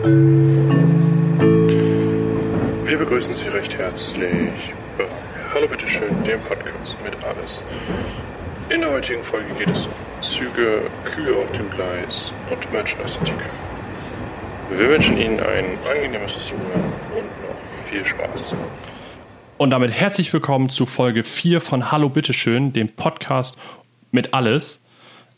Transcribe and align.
Wir 0.00 0.58
begrüßen 2.98 3.34
Sie 3.34 3.48
recht 3.48 3.76
herzlich 3.76 4.72
Hallo 5.52 5.66
Bitteschön, 5.66 6.22
dem 6.22 6.40
Podcast 6.42 6.94
mit 7.02 7.14
alles. 7.24 7.60
In 8.68 8.82
der 8.82 8.92
heutigen 8.92 9.24
Folge 9.24 9.52
geht 9.58 9.70
es 9.70 9.86
um 9.86 9.92
Züge, 10.20 10.82
Kühe 11.04 11.34
auf 11.34 11.50
dem 11.50 11.68
Gleis 11.70 12.32
und 12.48 12.72
Menschen 12.72 13.00
aus 13.02 13.14
der 13.14 13.24
Theke. 13.24 13.44
Wir 14.70 14.88
wünschen 14.88 15.18
Ihnen 15.18 15.40
ein 15.40 15.76
angenehmes 15.90 16.34
Zuhören 16.46 16.92
und 17.16 17.24
noch 17.42 17.58
viel 17.88 18.04
Spaß. 18.04 18.52
Und 19.56 19.70
damit 19.70 19.90
herzlich 19.90 20.32
willkommen 20.32 20.68
zu 20.68 20.86
Folge 20.86 21.24
4 21.24 21.60
von 21.60 21.90
Hallo 21.90 22.08
Bitteschön, 22.08 22.72
dem 22.72 22.88
Podcast 22.88 23.58
mit 24.12 24.32
alles. 24.32 24.80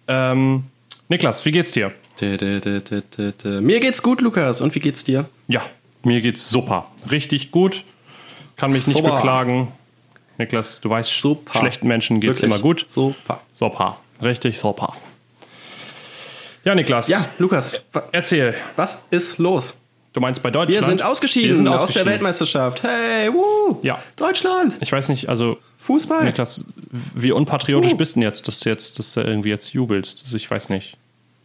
Ähm, 0.07 0.65
Niklas, 1.09 1.47
wie 1.47 1.51
geht's 1.51 1.73
dir? 1.73 1.93
Mir 2.23 3.81
geht's 3.81 4.03
gut, 4.03 4.21
Lukas. 4.21 4.61
Und 4.61 4.75
wie 4.75 4.81
geht's 4.81 5.05
dir? 5.05 5.27
Ja, 5.49 5.63
mir 6.03 6.21
geht's 6.21 6.49
super. 6.51 6.91
Richtig 7.11 7.51
gut. 7.51 7.85
Kann 8.57 8.73
mich 8.73 8.87
nicht 8.87 8.97
Super. 8.97 9.17
beklagen. 9.17 9.73
Niklas, 10.39 10.81
du 10.81 10.91
weißt, 10.91 11.21
Super. 11.21 11.59
schlechten 11.59 11.89
Menschen 11.89 12.21
geht's 12.21 12.39
Wirklich. 12.43 12.51
immer 12.57 12.59
gut. 12.63 12.87
Super. 12.89 13.41
Super. 13.53 13.99
Richtig 14.23 14.59
super. 14.59 14.95
Ja, 16.65 16.75
Niklas. 16.75 17.09
Ja, 17.09 17.25
Lukas, 17.39 17.83
Erzähl. 18.13 18.55
was 18.77 19.01
ist 19.11 19.39
los? 19.39 19.79
Du 20.13 20.21
meinst 20.21 20.43
bei 20.43 20.51
Deutschland? 20.51 20.81
Wir 20.81 20.85
sind 20.87 21.03
ausgeschieden, 21.03 21.49
Wir 21.51 21.57
sind 21.57 21.69
aus 21.69 21.93
der. 21.93 22.05
Weltmeisterschaft. 22.05 22.83
Hey, 22.83 23.33
wuh! 23.33 23.79
Ja. 23.83 24.03
Deutschland! 24.17 24.77
Ich 24.81 24.91
weiß 24.93 25.09
nicht, 25.09 25.29
also 25.29 25.57
Fußball! 25.79 26.25
Niklas, 26.25 26.67
wie 26.91 27.33
unpatriotisch 27.33 27.93
Uh. 27.93 27.97
bist 27.97 28.17
du 28.17 28.21
denn 28.21 28.29
jetzt, 28.29 28.47
dass 28.49 28.61
du 28.61 28.69
jetzt, 28.69 28.99
dass 28.99 29.15
du 29.15 29.21
irgendwie 29.21 29.51
jetzt 29.51 29.73
jubelst? 29.73 30.25
Ich 30.35 30.51
weiß 30.51 30.69
nicht. 30.69 30.97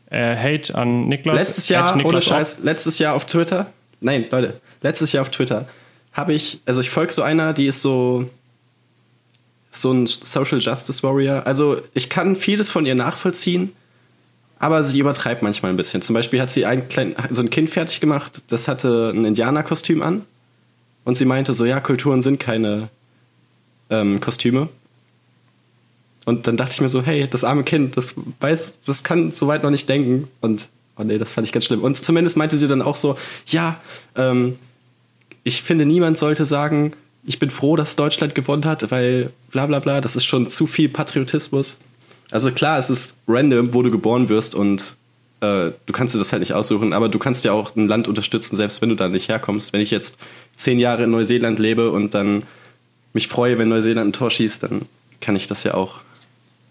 Äh, 0.10 0.36
Hate 0.36 0.76
an 0.76 1.08
Niklas. 1.08 1.36
Letztes 1.36 1.70
Jahr, 1.70 1.86
At 1.86 1.94
ohne 1.94 2.04
Niklas 2.04 2.26
Scheiß, 2.26 2.60
letztes 2.64 3.00
Jahr 3.00 3.16
auf 3.16 3.26
Twitter, 3.26 3.68
nein, 4.02 4.26
Leute, 4.30 4.60
letztes 4.82 5.12
Jahr 5.12 5.22
auf 5.22 5.30
Twitter 5.30 5.68
habe 6.16 6.34
ich, 6.34 6.62
also 6.66 6.80
ich 6.80 6.90
folge 6.90 7.12
so 7.12 7.22
einer, 7.22 7.54
die 7.54 7.68
ist 7.68 7.82
so, 7.82 8.30
so 9.70 9.92
ein 9.92 10.08
Social 10.08 10.60
Justice 10.60 11.04
Warrior. 11.04 11.46
Also 11.46 11.82
ich 11.94 12.10
kann 12.10 12.38
vieles 12.38 12.70
von 12.70 12.86
ihr 12.86 12.96
nachvollziehen, 12.96 13.74
aber 14.58 14.84
sie 14.84 15.00
übertreibt 15.00 15.44
manchmal 15.44 15.74
ein 15.74 15.78
bisschen. 15.78 16.02
Zum 16.02 16.14
Beispiel 16.14 16.42
hat 16.42 16.50
sie 16.50 16.66
ein, 16.66 16.88
klein, 16.88 17.16
so 17.32 17.42
ein 17.42 17.50
Kind 17.50 17.70
fertig 17.70 18.00
gemacht, 18.00 18.44
das 18.48 18.70
hatte 18.70 19.12
ein 19.14 19.26
Indianerkostüm 19.26 20.02
an 20.02 20.26
und 21.04 21.18
sie 21.18 21.26
meinte 21.26 21.54
so, 21.54 21.66
ja, 21.66 21.82
Kulturen 21.82 22.22
sind 22.22 22.40
keine 22.40 22.88
ähm, 23.90 24.22
Kostüme. 24.22 24.70
Und 26.26 26.48
dann 26.48 26.58
dachte 26.58 26.74
ich 26.74 26.82
mir 26.82 26.90
so, 26.90 27.04
hey, 27.04 27.28
das 27.30 27.44
arme 27.44 27.64
Kind, 27.64 27.98
das 27.98 28.16
weiß, 28.40 28.80
das 28.86 29.04
kann 29.04 29.32
so 29.32 29.48
weit 29.48 29.64
noch 29.64 29.70
nicht 29.70 29.88
denken. 29.88 30.28
Und 30.42 30.68
oh 30.98 31.04
nee, 31.04 31.18
das 31.18 31.34
fand 31.34 31.46
ich 31.46 31.54
ganz 31.54 31.66
schlimm. 31.66 31.84
Und 31.84 31.96
zumindest 31.98 32.36
meinte 32.36 32.58
sie 32.58 32.68
dann 32.68 32.82
auch 32.82 32.96
so, 32.96 33.18
ja, 33.48 33.80
ähm, 34.16 34.58
ich 35.44 35.62
finde, 35.62 35.86
niemand 35.86 36.18
sollte 36.18 36.46
sagen, 36.46 36.94
ich 37.24 37.40
bin 37.40 37.52
froh, 37.52 37.76
dass 37.76 37.96
Deutschland 37.96 38.36
gewonnen 38.36 38.66
hat, 38.66 38.90
weil 38.92 39.32
bla 39.52 39.66
bla 39.68 39.80
bla, 39.80 40.02
das 40.02 40.16
ist 40.16 40.26
schon 40.26 40.50
zu 40.50 40.68
viel 40.68 40.90
Patriotismus. 40.90 41.78
Also 42.32 42.52
klar, 42.52 42.80
es 42.80 42.90
ist 42.90 43.18
random, 43.28 43.74
wo 43.74 43.84
du 43.84 43.92
geboren 43.92 44.30
wirst 44.30 44.56
und 44.56 44.96
äh, 45.42 45.72
du 45.86 45.94
kannst 45.94 46.16
dir 46.16 46.20
das 46.20 46.32
halt 46.32 46.40
nicht 46.40 46.54
aussuchen, 46.54 46.94
aber 46.94 47.10
du 47.10 47.20
kannst 47.20 47.46
ja 47.46 47.52
auch 47.52 47.76
ein 47.76 47.88
Land 47.88 48.08
unterstützen, 48.08 48.56
selbst 48.56 48.82
wenn 48.82 48.90
du 48.90 48.96
da 48.96 49.08
nicht 49.10 49.30
herkommst. 49.30 49.74
Wenn 49.74 49.82
ich 49.82 49.92
jetzt 49.92 50.18
zehn 50.56 50.80
Jahre 50.80 51.04
in 51.04 51.12
Neuseeland 51.12 51.60
lebe 51.60 51.92
und 51.92 52.14
dann 52.14 52.44
mich 53.14 53.28
freue, 53.28 53.58
wenn 53.58 53.70
Neuseeland 53.70 54.10
ein 54.10 54.14
Tor 54.14 54.32
schießt, 54.32 54.64
dann 54.64 54.84
kann 55.22 55.36
ich 55.36 55.48
das 55.48 55.64
ja 55.64 55.74
auch 55.74 56.02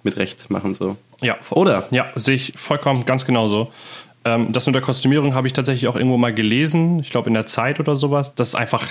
mit 0.05 0.17
Recht 0.17 0.51
machen. 0.51 0.75
So. 0.75 0.97
Ja, 1.21 1.37
Oder? 1.51 1.89
Ja, 1.91 2.07
sehe 2.15 2.37
ich 2.37 2.53
vollkommen 2.57 3.05
ganz 3.07 3.25
genauso. 3.25 3.73
Ähm, 4.25 4.53
das 4.53 4.67
mit 4.67 4.75
der 4.75 4.83
Kostümierung 4.83 5.35
habe 5.35 5.47
ich 5.47 5.53
tatsächlich 5.53 5.89
auch 5.89 5.97
irgendwo 5.97 6.17
mal 6.17 6.33
gelesen. 6.33 7.01
Ich 7.01 7.11
glaube 7.11 7.29
in 7.29 7.35
der 7.35 7.47
Zeit 7.47 7.79
oder 7.79 7.97
sowas. 7.97 8.35
Das 8.35 8.49
ist 8.49 8.55
einfach, 8.55 8.87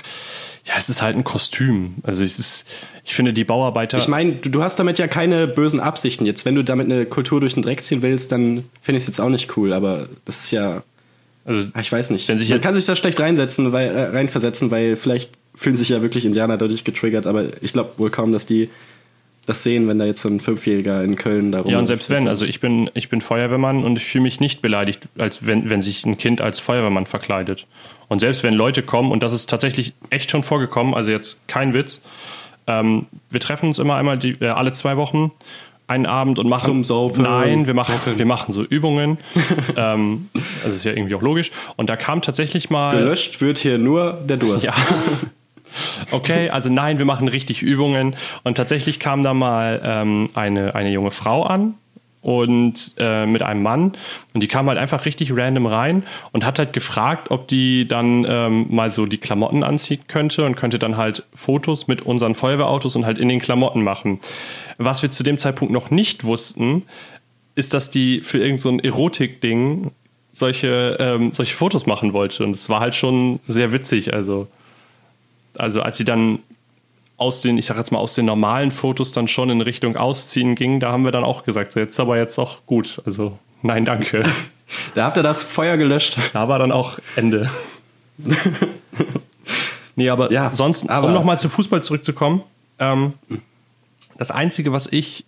ja, 0.64 0.74
es 0.76 0.88
ist 0.88 1.02
halt 1.02 1.16
ein 1.16 1.24
Kostüm. 1.24 1.96
Also 2.02 2.22
es 2.22 2.38
ist, 2.38 2.66
ich 3.04 3.14
finde 3.14 3.32
die 3.32 3.44
Bauarbeiter. 3.44 3.98
Ich 3.98 4.08
meine, 4.08 4.32
du, 4.32 4.48
du 4.48 4.62
hast 4.62 4.78
damit 4.78 4.98
ja 4.98 5.08
keine 5.08 5.48
bösen 5.48 5.80
Absichten. 5.80 6.24
Jetzt, 6.24 6.44
wenn 6.44 6.54
du 6.54 6.62
damit 6.62 6.86
eine 6.86 7.04
Kultur 7.04 7.40
durch 7.40 7.54
den 7.54 7.62
Dreck 7.62 7.82
ziehen 7.82 8.02
willst, 8.02 8.30
dann 8.30 8.64
finde 8.80 8.98
ich 8.98 9.02
es 9.02 9.06
jetzt 9.06 9.20
auch 9.20 9.28
nicht 9.28 9.56
cool. 9.56 9.72
Aber 9.72 10.08
das 10.24 10.44
ist 10.44 10.50
ja, 10.52 10.82
also, 11.44 11.66
ah, 11.74 11.80
ich 11.80 11.90
weiß 11.90 12.10
nicht. 12.10 12.28
Man 12.28 12.60
kann 12.60 12.74
sich 12.74 12.86
da 12.86 12.94
schlecht 12.94 13.18
reinsetzen, 13.18 13.72
weil, 13.72 13.88
äh, 13.88 14.02
reinversetzen, 14.04 14.70
weil 14.70 14.94
vielleicht 14.94 15.30
fühlen 15.54 15.76
sich 15.76 15.88
ja 15.88 16.00
wirklich 16.00 16.24
Indianer 16.24 16.56
dadurch 16.56 16.84
getriggert. 16.84 17.26
Aber 17.26 17.44
ich 17.60 17.72
glaube 17.72 17.90
wohl 17.98 18.10
kaum, 18.10 18.32
dass 18.32 18.46
die 18.46 18.70
das 19.44 19.62
sehen, 19.62 19.88
wenn 19.88 19.98
da 19.98 20.04
jetzt 20.04 20.22
so 20.22 20.28
ein 20.28 20.40
Fünfjähriger 20.40 21.02
in 21.02 21.16
Köln 21.16 21.52
da 21.52 21.60
rum. 21.60 21.70
ja, 21.70 21.78
und 21.78 21.86
selbst 21.86 22.10
wenn, 22.10 22.28
also 22.28 22.44
ich 22.44 22.60
bin, 22.60 22.90
ich 22.94 23.08
bin 23.08 23.20
Feuerwehrmann 23.20 23.84
und 23.84 23.96
ich 23.96 24.04
fühle 24.04 24.22
mich 24.22 24.40
nicht 24.40 24.62
beleidigt, 24.62 25.08
als 25.18 25.46
wenn, 25.46 25.70
wenn 25.70 25.82
sich 25.82 26.04
ein 26.04 26.16
Kind 26.18 26.40
als 26.40 26.60
Feuerwehrmann 26.60 27.06
verkleidet. 27.06 27.66
Und 28.08 28.20
selbst 28.20 28.42
wenn 28.42 28.54
Leute 28.54 28.82
kommen, 28.82 29.12
und 29.12 29.22
das 29.22 29.32
ist 29.32 29.50
tatsächlich 29.50 29.94
echt 30.10 30.30
schon 30.30 30.42
vorgekommen, 30.42 30.94
also 30.94 31.10
jetzt 31.10 31.46
kein 31.48 31.74
Witz, 31.74 32.02
ähm, 32.66 33.06
wir 33.30 33.40
treffen 33.40 33.66
uns 33.66 33.78
immer 33.78 33.96
einmal 33.96 34.18
die, 34.18 34.32
äh, 34.40 34.48
alle 34.48 34.72
zwei 34.72 34.96
Wochen 34.96 35.32
einen 35.86 36.06
Abend 36.06 36.38
und 36.38 36.48
machen. 36.48 36.66
Zum 36.66 36.84
Saufen. 36.84 37.24
Nein, 37.24 37.66
wir 37.66 37.74
machen, 37.74 37.94
wir 38.16 38.26
machen 38.26 38.52
so 38.52 38.62
Übungen. 38.62 39.18
ähm, 39.76 40.28
das 40.62 40.74
ist 40.74 40.84
ja 40.84 40.92
irgendwie 40.92 41.14
auch 41.14 41.22
logisch. 41.22 41.50
Und 41.76 41.90
da 41.90 41.96
kam 41.96 42.22
tatsächlich 42.22 42.70
mal. 42.70 42.96
Gelöscht 42.96 43.40
wird 43.40 43.58
hier 43.58 43.78
nur 43.78 44.12
der 44.24 44.38
Durst. 44.38 44.66
Ja. 44.66 44.72
Okay, 46.10 46.50
also 46.50 46.70
nein, 46.70 46.98
wir 46.98 47.04
machen 47.04 47.28
richtig 47.28 47.62
Übungen. 47.62 48.16
Und 48.42 48.56
tatsächlich 48.56 49.00
kam 49.00 49.22
da 49.22 49.34
mal 49.34 49.80
ähm, 49.84 50.30
eine, 50.34 50.74
eine 50.74 50.90
junge 50.90 51.10
Frau 51.10 51.42
an 51.42 51.74
und 52.24 52.94
äh, 52.98 53.26
mit 53.26 53.42
einem 53.42 53.62
Mann. 53.62 53.92
Und 54.32 54.42
die 54.42 54.48
kam 54.48 54.66
halt 54.68 54.78
einfach 54.78 55.04
richtig 55.04 55.36
random 55.36 55.66
rein 55.66 56.04
und 56.32 56.44
hat 56.44 56.58
halt 56.58 56.72
gefragt, 56.72 57.30
ob 57.30 57.48
die 57.48 57.86
dann 57.86 58.26
ähm, 58.26 58.66
mal 58.70 58.90
so 58.90 59.04
die 59.04 59.18
Klamotten 59.18 59.62
anziehen 59.62 60.00
könnte 60.08 60.44
und 60.46 60.56
könnte 60.56 60.78
dann 60.78 60.96
halt 60.96 61.24
Fotos 61.34 61.86
mit 61.86 62.00
unseren 62.02 62.34
Feuerwehrautos 62.34 62.96
und 62.96 63.04
halt 63.04 63.18
in 63.18 63.28
den 63.28 63.40
Klamotten 63.40 63.82
machen. 63.82 64.20
Was 64.78 65.02
wir 65.02 65.10
zu 65.10 65.22
dem 65.22 65.36
Zeitpunkt 65.36 65.72
noch 65.72 65.90
nicht 65.90 66.24
wussten, 66.24 66.84
ist, 67.56 67.74
dass 67.74 67.90
die 67.90 68.22
für 68.22 68.38
irgendein 68.38 68.58
so 68.58 68.78
Erotik-Ding 68.78 69.90
solche, 70.32 70.96
ähm, 70.98 71.32
solche 71.32 71.54
Fotos 71.54 71.84
machen 71.84 72.14
wollte. 72.14 72.42
Und 72.42 72.54
es 72.54 72.70
war 72.70 72.80
halt 72.80 72.94
schon 72.94 73.38
sehr 73.46 73.70
witzig. 73.70 74.14
Also, 74.14 74.48
also 75.58 75.82
als 75.82 75.98
sie 75.98 76.04
dann 76.04 76.40
aus 77.16 77.42
den, 77.42 77.58
ich 77.58 77.66
sag 77.66 77.76
jetzt 77.76 77.92
mal, 77.92 77.98
aus 77.98 78.14
den 78.14 78.24
normalen 78.26 78.70
Fotos 78.70 79.12
dann 79.12 79.28
schon 79.28 79.48
in 79.50 79.60
Richtung 79.60 79.96
Ausziehen 79.96 80.54
ging, 80.56 80.80
da 80.80 80.90
haben 80.92 81.04
wir 81.04 81.12
dann 81.12 81.24
auch 81.24 81.44
gesagt, 81.44 81.72
so 81.72 81.80
jetzt 81.80 81.98
aber 82.00 82.18
jetzt 82.18 82.38
auch 82.38 82.66
gut. 82.66 83.00
Also, 83.06 83.38
nein, 83.62 83.84
danke. 83.84 84.24
Da 84.94 85.04
habt 85.04 85.16
ihr 85.16 85.22
das 85.22 85.42
Feuer 85.42 85.76
gelöscht. 85.76 86.16
Da 86.32 86.48
war 86.48 86.58
dann 86.58 86.72
auch 86.72 86.98
Ende. 87.16 87.48
nee, 89.96 90.08
aber 90.10 90.32
Ja, 90.32 90.50
sonst, 90.54 90.88
aber- 90.88 91.08
um 91.08 91.12
nochmal 91.12 91.38
zu 91.38 91.48
Fußball 91.48 91.82
zurückzukommen, 91.82 92.42
ähm, 92.78 93.12
das 94.18 94.30
Einzige, 94.30 94.72
was 94.72 94.88
ich, 94.90 95.24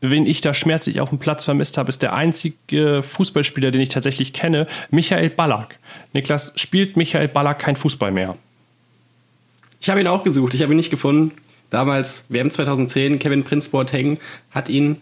wen 0.00 0.26
ich 0.26 0.40
da 0.40 0.54
schmerzlich 0.54 1.00
auf 1.00 1.08
dem 1.10 1.18
Platz 1.18 1.44
vermisst 1.44 1.76
habe, 1.78 1.88
ist 1.88 2.02
der 2.02 2.14
einzige 2.14 3.02
Fußballspieler, 3.02 3.70
den 3.70 3.80
ich 3.80 3.88
tatsächlich 3.88 4.32
kenne, 4.32 4.66
Michael 4.90 5.30
Ballack. 5.30 5.78
Niklas, 6.12 6.52
spielt 6.56 6.96
Michael 6.96 7.28
Ballack 7.28 7.58
kein 7.58 7.76
Fußball 7.76 8.10
mehr? 8.12 8.36
Ich 9.80 9.88
habe 9.90 10.00
ihn 10.00 10.06
auch 10.06 10.24
gesucht, 10.24 10.54
ich 10.54 10.62
habe 10.62 10.72
ihn 10.72 10.76
nicht 10.76 10.90
gefunden. 10.90 11.32
Damals, 11.70 12.24
WM 12.28 12.50
2010, 12.50 13.18
Kevin 13.18 13.44
Prince 13.44 13.70
Boateng 13.70 14.18
hat 14.50 14.68
ihn 14.68 14.96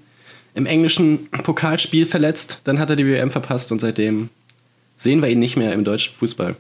im 0.55 0.67
englischen 0.67 1.29
Pokalspiel 1.31 2.07
verletzt. 2.07 2.63
Dann 2.65 2.79
hat 2.79 2.91
er 2.91 2.97
die 2.97 3.07
WM 3.07 3.31
verpasst 3.31 3.73
und 3.73 3.81
seitdem 3.81 4.31
sehen 4.99 5.23
wir 5.23 5.29
ihn 5.29 5.39
nicht 5.39 5.57
mehr 5.57 5.73
im 5.73 5.85
deutschen 5.85 6.15
Fußball. 6.15 6.57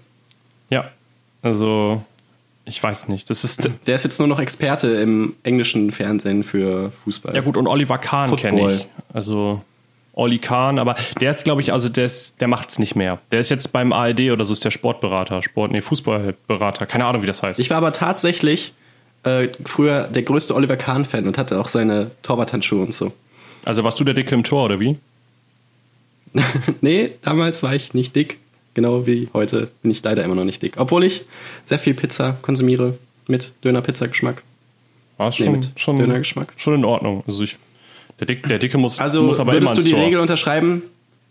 Ja, 0.71 0.91
also 1.43 2.04
ich 2.65 2.82
weiß 2.82 3.09
nicht. 3.09 3.31
Das 3.31 3.44
ist 3.44 3.69
Der 3.87 3.94
ist 3.94 4.04
jetzt 4.04 4.19
nur 4.19 4.28
noch 4.28 4.38
Experte 4.41 4.88
im 4.88 5.34
englischen 5.43 5.93
Fernsehen 5.93 6.44
für 6.44 6.93
Fußball. 7.04 7.34
ja 7.34 7.41
gut 7.41 7.56
und 7.56 7.66
Oliver 7.66 7.98
Kahn 7.98 8.34
kenne 8.37 8.75
ich. 8.75 8.87
Also 9.12 9.62
Olli 10.16 10.38
Kahn, 10.38 10.78
aber 10.81 10.97
der 11.21 11.31
ist, 11.31 11.44
glaube 11.44 11.60
ich, 11.60 11.72
also 11.72 11.88
der, 11.88 12.06
ist, 12.06 12.41
der 12.41 12.49
macht's 12.49 12.78
nicht 12.81 12.97
mehr. 12.97 13.19
Der 13.31 13.38
ist 13.38 13.50
jetzt 13.50 13.71
beim 13.72 13.93
ARD 13.93 14.31
oder 14.32 14.44
so, 14.44 14.53
ist 14.53 14.65
der 14.65 14.71
Sportberater, 14.72 15.43
Sport, 15.43 15.71
nee, 15.72 15.80
Fußballberater, 15.80 16.86
keine 16.86 17.04
Ahnung, 17.04 17.22
wie 17.22 17.27
das 17.27 17.42
heißt. 17.42 17.60
Ich 17.60 17.71
war 17.71 17.77
aber 17.77 17.92
tatsächlich 17.92 18.72
äh, 19.24 19.48
früher 19.65 20.09
der 20.09 20.22
größte 20.22 20.54
Oliver 20.54 20.77
Kahn-Fan 20.77 21.27
und 21.27 21.36
hatte 21.39 21.60
auch 21.60 21.68
seine 21.68 22.10
Torwarthandschuhe 22.22 22.83
und 22.83 22.95
so. 22.95 23.13
also 23.65 23.84
warst 23.84 24.01
du 24.01 24.04
der 24.04 24.15
Dicke 24.15 24.34
im 24.34 24.42
Tor, 24.42 24.65
oder 24.65 24.80
wie? 24.80 24.97
nee, 26.80 27.10
damals 27.22 27.62
war 27.62 27.74
ich 27.74 27.95
nicht 27.95 28.16
dick. 28.16 28.39
Genau 28.74 29.07
wie 29.07 29.28
heute 29.33 29.71
bin 29.83 29.91
ich 29.91 30.03
leider 30.03 30.22
immer 30.24 30.34
noch 30.34 30.45
nicht 30.45 30.62
dick. 30.62 30.74
Obwohl 30.77 31.04
ich 31.04 31.24
sehr 31.65 31.78
viel 31.78 31.95
Pizza 31.95 32.36
konsumiere 32.42 32.98
mit 33.27 33.53
Döner-Pizza-Geschmack. 33.65 34.42
War 35.16 35.28
Nee, 35.30 35.36
schon, 35.36 35.53
mit 35.53 35.71
schon, 35.77 35.98
Dönergeschmack. 35.98 36.53
schon 36.57 36.74
in 36.74 36.84
Ordnung. 36.84 37.24
Also 37.27 37.42
ich, 37.42 37.57
der, 38.21 38.27
Dick, 38.27 38.48
der 38.48 38.59
Dicke 38.59 38.78
muss, 38.78 39.01
Also 39.01 39.22
muss 39.22 39.41
aber 39.41 39.53
immer 39.53 39.63
würdest 39.63 39.77
du 39.77 39.80
ins 39.80 39.89
die 39.89 39.95
Tor. 39.95 40.04
Regel 40.04 40.21
unterschreiben? 40.21 40.83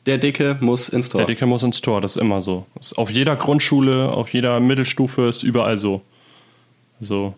Der 0.05 0.17
Dicke 0.19 0.57
muss 0.61 0.89
ins 0.89 1.09
Tor. 1.09 1.19
Der 1.19 1.25
Dicke 1.27 1.45
muss 1.45 1.63
ins 1.63 1.81
Tor, 1.81 1.99
das 2.01 2.15
ist 2.15 2.21
immer 2.21 2.41
so. 2.41 2.65
Ist 2.79 2.97
auf 2.97 3.09
jeder 3.09 3.35
Grundschule, 3.35 4.11
auf 4.11 4.33
jeder 4.33 4.59
Mittelstufe 4.59 5.27
ist 5.27 5.41
überall 5.43 5.77
so. 5.77 6.01
So. 6.99 7.33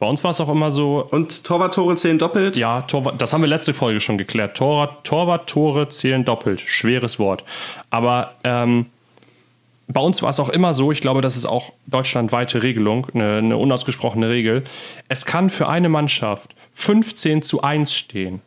Bei 0.00 0.08
uns 0.08 0.24
war 0.24 0.32
es 0.32 0.40
auch 0.40 0.48
immer 0.48 0.72
so, 0.72 1.06
Und 1.10 1.44
Torwarttore 1.44 1.94
zählen 1.94 2.18
doppelt. 2.18 2.56
ja, 2.56 2.82
Torwart, 2.82 3.22
das 3.22 3.32
haben 3.32 3.42
wir 3.42 3.48
letzte 3.48 3.72
Folge 3.72 4.00
schon 4.00 4.18
geklärt. 4.18 4.56
Torwart, 4.56 5.04
Torwart-Tore 5.06 5.88
zählen 5.90 6.24
doppelt. 6.24 6.60
Schweres 6.60 7.20
Wort. 7.20 7.44
Aber 7.90 8.34
ähm, 8.42 8.86
bei 9.92 10.00
uns 10.00 10.22
war 10.22 10.30
es 10.30 10.40
auch 10.40 10.48
immer 10.48 10.74
so, 10.74 10.92
ich 10.92 11.00
glaube, 11.00 11.20
das 11.20 11.36
ist 11.36 11.44
auch 11.44 11.72
deutschlandweite 11.86 12.62
Regelung, 12.62 13.08
eine, 13.14 13.38
eine 13.38 13.56
unausgesprochene 13.56 14.28
Regel. 14.28 14.64
Es 15.08 15.26
kann 15.26 15.50
für 15.50 15.68
eine 15.68 15.88
Mannschaft 15.88 16.54
15 16.72 17.42
zu 17.42 17.62
1 17.62 17.92
stehen, 17.94 18.40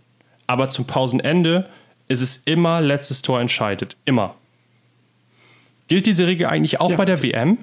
aber 0.47 0.69
zum 0.69 0.85
Pausenende 0.85 1.69
ist 2.07 2.21
es 2.21 2.41
immer 2.45 2.81
letztes 2.81 3.21
Tor 3.21 3.41
entscheidet. 3.41 3.97
Immer. 4.05 4.35
Gilt 5.87 6.05
diese 6.05 6.25
Regel 6.27 6.47
eigentlich 6.47 6.79
auch 6.79 6.91
Ja. 6.91 6.97
bei 6.97 7.05
der 7.05 7.21
WM? 7.21 7.57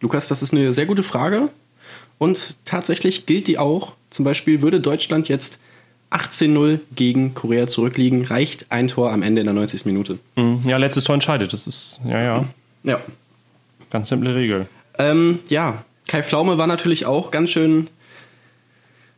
Lukas, 0.00 0.28
das 0.28 0.42
ist 0.42 0.52
eine 0.52 0.72
sehr 0.72 0.86
gute 0.86 1.02
Frage. 1.02 1.48
Und 2.18 2.56
tatsächlich 2.64 3.26
gilt 3.26 3.48
die 3.48 3.58
auch. 3.58 3.94
Zum 4.10 4.24
Beispiel 4.24 4.62
würde 4.62 4.80
Deutschland 4.80 5.28
jetzt 5.28 5.60
18-0 6.14 6.78
gegen 6.94 7.34
Korea 7.34 7.66
zurückliegen, 7.66 8.24
reicht 8.24 8.66
ein 8.70 8.88
Tor 8.88 9.12
am 9.12 9.22
Ende 9.22 9.40
in 9.40 9.46
der 9.46 9.54
90. 9.54 9.84
Minute. 9.86 10.18
Hm, 10.36 10.60
Ja, 10.64 10.76
letztes 10.76 11.04
Tor 11.04 11.14
entscheidet. 11.14 11.52
Das 11.52 11.66
ist, 11.66 12.00
ja, 12.08 12.20
ja, 12.22 12.44
Ja. 12.84 13.00
ganz 13.90 14.08
simple 14.08 14.34
Regel. 14.34 14.66
Ähm, 14.98 15.40
ja, 15.48 15.82
Kai 16.06 16.22
Pflaume 16.22 16.56
war 16.58 16.66
natürlich 16.66 17.06
auch 17.06 17.30
ganz 17.30 17.50
schön, 17.50 17.88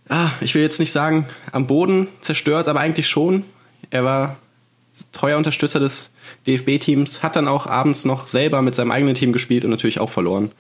ah, 0.09 0.31
ich 0.41 0.55
will 0.55 0.63
jetzt 0.63 0.81
nicht 0.81 0.93
sagen, 0.93 1.27
am 1.53 1.67
Boden 1.67 2.09
zerstört, 2.21 2.69
aber 2.69 2.81
eigentlich 2.81 3.09
schon. 3.09 3.45
Er 3.91 4.05
war 4.05 4.37
treuer 5.13 5.37
Unterstützer 5.37 5.81
des 5.81 6.11
DFB-Teams, 6.47 7.23
hat 7.23 7.37
dann 7.37 7.49
auch 7.49 7.67
abends 7.67 8.05
noch 8.07 8.27
selber 8.27 8.63
mit 8.63 8.75
seinem 8.75 8.91
eigenen 8.91 9.15
Team 9.15 9.33
gespielt 9.33 9.65
und 9.65 9.71
natürlich 9.71 10.01
auch 10.01 10.11
verloren. 10.11 10.53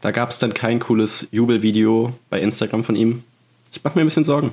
Da 0.00 0.10
gab 0.10 0.30
es 0.30 0.38
dann 0.40 0.52
kein 0.54 0.80
cooles 0.80 1.28
Jubelvideo 1.30 2.12
bei 2.30 2.40
Instagram 2.40 2.82
von 2.82 2.96
ihm. 2.96 3.22
Ich 3.70 3.84
mache 3.84 3.96
mir 3.96 4.02
ein 4.02 4.08
bisschen 4.08 4.24
Sorgen. 4.24 4.52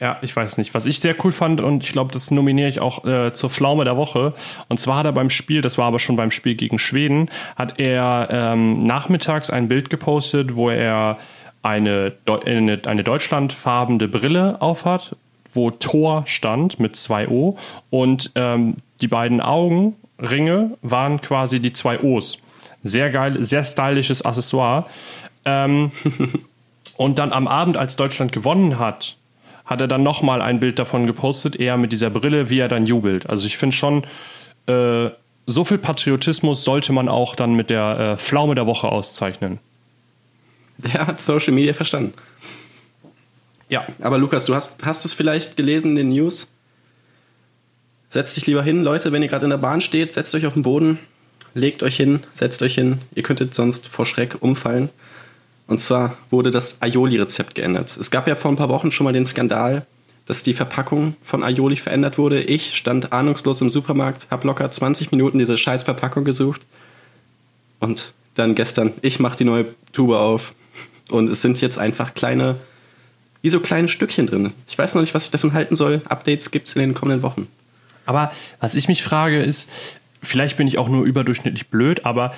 Ja, 0.00 0.16
ich 0.22 0.34
weiß 0.34 0.56
nicht. 0.56 0.72
Was 0.74 0.86
ich 0.86 1.00
sehr 1.00 1.14
cool 1.24 1.30
fand 1.30 1.60
und 1.60 1.84
ich 1.84 1.92
glaube, 1.92 2.10
das 2.10 2.30
nominiere 2.30 2.68
ich 2.68 2.80
auch 2.80 3.04
äh, 3.04 3.34
zur 3.34 3.50
Pflaume 3.50 3.84
der 3.84 3.98
Woche. 3.98 4.32
Und 4.68 4.80
zwar 4.80 4.96
hat 4.96 5.04
er 5.04 5.12
beim 5.12 5.28
Spiel, 5.28 5.60
das 5.60 5.76
war 5.76 5.86
aber 5.86 5.98
schon 5.98 6.16
beim 6.16 6.30
Spiel 6.30 6.54
gegen 6.54 6.78
Schweden, 6.78 7.28
hat 7.54 7.78
er 7.78 8.28
ähm, 8.30 8.74
nachmittags 8.82 9.50
ein 9.50 9.68
Bild 9.68 9.90
gepostet, 9.90 10.56
wo 10.56 10.70
er 10.70 11.18
eine, 11.62 12.14
Deu- 12.26 12.42
eine, 12.46 12.80
eine 12.86 13.04
deutschlandfarbene 13.04 14.08
Brille 14.08 14.62
aufhat, 14.62 15.14
wo 15.52 15.70
Tor 15.70 16.22
stand 16.26 16.80
mit 16.80 16.96
zwei 16.96 17.28
O 17.28 17.58
und 17.90 18.30
ähm, 18.36 18.76
die 19.02 19.08
beiden 19.08 19.42
Augenringe 19.42 20.78
waren 20.80 21.20
quasi 21.20 21.60
die 21.60 21.74
zwei 21.74 22.00
O's. 22.00 22.38
Sehr 22.82 23.10
geil, 23.10 23.44
sehr 23.44 23.64
stylisches 23.64 24.22
Accessoire. 24.22 24.86
Ähm, 25.44 25.92
und 26.96 27.18
dann 27.18 27.32
am 27.32 27.46
Abend, 27.46 27.76
als 27.76 27.96
Deutschland 27.96 28.32
gewonnen 28.32 28.78
hat, 28.78 29.16
hat 29.70 29.80
er 29.80 29.88
dann 29.88 30.02
nochmal 30.02 30.42
ein 30.42 30.58
Bild 30.58 30.80
davon 30.80 31.06
gepostet, 31.06 31.54
eher 31.54 31.76
mit 31.76 31.92
dieser 31.92 32.10
Brille, 32.10 32.50
wie 32.50 32.58
er 32.58 32.68
dann 32.68 32.86
jubelt. 32.86 33.30
Also 33.30 33.46
ich 33.46 33.56
finde 33.56 33.76
schon, 33.76 34.04
äh, 34.66 35.10
so 35.46 35.64
viel 35.64 35.78
Patriotismus 35.78 36.64
sollte 36.64 36.92
man 36.92 37.08
auch 37.08 37.36
dann 37.36 37.54
mit 37.54 37.70
der 37.70 37.98
äh, 37.98 38.16
Pflaume 38.16 38.56
der 38.56 38.66
Woche 38.66 38.88
auszeichnen. 38.88 39.60
Der 40.78 41.06
hat 41.06 41.20
Social 41.20 41.52
Media 41.52 41.72
verstanden. 41.72 42.14
Ja. 43.68 43.86
Aber 44.00 44.18
Lukas, 44.18 44.44
du 44.44 44.54
hast, 44.54 44.84
hast 44.84 45.04
es 45.04 45.14
vielleicht 45.14 45.56
gelesen 45.56 45.90
in 45.90 45.96
den 45.96 46.08
News? 46.08 46.48
Setzt 48.08 48.36
dich 48.36 48.46
lieber 48.48 48.64
hin, 48.64 48.82
Leute, 48.82 49.12
wenn 49.12 49.22
ihr 49.22 49.28
gerade 49.28 49.44
in 49.44 49.50
der 49.50 49.58
Bahn 49.58 49.80
steht, 49.80 50.14
setzt 50.14 50.34
euch 50.34 50.46
auf 50.46 50.54
den 50.54 50.62
Boden, 50.62 50.98
legt 51.54 51.84
euch 51.84 51.96
hin, 51.96 52.24
setzt 52.32 52.60
euch 52.62 52.74
hin. 52.74 52.98
Ihr 53.14 53.22
könntet 53.22 53.54
sonst 53.54 53.86
vor 53.86 54.04
Schreck 54.04 54.38
umfallen. 54.40 54.88
Und 55.70 55.78
zwar 55.78 56.16
wurde 56.30 56.50
das 56.50 56.82
Aioli-Rezept 56.82 57.54
geändert. 57.54 57.96
Es 57.96 58.10
gab 58.10 58.26
ja 58.26 58.34
vor 58.34 58.50
ein 58.50 58.56
paar 58.56 58.68
Wochen 58.68 58.90
schon 58.90 59.04
mal 59.04 59.12
den 59.12 59.24
Skandal, 59.24 59.86
dass 60.26 60.42
die 60.42 60.52
Verpackung 60.52 61.14
von 61.22 61.44
Aioli 61.44 61.76
verändert 61.76 62.18
wurde. 62.18 62.42
Ich 62.42 62.74
stand 62.74 63.12
ahnungslos 63.12 63.60
im 63.60 63.70
Supermarkt, 63.70 64.26
habe 64.32 64.48
locker 64.48 64.68
20 64.68 65.12
Minuten 65.12 65.38
diese 65.38 65.56
scheiß 65.56 65.84
Verpackung 65.84 66.24
gesucht. 66.24 66.62
Und 67.78 68.14
dann 68.34 68.56
gestern, 68.56 68.94
ich 69.02 69.20
mache 69.20 69.36
die 69.36 69.44
neue 69.44 69.66
Tube 69.92 70.16
auf. 70.16 70.54
Und 71.08 71.30
es 71.30 71.40
sind 71.40 71.60
jetzt 71.60 71.78
einfach 71.78 72.14
kleine, 72.14 72.56
wie 73.40 73.50
so 73.50 73.60
kleine 73.60 73.86
Stückchen 73.86 74.26
drin. 74.26 74.52
Ich 74.66 74.76
weiß 74.76 74.96
noch 74.96 75.02
nicht, 75.02 75.14
was 75.14 75.26
ich 75.26 75.30
davon 75.30 75.52
halten 75.52 75.76
soll. 75.76 76.02
Updates 76.08 76.50
gibt 76.50 76.66
es 76.66 76.74
in 76.74 76.80
den 76.80 76.94
kommenden 76.94 77.22
Wochen. 77.22 77.46
Aber 78.06 78.32
was 78.58 78.74
ich 78.74 78.88
mich 78.88 79.04
frage 79.04 79.40
ist, 79.40 79.70
vielleicht 80.20 80.56
bin 80.56 80.66
ich 80.66 80.78
auch 80.78 80.88
nur 80.88 81.04
überdurchschnittlich 81.04 81.68
blöd, 81.68 82.04
aber 82.04 82.34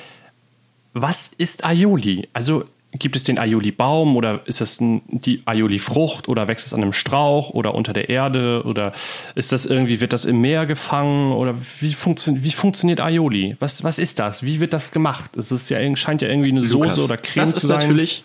was 0.93 1.29
ist 1.29 1.64
Aioli? 1.64 2.29
Also 2.34 2.67
gibt 2.99 3.17
es 3.17 3.25
den 3.25 3.39
Aioli-Baum 3.39 4.17
oder 4.17 4.43
ist 4.47 4.61
das 4.61 4.81
ein, 4.81 5.03
die 5.09 5.43
Aioli-Frucht 5.47 6.29
oder 6.29 6.47
wächst 6.47 6.67
es 6.67 6.75
an 6.75 6.83
einem 6.83 6.93
Strauch 6.93 7.50
oder 7.50 7.75
unter 7.75 7.93
der 7.93 8.11
Erde 8.11 8.62
oder 8.67 8.93
ist 9.35 9.53
das 9.53 9.65
irgendwie, 9.65 10.00
wird 10.00 10.12
das 10.12 10.27
im 10.27 10.41
Meer 10.41 10.67
gefangen 10.67 11.33
oder 11.33 11.55
wie, 11.81 11.94
funktio 11.94 12.35
wie 12.37 12.50
funktioniert 12.50 13.00
Aioli? 13.00 13.56
Was, 13.61 13.83
was 13.83 13.99
ist 13.99 14.19
das? 14.19 14.43
Wie 14.43 14.61
wird 14.61 14.75
das 14.75 14.91
gemacht? 14.91 15.37
Es 15.37 15.50
ist 15.50 15.71
ja, 15.71 15.79
scheint 15.97 16.21
ja 16.21 16.29
irgendwie 16.29 16.50
eine 16.50 16.61
Lukas, 16.61 16.97
Soße 16.97 17.05
oder 17.05 17.17
Creme 17.17 17.44
das 17.44 17.50
zu 17.53 17.56
ist 17.56 17.62
sein. 17.62 17.79
natürlich, 17.79 18.25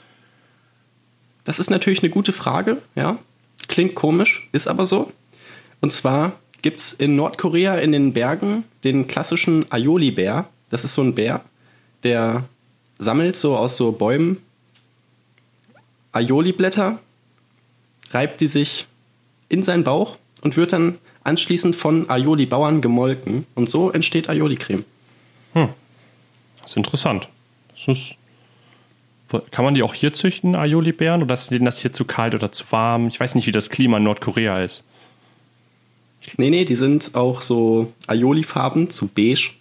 das 1.46 1.60
ist 1.60 1.70
natürlich 1.70 2.04
eine 2.04 2.10
gute 2.10 2.34
Frage, 2.34 2.82
ja. 2.96 3.18
Klingt 3.70 3.96
komisch, 3.96 4.48
ist 4.52 4.68
aber 4.68 4.86
so. 4.86 5.12
Und 5.82 5.92
zwar 5.92 6.34
gibt 6.62 6.80
es 6.80 6.94
in 6.94 7.16
Nordkorea 7.16 7.76
in 7.76 7.92
den 7.92 8.14
Bergen 8.14 8.64
den 8.84 9.08
klassischen 9.08 9.66
Aioli-Bär. 9.72 10.48
Das 10.70 10.84
ist 10.84 10.94
so 10.94 11.02
ein 11.02 11.16
Bär, 11.16 11.42
der 12.04 12.44
sammelt 13.00 13.36
so 13.36 13.56
aus 13.58 13.78
so 13.78 13.92
Bäumen 13.92 14.38
Aioli-Blätter, 16.12 17.00
reibt 18.12 18.42
die 18.42 18.48
sich 18.48 18.88
in 19.50 19.64
seinen 19.64 19.84
Bauch 19.84 20.18
und 20.42 20.58
wird 20.58 20.74
dann 20.74 20.98
anschließend 21.24 21.76
von 21.76 22.10
Aioli-Bauern 22.10 22.82
gemolken. 22.82 23.46
Und 23.56 23.70
so 23.70 23.92
entsteht 23.92 24.30
Aioli-Creme. 24.30 24.86
Das 25.54 26.72
ist 26.72 26.78
interessant. 26.78 27.30
Das 27.70 27.88
ist, 27.88 28.16
kann 29.52 29.64
man 29.64 29.74
die 29.74 29.84
auch 29.84 29.94
hier 29.94 30.14
züchten, 30.14 30.56
Aioli-Bären? 30.56 31.24
Oder 31.24 31.34
ist 31.34 31.50
denen 31.50 31.66
das 31.66 31.80
hier 31.80 31.94
zu 31.94 32.06
kalt 32.06 32.36
oder 32.36 32.52
zu 32.52 32.66
warm? 32.72 33.08
Ich 33.08 33.20
weiß 33.20 33.36
nicht, 33.36 33.48
wie 33.48 33.52
das 33.52 33.70
Klima 33.70 33.98
in 33.98 34.04
Nordkorea 34.04 34.64
ist. 34.64 34.84
Nee, 36.38 36.50
nee, 36.50 36.66
die 36.66 36.76
sind 36.76 37.16
auch 37.16 37.42
so 37.42 37.94
Aioli-Farben, 38.08 38.90
so 38.90 39.08
beige. 39.08 39.52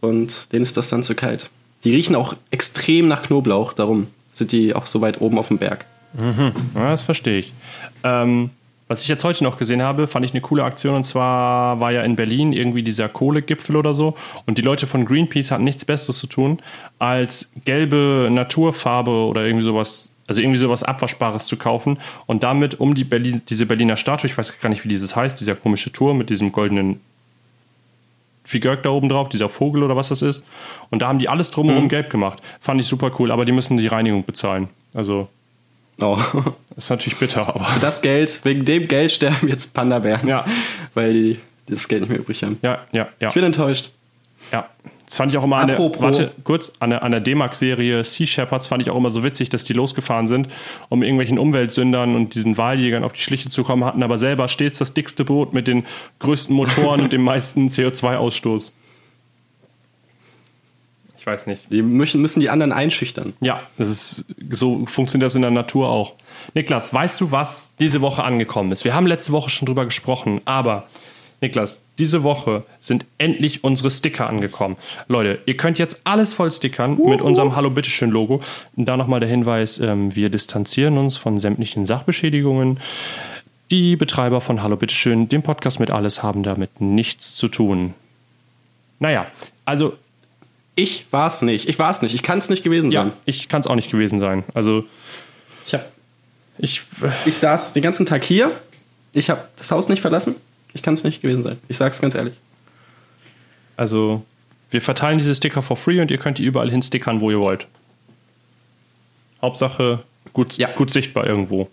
Und 0.00 0.52
denen 0.52 0.62
ist 0.62 0.76
das 0.76 0.88
dann 0.88 1.02
zu 1.02 1.14
kalt. 1.14 1.50
Die 1.84 1.94
riechen 1.94 2.16
auch 2.16 2.34
extrem 2.50 3.06
nach 3.08 3.22
Knoblauch, 3.22 3.72
darum 3.72 4.06
sind 4.32 4.52
die 4.52 4.74
auch 4.74 4.86
so 4.86 5.00
weit 5.00 5.20
oben 5.20 5.38
auf 5.38 5.48
dem 5.48 5.58
Berg. 5.58 5.86
Ja, 6.74 6.90
das 6.90 7.02
verstehe 7.02 7.38
ich. 7.38 7.52
Ähm, 8.04 8.50
was 8.88 9.02
ich 9.02 9.08
jetzt 9.08 9.24
heute 9.24 9.42
noch 9.44 9.56
gesehen 9.56 9.82
habe, 9.82 10.06
fand 10.06 10.24
ich 10.24 10.32
eine 10.32 10.42
coole 10.42 10.64
Aktion. 10.64 10.94
Und 10.94 11.04
zwar 11.04 11.80
war 11.80 11.92
ja 11.92 12.02
in 12.02 12.16
Berlin 12.16 12.52
irgendwie 12.52 12.82
dieser 12.82 13.08
Kohlegipfel 13.08 13.76
oder 13.76 13.94
so. 13.94 14.14
Und 14.44 14.58
die 14.58 14.62
Leute 14.62 14.86
von 14.86 15.06
Greenpeace 15.06 15.50
hatten 15.50 15.64
nichts 15.64 15.84
Besseres 15.84 16.18
zu 16.18 16.26
tun, 16.26 16.58
als 16.98 17.50
gelbe 17.64 18.28
Naturfarbe 18.30 19.10
oder 19.10 19.46
irgendwie 19.46 19.64
sowas, 19.64 20.10
also 20.26 20.42
irgendwie 20.42 20.58
sowas 20.58 20.82
Abwaschbares 20.82 21.46
zu 21.46 21.56
kaufen. 21.56 21.98
Und 22.26 22.42
damit 22.42 22.80
um 22.80 22.94
die 22.94 23.04
Berlin, 23.04 23.40
diese 23.48 23.64
Berliner 23.64 23.96
Statue, 23.96 24.28
ich 24.28 24.36
weiß 24.36 24.60
gar 24.60 24.68
nicht, 24.68 24.84
wie 24.84 24.88
dieses 24.88 25.16
heißt, 25.16 25.40
dieser 25.40 25.54
komische 25.54 25.90
Turm 25.90 26.18
mit 26.18 26.28
diesem 26.28 26.52
goldenen 26.52 27.00
Figurk 28.44 28.82
da 28.82 28.90
oben 28.90 29.08
drauf, 29.08 29.28
dieser 29.28 29.48
Vogel 29.48 29.82
oder 29.82 29.96
was 29.96 30.08
das 30.08 30.22
ist. 30.22 30.44
Und 30.90 31.02
da 31.02 31.08
haben 31.08 31.18
die 31.18 31.28
alles 31.28 31.50
drumherum 31.50 31.88
gelb 31.88 32.10
gemacht. 32.10 32.40
Fand 32.60 32.80
ich 32.80 32.86
super 32.86 33.10
cool, 33.18 33.30
aber 33.30 33.44
die 33.44 33.52
müssen 33.52 33.76
die 33.76 33.86
Reinigung 33.86 34.24
bezahlen. 34.24 34.68
Also, 34.94 35.28
Oh. 36.00 36.18
ist 36.76 36.90
natürlich 36.90 37.18
bitter, 37.18 37.48
aber. 37.48 37.66
Das 37.80 38.02
Geld, 38.02 38.40
wegen 38.44 38.64
dem 38.64 38.88
Geld 38.88 39.12
sterben 39.12 39.48
jetzt 39.48 39.74
Panda-Bären. 39.74 40.26
Ja. 40.26 40.44
Weil 40.94 41.12
die 41.12 41.40
das 41.68 41.86
Geld 41.86 42.02
nicht 42.02 42.10
mehr 42.10 42.18
übrig 42.18 42.42
haben. 42.42 42.58
Ja, 42.62 42.78
ja, 42.92 43.08
ja. 43.20 43.28
Ich 43.28 43.34
bin 43.34 43.44
enttäuscht. 43.44 43.90
Ja. 44.50 44.68
Das 45.06 45.18
fand 45.18 45.30
ich 45.30 45.38
auch 45.38 45.44
immer 45.44 45.58
an 45.58 45.68
der, 45.68 45.78
warte, 45.78 46.32
kurz, 46.42 46.72
an 46.78 46.90
der, 46.90 47.02
an 47.02 47.10
der 47.10 47.20
D-Max-Serie 47.20 48.02
Sea 48.02 48.26
Shepherds 48.26 48.66
fand 48.66 48.80
ich 48.80 48.90
auch 48.90 48.96
immer 48.96 49.10
so 49.10 49.22
witzig, 49.22 49.50
dass 49.50 49.64
die 49.64 49.74
losgefahren 49.74 50.26
sind, 50.26 50.48
um 50.88 51.02
irgendwelchen 51.02 51.38
Umweltsündern 51.38 52.14
und 52.16 52.34
diesen 52.34 52.56
Wahljägern 52.56 53.04
auf 53.04 53.12
die 53.12 53.20
Schliche 53.20 53.50
zu 53.50 53.62
kommen, 53.62 53.84
hatten 53.84 54.02
aber 54.02 54.16
selber 54.16 54.48
stets 54.48 54.78
das 54.78 54.94
dickste 54.94 55.24
Boot 55.24 55.52
mit 55.52 55.68
den 55.68 55.84
größten 56.20 56.56
Motoren 56.56 57.02
und 57.02 57.12
dem 57.12 57.22
meisten 57.22 57.68
CO2-Ausstoß. 57.68 58.72
Ich 61.22 61.26
weiß 61.26 61.46
nicht. 61.46 61.70
Die 61.70 61.82
müssen, 61.82 62.20
müssen 62.20 62.40
die 62.40 62.50
anderen 62.50 62.72
einschüchtern. 62.72 63.34
Ja, 63.40 63.60
das 63.78 63.88
ist, 63.88 64.24
so 64.50 64.86
funktioniert 64.86 65.26
das 65.26 65.36
in 65.36 65.42
der 65.42 65.52
Natur 65.52 65.88
auch. 65.88 66.14
Niklas, 66.54 66.92
weißt 66.92 67.20
du, 67.20 67.30
was 67.30 67.70
diese 67.78 68.00
Woche 68.00 68.24
angekommen 68.24 68.72
ist? 68.72 68.84
Wir 68.84 68.94
haben 68.94 69.06
letzte 69.06 69.30
Woche 69.30 69.48
schon 69.48 69.66
drüber 69.66 69.84
gesprochen, 69.84 70.40
aber 70.46 70.88
Niklas, 71.42 71.82
diese 71.98 72.22
Woche 72.22 72.62
sind 72.78 73.04
endlich 73.18 73.64
unsere 73.64 73.90
Sticker 73.90 74.28
angekommen. 74.28 74.76
Leute, 75.08 75.40
ihr 75.44 75.56
könnt 75.56 75.78
jetzt 75.78 76.00
alles 76.04 76.32
voll 76.32 76.52
stickern 76.52 76.98
mit 77.04 77.20
unserem 77.20 77.56
Hallo 77.56 77.68
Bitteschön 77.68 78.10
Logo. 78.10 78.40
Und 78.76 78.86
da 78.86 78.96
nochmal 78.96 79.18
der 79.18 79.28
Hinweis, 79.28 79.78
ähm, 79.80 80.14
wir 80.14 80.30
distanzieren 80.30 80.96
uns 80.96 81.16
von 81.16 81.40
sämtlichen 81.40 81.84
Sachbeschädigungen. 81.84 82.78
Die 83.72 83.96
Betreiber 83.96 84.40
von 84.40 84.62
Hallo 84.62 84.76
Bitteschön, 84.76 85.28
dem 85.28 85.42
Podcast 85.42 85.80
mit 85.80 85.90
alles, 85.90 86.22
haben 86.22 86.44
damit 86.44 86.80
nichts 86.80 87.34
zu 87.34 87.48
tun. 87.48 87.94
Naja, 89.00 89.26
also 89.64 89.94
Ich 90.76 91.06
war's 91.10 91.42
nicht. 91.42 91.68
Ich 91.68 91.78
war's 91.78 92.02
nicht. 92.02 92.14
Ich 92.14 92.22
kann 92.22 92.38
es 92.38 92.50
nicht 92.50 92.62
gewesen 92.62 92.92
ja, 92.92 93.02
sein. 93.02 93.12
ich 93.24 93.48
kann 93.48 93.60
es 93.60 93.66
auch 93.66 93.74
nicht 93.74 93.90
gewesen 93.90 94.20
sein. 94.20 94.44
Also 94.54 94.84
Ich, 95.66 95.74
hab, 95.74 95.90
ich 96.58 96.82
ich 97.26 97.36
saß 97.36 97.72
den 97.72 97.82
ganzen 97.82 98.06
Tag 98.06 98.22
hier. 98.22 98.52
Ich 99.12 99.28
habe 99.28 99.48
das 99.56 99.72
Haus 99.72 99.88
nicht 99.88 100.00
verlassen. 100.00 100.36
Ich 100.74 100.82
kann 100.82 100.94
es 100.94 101.04
nicht 101.04 101.20
gewesen 101.22 101.42
sein. 101.42 101.58
Ich 101.68 101.76
sag's 101.76 102.00
ganz 102.00 102.14
ehrlich. 102.14 102.34
Also, 103.76 104.24
Wir 104.70 104.80
verteilen 104.80 105.18
diese 105.18 105.34
Sticker 105.34 105.60
for 105.60 105.76
free 105.76 106.00
und 106.00 106.10
ihr 106.10 106.16
könnt 106.16 106.38
die 106.38 106.44
überall 106.44 106.70
hin 106.70 106.80
stickern, 106.82 107.20
wo 107.20 107.30
ihr 107.30 107.38
wollt. 107.40 107.66
Hauptsache 109.42 110.02
gut, 110.32 110.56
Ja. 110.56 110.70
gut 110.72 110.90
sichtbar 110.90 111.26
irgendwo. 111.26 111.68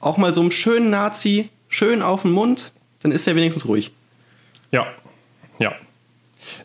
Auch 0.00 0.16
mal 0.16 0.32
so 0.34 0.40
einem 0.40 0.50
schönen 0.50 0.90
Nazi, 0.90 1.50
schön 1.68 2.02
auf 2.02 2.22
den 2.22 2.32
Mund, 2.32 2.72
dann 3.00 3.12
ist 3.12 3.28
er 3.28 3.36
wenigstens 3.36 3.66
ruhig. 3.68 3.92
Ja. 4.72 4.86
Ja. 5.60 5.72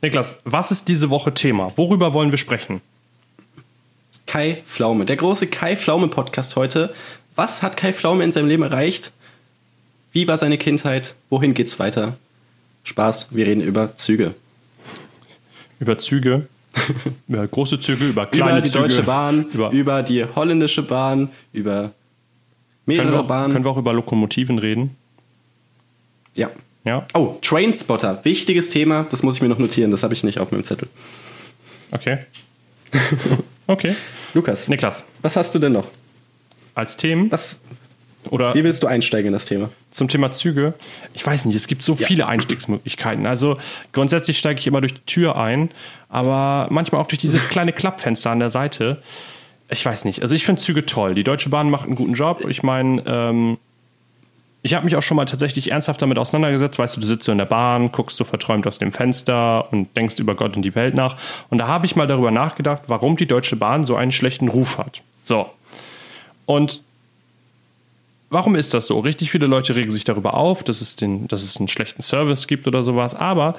Niklas, 0.02 0.38
was 0.46 0.72
ist 0.72 0.88
diese 0.88 1.10
Woche 1.12 1.34
Thema? 1.34 1.72
Worüber 1.76 2.14
wollen 2.14 2.32
wir 2.32 2.38
sprechen? 2.40 2.82
Kai 4.26 4.64
Pflaume, 4.66 5.06
der 5.06 5.18
große 5.18 5.48
Kai 5.48 5.76
Pflaume 5.76 6.08
Podcast 6.08 6.56
heute. 6.56 6.94
Was 7.36 7.62
hat 7.62 7.78
Kai 7.78 7.94
Pflaume 7.94 8.24
in 8.24 8.32
seinem 8.32 8.48
Leben 8.48 8.64
erreicht? 8.64 9.12
Wie 10.16 10.30
war 10.30 10.38
seine 10.38 10.58
Kindheit? 10.58 11.14
Wohin 11.30 11.54
geht's 11.54 11.78
weiter? 11.78 12.16
Spaß, 12.86 13.36
wir 13.36 13.48
reden 13.48 13.60
über 13.60 13.96
Züge. 13.96 14.34
Über 15.82 15.98
Züge, 15.98 16.48
über 17.28 17.46
große 17.46 17.82
Züge, 17.82 18.06
über 18.08 18.26
kleine 18.26 18.52
über 18.52 18.62
die 18.62 18.70
Züge. 18.70 18.84
Deutsche 18.88 19.04
Bahn, 19.04 19.50
Über, 19.52 19.72
über, 19.72 20.04
die 20.04 20.24
holländische 20.24 20.84
Bahn, 20.84 21.32
über 21.52 21.92
mehrere 22.86 23.04
können, 23.08 23.18
wir 23.18 23.20
auch, 23.20 23.28
Bahnen. 23.28 23.52
können 23.52 23.66
wir 23.66 23.72
auch 23.72 23.78
über 23.78 23.92
Lokomotiven 23.92 24.58
reden? 24.58 24.96
ja. 26.34 26.50
Ja? 26.86 27.06
Oh, 27.14 27.38
Trainspotter, 27.42 28.24
wichtiges 28.24 28.70
Thema, 28.70 29.08
das 29.10 29.22
muss 29.22 29.36
ich 29.36 29.42
mir 29.42 29.50
noch 29.50 29.58
notieren, 29.58 29.92
das 29.92 30.04
habe 30.04 30.14
ich 30.14 30.24
nicht 30.24 30.40
auf 30.40 30.52
meinem 30.52 30.64
Zettel. 30.64 30.88
Okay. 31.92 32.20
okay. 33.68 33.96
Lukas, 34.34 34.70
Niklas, 34.70 35.04
was 35.24 35.36
hast 35.36 35.54
du 35.56 35.60
denn 35.60 35.74
noch? 35.74 35.88
als 36.76 36.96
Themen 36.98 37.32
Was, 37.32 37.60
oder 38.30 38.54
wie 38.54 38.64
willst 38.64 38.84
du 38.84 38.88
einsteigen 38.88 39.28
in 39.28 39.34
das 39.34 39.46
Thema? 39.46 39.70
zum 39.96 40.10
Thema 40.10 40.32
Züge. 40.32 40.74
Ich 41.14 41.26
weiß 41.26 41.46
nicht, 41.46 41.56
es 41.56 41.68
gibt 41.68 41.82
so 41.82 41.96
viele 41.96 42.28
Einstiegsmöglichkeiten. 42.28 43.26
Also 43.26 43.58
grundsätzlich 43.94 44.38
steige 44.38 44.60
ich 44.60 44.68
immer 44.68 44.82
durch 44.82 44.94
die 44.94 45.06
Tür 45.06 45.38
ein, 45.38 45.70
aber 46.10 46.68
manchmal 46.70 47.02
auch 47.02 47.08
durch 47.08 47.20
dieses 47.20 47.48
kleine 47.50 47.72
Klappfenster 47.72 48.30
an 48.30 48.40
der 48.40 48.50
Seite. 48.50 49.02
Ich 49.70 49.86
weiß 49.86 50.04
nicht. 50.04 50.22
Also 50.22 50.36
ich 50.36 50.46
finde 50.46 50.62
Züge 50.62 50.86
toll. 50.86 51.16
Die 51.16 51.24
Deutsche 51.24 51.50
Bahn 51.50 51.70
macht 51.70 51.86
einen 51.86 51.96
guten 51.96 52.14
Job. 52.14 52.46
Ich 52.50 52.62
meine, 52.62 53.04
ähm, 53.08 53.58
ich 54.64 54.74
habe 54.74 54.84
mich 54.84 54.98
auch 54.98 55.02
schon 55.02 55.16
mal 55.16 55.26
tatsächlich 55.26 55.72
ernsthaft 55.72 56.02
damit 56.02 56.20
auseinandergesetzt. 56.20 56.78
Weißt 56.78 56.98
du, 56.98 57.02
du 57.02 57.08
sitzt 57.08 57.24
so 57.24 57.32
in 57.32 57.38
der 57.38 57.46
Bahn, 57.46 57.92
guckst 57.94 58.18
so 58.18 58.26
verträumt 58.26 58.68
aus 58.68 58.80
dem 58.80 58.92
Fenster 58.92 59.72
und 59.72 59.96
denkst 59.96 60.20
über 60.20 60.36
Gott 60.36 60.58
und 60.58 60.64
die 60.64 60.76
Welt 60.76 60.96
nach. 60.96 61.16
Und 61.50 61.60
da 61.60 61.68
habe 61.68 61.86
ich 61.86 61.96
mal 61.96 62.06
darüber 62.06 62.32
nachgedacht, 62.32 62.84
warum 62.88 63.16
die 63.16 63.28
Deutsche 63.28 63.56
Bahn 63.56 63.86
so 63.86 63.96
einen 63.96 64.12
schlechten 64.12 64.50
Ruf 64.50 64.78
hat. 64.78 65.02
So. 65.24 65.50
Und 66.46 66.84
warum 68.30 68.56
ist 68.56 68.74
das 68.74 68.88
so? 68.88 69.00
Richtig 69.00 69.32
viele 69.32 69.48
Leute 69.48 69.76
regen 69.76 69.92
sich 69.92 70.04
darüber 70.04 70.36
auf, 70.36 70.64
dass 70.64 70.82
es, 70.82 70.96
den, 70.96 71.28
dass 71.28 71.44
es 71.44 71.58
einen 71.58 71.68
schlechten 71.68 72.02
Service 72.02 72.48
gibt 72.48 72.68
oder 72.68 72.84
sowas. 72.84 73.16
Aber 73.16 73.56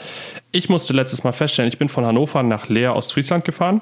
ich 0.52 0.68
musste 0.68 0.92
letztes 0.92 1.25
Mal 1.25 1.32
feststellen, 1.32 1.68
ich 1.68 1.78
bin 1.78 1.88
von 1.88 2.04
Hannover 2.04 2.42
nach 2.42 2.68
Leer, 2.68 2.96
Ostfriesland 2.96 3.44
gefahren. 3.44 3.80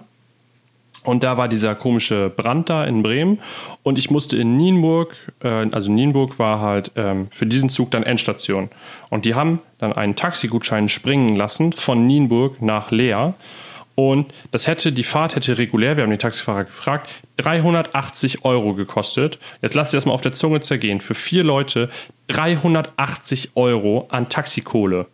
Und 1.04 1.22
da 1.22 1.36
war 1.36 1.48
dieser 1.48 1.74
komische 1.74 2.30
Brand 2.30 2.70
da 2.70 2.84
in 2.84 3.02
Bremen. 3.02 3.38
Und 3.82 3.98
ich 3.98 4.10
musste 4.10 4.38
in 4.38 4.56
Nienburg, 4.56 5.14
äh, 5.42 5.48
also 5.70 5.92
Nienburg 5.92 6.38
war 6.38 6.60
halt 6.60 6.92
ähm, 6.96 7.28
für 7.30 7.46
diesen 7.46 7.68
Zug 7.68 7.90
dann 7.90 8.02
Endstation. 8.02 8.70
Und 9.10 9.26
die 9.26 9.34
haben 9.34 9.60
dann 9.78 9.92
einen 9.92 10.16
Taxigutschein 10.16 10.88
springen 10.88 11.36
lassen 11.36 11.72
von 11.72 12.06
Nienburg 12.06 12.62
nach 12.62 12.90
Leer. 12.90 13.34
Und 13.94 14.32
das 14.50 14.66
hätte, 14.66 14.90
die 14.92 15.04
Fahrt 15.04 15.36
hätte 15.36 15.56
regulär, 15.56 15.96
wir 15.96 16.02
haben 16.02 16.10
den 16.10 16.18
Taxifahrer 16.18 16.64
gefragt, 16.64 17.10
380 17.36 18.44
Euro 18.44 18.74
gekostet. 18.74 19.38
Jetzt 19.62 19.74
lasst 19.74 19.94
ihr 19.94 19.98
das 19.98 20.06
mal 20.06 20.12
auf 20.12 20.20
der 20.20 20.32
Zunge 20.32 20.60
zergehen. 20.60 21.00
Für 21.00 21.14
vier 21.14 21.44
Leute 21.44 21.90
380 22.26 23.50
Euro 23.54 24.06
an 24.10 24.28
Taxikohle. 24.28 25.06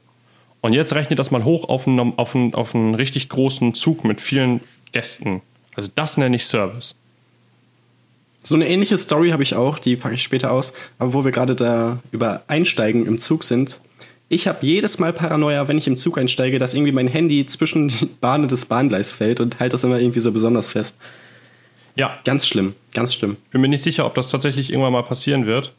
Und 0.63 0.73
jetzt 0.73 0.95
rechnet 0.95 1.19
das 1.19 1.31
mal 1.31 1.45
hoch 1.45 1.69
auf 1.69 1.87
einen, 1.87 2.19
auf 2.19 2.35
einen, 2.35 2.55
auf 2.55 2.75
einen 2.75 2.95
richtig 2.95 3.29
großen 3.29 3.75
Zug 3.75 4.05
mit 4.05 4.21
vielen 4.21 4.61
Gästen. 4.93 5.43
Also 5.75 5.91
das 5.95 6.17
nenne 6.17 6.37
ich 6.37 6.45
Service. 6.45 6.95
So 8.43 8.55
eine 8.55 8.69
ähnliche 8.69 8.97
Story 8.97 9.31
habe 9.31 9.43
ich 9.43 9.55
auch, 9.55 9.79
die 9.79 9.97
packe 9.97 10.15
ich 10.15 10.23
später 10.23 10.51
aus. 10.51 10.73
Aber 10.99 11.13
wo 11.13 11.25
wir 11.25 11.33
gerade 11.33 11.55
da 11.55 11.99
über 12.11 12.43
Einsteigen 12.47 13.07
im 13.07 13.19
Zug 13.19 13.45
sind, 13.45 13.81
ich 14.31 14.47
habe 14.47 14.65
jedes 14.65 14.99
Mal 15.01 15.13
Paranoia, 15.13 15.67
wenn 15.69 15.77
ich 15.77 15.89
im 15.89 15.97
Zug 15.97 16.17
einsteige, 16.17 16.59
dass 16.61 16.73
irgendwie 16.73 16.93
mein 16.93 17.09
Handy 17.09 17.45
zwischen 17.47 17.89
die 17.89 18.07
Bahn 18.07 18.43
und 18.43 18.53
das 18.53 18.65
Bahngleis 18.65 19.11
fällt 19.11 19.41
und 19.41 19.59
halt 19.59 19.73
das 19.73 19.83
immer 19.85 19.99
irgendwie 19.99 20.21
so 20.21 20.31
besonders 20.31 20.69
fest. 20.71 20.97
Ja, 21.97 22.17
Ganz 22.25 22.47
schlimm, 22.47 22.75
ganz 22.95 23.13
schlimm. 23.13 23.37
bin 23.51 23.61
mir 23.61 23.69
nicht 23.69 23.83
sicher, 23.83 24.07
ob 24.07 24.15
das 24.15 24.29
tatsächlich 24.29 24.71
irgendwann 24.71 24.93
mal 24.93 25.03
passieren 25.03 25.47
wird. 25.47 25.73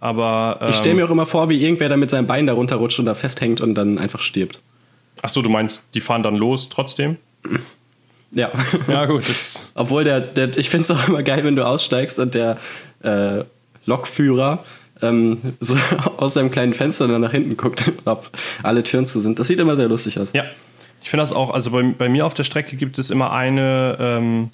Aber 0.00 0.58
ähm, 0.62 0.70
Ich 0.70 0.76
stelle 0.76 0.94
mir 0.96 1.04
auch 1.04 1.10
immer 1.10 1.26
vor, 1.26 1.50
wie 1.50 1.62
irgendwer 1.62 1.90
da 1.90 1.98
mit 1.98 2.08
seinem 2.08 2.26
Bein 2.26 2.46
da 2.46 2.54
runterrutscht 2.54 2.98
und 2.98 3.04
da 3.04 3.14
festhängt 3.14 3.60
und 3.60 3.74
dann 3.74 3.98
einfach 3.98 4.20
stirbt. 4.20 4.60
ach 5.20 5.28
so, 5.28 5.42
du 5.42 5.50
meinst, 5.50 5.84
die 5.92 6.00
fahren 6.00 6.22
dann 6.22 6.36
los 6.36 6.68
trotzdem? 6.70 7.18
Ja. 8.36 8.50
Ja 8.88 9.04
gut, 9.06 9.22
Obwohl 9.74 10.02
der, 10.02 10.20
der 10.20 10.56
ich 10.58 10.68
finde 10.68 10.82
es 10.82 10.90
auch 10.90 11.06
immer 11.08 11.22
geil, 11.22 11.44
wenn 11.44 11.54
du 11.54 11.64
aussteigst 11.64 12.18
und 12.18 12.34
der 12.34 12.58
äh, 13.04 13.44
Lokführer 13.86 14.64
ähm, 15.04 15.38
so 15.60 15.76
aus 16.16 16.34
seinem 16.34 16.50
kleinen 16.50 16.74
Fenster 16.74 17.08
dann 17.08 17.20
nach 17.20 17.32
hinten 17.32 17.56
guckt, 17.56 17.92
ob 18.04 18.30
alle 18.62 18.82
Türen 18.82 19.06
zu 19.06 19.20
sind. 19.20 19.38
Das 19.38 19.48
sieht 19.48 19.60
immer 19.60 19.76
sehr 19.76 19.88
lustig 19.88 20.18
aus. 20.18 20.28
Ja, 20.32 20.44
ich 21.02 21.10
finde 21.10 21.22
das 21.22 21.32
auch. 21.32 21.50
Also 21.50 21.70
bei, 21.70 21.82
bei 21.82 22.08
mir 22.08 22.26
auf 22.26 22.34
der 22.34 22.44
Strecke 22.44 22.76
gibt 22.76 22.98
es 22.98 23.10
immer 23.10 23.32
eine, 23.32 23.96
ähm, 24.00 24.50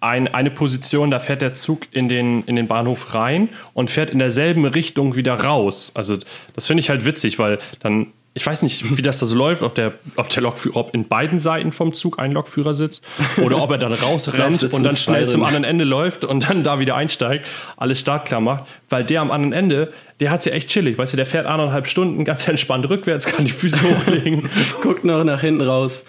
ein, 0.00 0.28
eine 0.28 0.50
Position, 0.50 1.10
da 1.10 1.18
fährt 1.18 1.42
der 1.42 1.54
Zug 1.54 1.88
in 1.90 2.08
den, 2.08 2.42
in 2.44 2.56
den 2.56 2.68
Bahnhof 2.68 3.14
rein 3.14 3.48
und 3.74 3.90
fährt 3.90 4.10
in 4.10 4.18
derselben 4.18 4.64
Richtung 4.64 5.16
wieder 5.16 5.34
raus. 5.34 5.92
Also 5.94 6.16
das 6.54 6.66
finde 6.66 6.80
ich 6.80 6.90
halt 6.90 7.04
witzig, 7.04 7.38
weil 7.38 7.58
dann, 7.80 8.08
ich 8.36 8.46
weiß 8.46 8.60
nicht, 8.64 8.98
wie 8.98 9.00
das 9.00 9.18
da 9.18 9.24
so 9.24 9.34
läuft, 9.34 9.62
ob 9.62 9.74
der, 9.74 9.94
ob 10.16 10.28
der 10.28 10.42
Lokführer, 10.42 10.76
ob 10.76 10.94
in 10.94 11.08
beiden 11.08 11.38
Seiten 11.38 11.72
vom 11.72 11.94
Zug 11.94 12.18
ein 12.18 12.32
Lokführer 12.32 12.74
sitzt 12.74 13.02
oder 13.42 13.62
ob 13.62 13.70
er 13.70 13.78
dann 13.78 13.94
rausrennt 13.94 14.62
und 14.74 14.82
dann 14.82 14.94
schnell 14.94 15.26
zum 15.26 15.42
anderen 15.42 15.64
Ende 15.64 15.84
läuft 15.84 16.22
und 16.22 16.46
dann 16.50 16.62
da 16.62 16.78
wieder 16.78 16.96
einsteigt, 16.96 17.46
alles 17.78 17.98
startklar 17.98 18.42
macht, 18.42 18.64
weil 18.90 19.04
der 19.04 19.22
am 19.22 19.30
anderen 19.30 19.54
Ende, 19.54 19.92
der 20.20 20.30
hat 20.30 20.44
ja 20.44 20.52
echt 20.52 20.68
chillig, 20.68 20.98
weißt 20.98 21.14
du, 21.14 21.16
der 21.16 21.24
fährt 21.24 21.46
anderthalb 21.46 21.86
Stunden 21.86 22.26
ganz 22.26 22.46
entspannt 22.46 22.86
rückwärts, 22.90 23.24
kann 23.24 23.46
die 23.46 23.52
Füße 23.52 23.80
hochlegen. 23.82 24.50
Guckt 24.82 25.02
noch 25.02 25.24
nach 25.24 25.40
hinten 25.40 25.62
raus. 25.62 26.04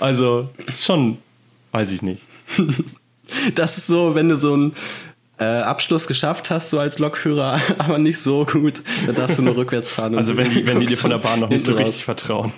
Also, 0.00 0.48
ist 0.66 0.84
schon, 0.84 1.18
weiß 1.70 1.92
ich 1.92 2.02
nicht. 2.02 2.20
Das 3.54 3.78
ist 3.78 3.86
so, 3.86 4.16
wenn 4.16 4.30
du 4.30 4.36
so 4.36 4.54
einen 4.54 4.74
äh, 5.38 5.44
Abschluss 5.44 6.06
geschafft 6.06 6.50
hast, 6.50 6.70
so 6.70 6.78
als 6.78 6.98
Lokführer, 6.98 7.60
aber 7.78 7.98
nicht 7.98 8.18
so 8.18 8.44
gut, 8.44 8.82
dann 9.06 9.14
darfst 9.14 9.38
du 9.38 9.42
nur 9.42 9.56
rückwärts 9.56 9.92
fahren. 9.92 10.16
Also, 10.16 10.36
wenn 10.36 10.50
die, 10.50 10.66
wenn 10.66 10.80
die 10.80 10.86
dir 10.86 10.96
von 10.96 11.10
der 11.10 11.18
Bahn 11.18 11.40
noch 11.40 11.48
nicht 11.48 11.64
so 11.64 11.72
hinten 11.72 11.84
richtig 11.84 12.04
vertrauen. 12.04 12.46
raus. 12.46 12.52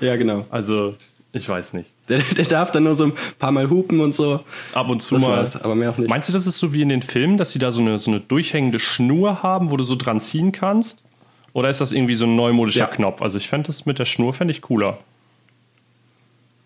Ja, 0.00 0.16
genau. 0.16 0.46
Also, 0.50 0.94
ich 1.32 1.48
weiß 1.48 1.74
nicht. 1.74 1.90
Der, 2.08 2.18
der 2.18 2.44
darf 2.44 2.70
dann 2.72 2.84
nur 2.84 2.94
so 2.94 3.04
ein 3.04 3.12
paar 3.38 3.52
Mal 3.52 3.70
hupen 3.70 4.00
und 4.00 4.14
so. 4.14 4.40
Ab 4.74 4.88
und 4.90 5.00
zu 5.00 5.14
Das 5.14 5.22
mal. 5.22 5.36
war's, 5.36 5.56
aber 5.60 5.74
mehr 5.74 5.90
auch 5.90 5.98
nicht. 5.98 6.08
Meinst 6.08 6.28
du, 6.28 6.32
das 6.32 6.46
ist 6.46 6.58
so 6.58 6.74
wie 6.74 6.82
in 6.82 6.88
den 6.88 7.02
Filmen, 7.02 7.36
dass 7.36 7.52
sie 7.52 7.58
da 7.58 7.70
so 7.70 7.80
eine, 7.80 7.98
so 7.98 8.10
eine 8.10 8.20
durchhängende 8.20 8.78
Schnur 8.80 9.42
haben, 9.42 9.70
wo 9.70 9.76
du 9.76 9.84
so 9.84 9.94
dran 9.94 10.20
ziehen 10.20 10.52
kannst? 10.52 11.02
Oder 11.52 11.70
ist 11.70 11.80
das 11.80 11.92
irgendwie 11.92 12.14
so 12.14 12.24
ein 12.26 12.34
neumodischer 12.34 12.80
Ja. 12.80 12.86
Knopf? 12.86 13.22
Also, 13.22 13.38
ich 13.38 13.48
fände 13.48 13.66
das 13.68 13.86
mit 13.86 13.98
der 13.98 14.04
Schnur 14.06 14.32
fände 14.32 14.52
ich 14.52 14.62
cooler. 14.62 14.98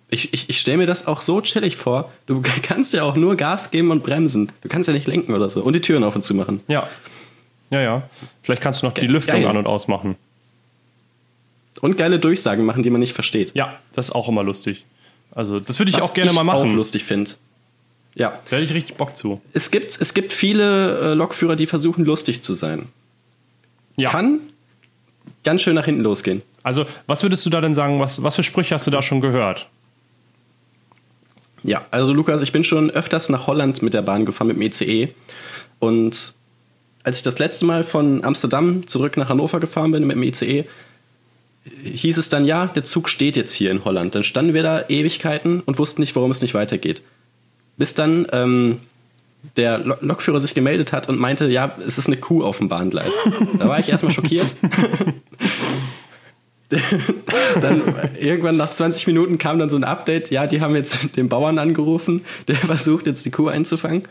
Ich, 0.09 0.33
ich, 0.33 0.49
ich 0.49 0.61
stelle 0.61 0.79
mir 0.79 0.87
das 0.87 1.07
auch 1.07 1.21
so 1.21 1.41
chillig 1.41 1.77
vor. 1.77 2.13
Du 2.27 2.43
kannst 2.63 2.93
ja 2.93 3.03
auch 3.03 3.17
nur 3.17 3.37
Gas 3.37 3.71
geben 3.71 3.91
und 3.91 4.03
bremsen. 4.05 4.53
Du 4.63 4.69
kannst 4.69 4.87
ja 4.89 4.95
nicht 4.95 5.07
lenken 5.07 5.35
oder 5.35 5.51
so. 5.51 5.63
Und 5.63 5.73
die 5.73 5.81
Türen 5.81 6.05
auf 6.05 6.15
und 6.15 6.23
zu 6.23 6.35
machen. 6.35 6.61
Ja. 6.69 6.89
Ja, 7.71 7.81
ja. 7.81 8.03
Vielleicht 8.43 8.63
kannst 8.63 8.83
du 8.83 8.87
noch 8.87 8.95
die 8.95 9.01
Ge- 9.03 9.11
Lüftung 9.11 9.41
geil. 9.41 9.47
an- 9.49 9.57
und 9.57 9.67
ausmachen. 9.67 10.15
Und 11.81 11.99
geile 11.99 12.19
Durchsagen 12.19 12.65
machen, 12.65 12.83
die 12.83 12.91
man 12.91 13.01
nicht 13.01 13.13
versteht. 13.13 13.53
Ja, 13.55 13.77
das 13.93 14.07
ist 14.09 14.15
auch 14.15 14.29
immer 14.29 14.43
lustig. 14.43 14.85
Also, 15.33 15.61
das 15.61 15.79
würde 15.79 15.91
ich 15.91 15.97
Was 15.97 16.05
auch 16.05 16.15
gerne 16.15 16.33
mal 16.33 16.43
Ich 16.45 16.49
auch 16.49 16.63
machen. 16.65 16.75
lustig 16.77 17.05
finde. 17.05 17.33
Ja. 18.15 18.31
Da 18.49 18.57
hätte 18.57 18.63
ich 18.65 18.73
richtig 18.73 18.97
Bock 18.97 19.15
zu. 19.17 19.43
Es 19.53 19.71
gibt, 19.71 20.01
es 20.01 20.15
gibt 20.15 20.33
viele 20.33 21.11
äh, 21.13 21.15
Lokführer, 21.15 21.55
die 21.57 21.67
versuchen, 21.67 22.05
lustig 22.07 22.41
zu 22.43 22.55
sein. 22.55 22.87
Ja. 23.97 24.09
Kann 24.11 24.39
ganz 25.45 25.61
schön 25.63 25.75
nach 25.75 25.85
hinten 25.85 26.01
losgehen. 26.03 26.41
Also, 26.63 26.87
was 27.07 27.23
würdest 27.23 27.45
du 27.45 27.51
da 27.51 27.61
denn 27.61 27.75
sagen? 27.75 28.01
Was, 28.01 28.23
was 28.23 28.37
für 28.37 28.43
Sprüche 28.43 28.75
hast 28.75 28.87
du 28.87 28.91
da 28.91 29.03
schon 29.03 29.21
gehört? 29.21 29.69
Ja, 31.67 31.85
also 31.91 32.13
Lukas, 32.13 32.43
ich 32.43 32.53
bin 32.53 32.65
schon 32.65 32.91
öfters 32.91 33.29
nach 33.29 33.47
Holland 33.47 33.83
mit 33.83 33.93
der 33.93 34.03
Bahn 34.03 34.25
gefahren, 34.25 34.49
mit 34.49 34.57
dem 34.57 34.63
ECE. 34.63 35.09
Und 35.81 36.35
als 37.03 37.19
ich 37.19 37.23
das 37.23 37.39
letzte 37.39 37.65
Mal 37.67 37.85
von 37.85 38.25
Amsterdam 38.25 38.87
zurück 38.87 39.17
nach 39.17 39.29
Hannover 39.29 39.61
gefahren 39.61 39.91
bin 39.91 40.07
mit 40.07 40.17
dem 40.17 40.23
ECE, 40.23 40.65
hieß 41.83 42.19
es 42.19 42.29
dann, 42.29 42.45
ja, 42.47 42.67
der 42.67 42.85
Zug 42.85 43.09
steht 43.09 43.37
jetzt 43.37 43.53
hier 43.53 43.71
in 43.73 43.85
Holland. 43.85 44.15
Dann 44.15 44.23
standen 44.23 44.55
wir 44.55 44.63
da 44.63 44.85
Ewigkeiten 44.89 45.61
und 45.61 45.79
wussten 45.79 46.01
nicht, 46.03 46.15
warum 46.15 46.31
es 46.31 46.41
nicht 46.41 46.55
weitergeht. 46.55 47.03
Bis 47.77 47.95
dann 47.95 48.27
ähm, 48.33 48.79
der 49.57 49.79
Lo- 49.79 49.97
Lokführer 50.01 50.41
sich 50.41 50.55
gemeldet 50.55 50.93
hat 50.93 51.09
und 51.09 51.19
meinte, 51.19 51.47
ja, 51.49 51.77
es 51.87 51.99
ist 51.99 52.07
eine 52.07 52.17
Kuh 52.17 52.45
auf 52.45 52.59
dem 52.59 52.69
Bahngleis. 52.69 53.13
Da 53.59 53.69
war 53.69 53.81
ich 53.81 53.89
erstmal 53.89 54.13
schockiert. 54.13 54.47
dann 57.61 57.83
irgendwann 58.19 58.57
nach 58.57 58.71
20 58.71 59.07
Minuten 59.07 59.39
kam 59.39 59.59
dann 59.59 59.71
so 59.71 59.77
ein 59.77 59.85
Update, 59.85 60.31
ja, 60.31 60.47
die 60.47 60.61
haben 60.61 60.75
jetzt 60.75 61.17
den 61.17 61.29
Bauern 61.29 61.59
angerufen, 61.59 62.25
der 62.49 62.57
versucht 62.57 63.07
jetzt 63.07 63.25
die 63.25 63.31
Kuh 63.31 63.49
einzufangen. 63.49 64.05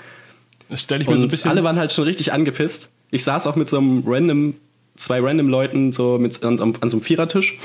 Das 0.69 0.81
stelle 0.81 1.01
ich 1.01 1.07
mir 1.07 1.15
so 1.15 1.21
ein 1.21 1.23
Und 1.23 1.29
bisschen. 1.29 1.51
alle 1.51 1.63
waren 1.63 1.77
halt 1.77 1.91
schon 1.91 2.05
richtig 2.05 2.33
angepisst. 2.33 2.89
Ich 3.11 3.23
saß 3.23 3.45
auch 3.47 3.55
mit 3.55 3.69
so 3.69 3.77
einem 3.77 4.03
random, 4.05 4.55
zwei 4.95 5.19
random 5.19 5.47
Leuten 5.47 5.91
so 5.91 6.17
mit, 6.17 6.43
an, 6.43 6.59
an 6.59 6.89
so 6.89 6.97
einem 6.97 7.03
Vierertisch 7.03 7.57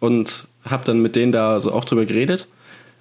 und 0.00 0.48
habe 0.64 0.84
dann 0.84 1.00
mit 1.00 1.14
denen 1.14 1.30
da 1.32 1.60
so 1.60 1.72
auch 1.72 1.84
drüber 1.84 2.04
geredet. 2.04 2.48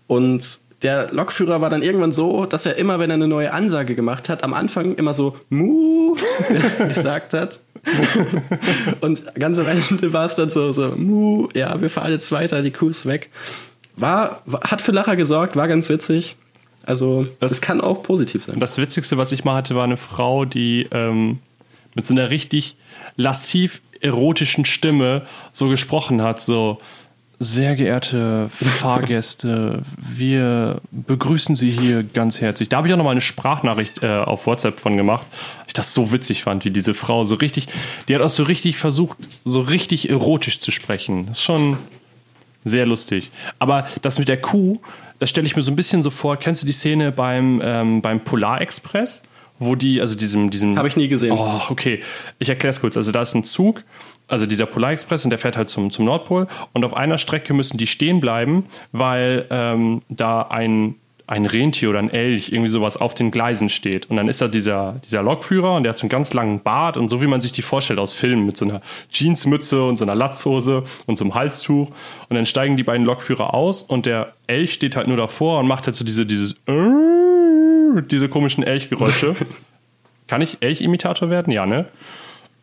Und 0.08 0.60
der 0.84 1.12
Lokführer 1.12 1.62
war 1.62 1.70
dann 1.70 1.84
irgendwann 1.84 2.12
so, 2.12 2.46
dass 2.46 2.66
er 2.66 2.76
immer, 2.76 3.00
wenn 3.00 3.10
er 3.10 3.16
eine 3.16 3.28
neue 3.28 3.54
Ansage 3.54 3.96
gemacht 3.96 4.30
hat, 4.30 4.44
am 4.44 4.54
Anfang 4.54 4.96
immer 4.96 5.14
so 5.14 5.36
Mu 5.50 6.16
gesagt 6.88 7.34
hat. 7.34 7.60
und 9.02 9.36
ganz 9.36 9.58
am 9.58 9.68
Ende 9.68 10.14
war 10.14 10.26
es 10.26 10.36
dann 10.36 10.50
so, 10.50 10.72
so 10.72 10.90
Mu, 10.90 11.50
ja, 11.54 11.82
wir 11.82 11.90
fahren 11.90 12.12
jetzt 12.12 12.32
weiter, 12.32 12.62
die 12.62 12.72
Kuh 12.72 12.90
ist 12.90 13.06
weg. 13.06 13.30
War, 13.96 14.44
hat 14.62 14.82
für 14.82 14.92
Lacher 14.92 15.16
gesorgt, 15.16 15.56
war 15.56 15.68
ganz 15.68 15.90
witzig. 15.90 16.36
Also, 16.84 17.28
das, 17.40 17.52
das 17.52 17.62
kann 17.62 17.82
auch 17.82 18.04
positiv 18.04 18.44
sein. 18.44 18.60
Das 18.60 18.78
Witzigste, 18.78 19.18
was 19.18 19.32
ich 19.32 19.44
mal 19.44 19.56
hatte, 19.56 19.76
war 19.76 19.84
eine 19.84 19.98
Frau, 19.98 20.46
die 20.46 20.88
ähm, 20.92 21.40
mit 21.96 22.06
so 22.06 22.14
einer 22.14 22.30
richtig 22.30 22.76
lassiv 23.18 23.82
erotischen 24.00 24.66
Stimme 24.66 25.24
so 25.52 25.68
gesprochen 25.70 26.22
hat, 26.22 26.42
so 26.42 26.80
sehr 27.42 27.76
geehrte 27.76 28.50
Fahrgäste, 28.50 29.82
wir 29.98 30.80
begrüßen 30.92 31.56
Sie 31.56 31.72
hier 31.72 32.04
ganz 32.04 32.40
herzlich. 32.40 32.70
Da 32.70 32.78
habe 32.78 32.88
ich 32.88 32.94
auch 32.94 32.98
noch 32.98 33.04
mal 33.04 33.12
eine 33.12 33.22
Sprachnachricht 33.22 34.04
äh, 34.04 34.20
auf 34.20 34.46
WhatsApp 34.46 34.80
von 34.80 34.96
gemacht. 34.96 35.26
Ich 35.66 35.74
das 35.74 35.96
so 35.96 36.12
witzig 36.12 36.44
fand, 36.44 36.66
wie 36.66 36.70
diese 36.70 36.94
Frau 36.94 37.24
so 37.24 37.36
richtig, 37.36 37.68
die 38.08 38.16
hat 38.16 38.22
auch 38.22 38.30
so 38.30 38.44
richtig 38.44 38.78
versucht, 38.78 39.18
so 39.44 39.62
richtig 39.62 40.12
erotisch 40.12 40.60
zu 40.60 40.70
sprechen. 40.70 41.26
Das 41.26 41.40
ist 41.40 41.44
schon 41.44 41.78
sehr 42.64 42.86
lustig. 42.86 43.32
Aber 43.58 43.88
das 44.04 44.20
mit 44.20 44.28
der 44.28 44.40
Kuh, 44.40 44.80
das 45.18 45.32
stelle 45.32 45.48
ich 45.48 45.56
mir 45.56 45.64
so 45.64 45.72
ein 45.72 45.76
bisschen 45.76 46.04
so 46.04 46.12
vor. 46.12 46.38
Kennst 46.38 46.62
du 46.62 46.68
die 46.68 46.74
Szene 46.74 47.12
beim, 47.12 47.60
ähm, 47.64 48.04
beim 48.04 48.24
Polarexpress? 48.24 49.24
Wo 49.58 49.76
die, 49.76 50.00
also 50.00 50.16
diesem, 50.16 50.50
diesem. 50.52 50.78
Habe 50.78 50.88
ich 50.88 50.96
nie 50.96 51.08
gesehen. 51.08 51.34
Oh, 51.34 51.62
okay. 51.70 52.02
Ich 52.40 52.50
erkläre 52.50 52.72
es 52.72 52.82
kurz. 52.82 52.98
Also 52.98 53.12
da 53.12 53.22
ist 53.22 53.36
ein 53.36 53.44
Zug 53.44 53.84
also 54.32 54.46
dieser 54.46 54.66
Polarexpress 54.66 55.24
und 55.26 55.30
der 55.30 55.40
fährt 55.40 55.58
halt 55.58 55.70
zum, 55.70 55.92
zum 55.92 56.06
Nordpol 56.06 56.48
und 56.74 56.86
auf 56.86 56.96
einer 56.96 57.18
Strecke 57.18 57.54
müssen 57.54 57.78
die 57.78 57.88
stehen 57.88 58.20
bleiben, 58.20 58.66
weil 58.92 59.46
ähm, 59.50 60.02
da 60.10 60.44
ein, 60.44 60.96
ein 61.28 61.46
Rentier 61.46 61.90
oder 61.90 62.00
ein 62.00 62.10
Elch, 62.10 62.52
irgendwie 62.52 62.70
sowas 62.70 62.98
auf 62.98 63.14
den 63.14 63.32
Gleisen 63.32 63.70
steht. 63.70 64.10
Und 64.10 64.18
dann 64.18 64.28
ist 64.28 64.42
da 64.42 64.48
dieser, 64.48 65.00
dieser 65.06 65.22
Lokführer 65.22 65.74
und 65.74 65.84
der 65.84 65.92
hat 65.92 65.98
so 65.98 66.04
einen 66.04 66.10
ganz 66.10 66.34
langen 66.34 66.62
Bart 66.62 66.98
und 66.98 67.10
so 67.10 67.22
wie 67.22 67.28
man 67.28 67.42
sich 67.42 67.52
die 67.52 67.62
vorstellt 67.62 68.00
aus 68.00 68.14
Filmen 68.14 68.46
mit 68.46 68.58
so 68.58 68.66
einer 68.66 68.82
Jeansmütze 69.10 69.84
und 69.84 69.98
so 69.98 70.06
einer 70.06 70.16
Latzhose 70.16 70.84
und 71.06 71.18
so 71.18 71.24
einem 71.24 71.36
Halstuch. 71.36 71.90
Und 72.30 72.36
dann 72.36 72.46
steigen 72.46 72.78
die 72.78 72.84
beiden 72.84 73.06
Lokführer 73.06 73.54
aus 73.54 73.84
und 73.84 74.06
der 74.06 74.34
Elch 74.48 74.74
steht 74.74 74.96
halt 74.96 75.08
nur 75.08 75.18
davor 75.18 75.60
und 75.60 75.68
macht 75.68 75.86
halt 75.86 75.96
so 75.96 76.06
diese, 76.06 76.26
dieses, 76.26 76.56
diese 76.68 78.30
komischen 78.30 78.64
Elchgeräusche. 78.64 79.36
Kann 80.28 80.42
ich 80.42 80.58
Elch-Imitator 80.62 81.30
werden? 81.30 81.52
Ja, 81.52 81.66
ne? 81.66 81.88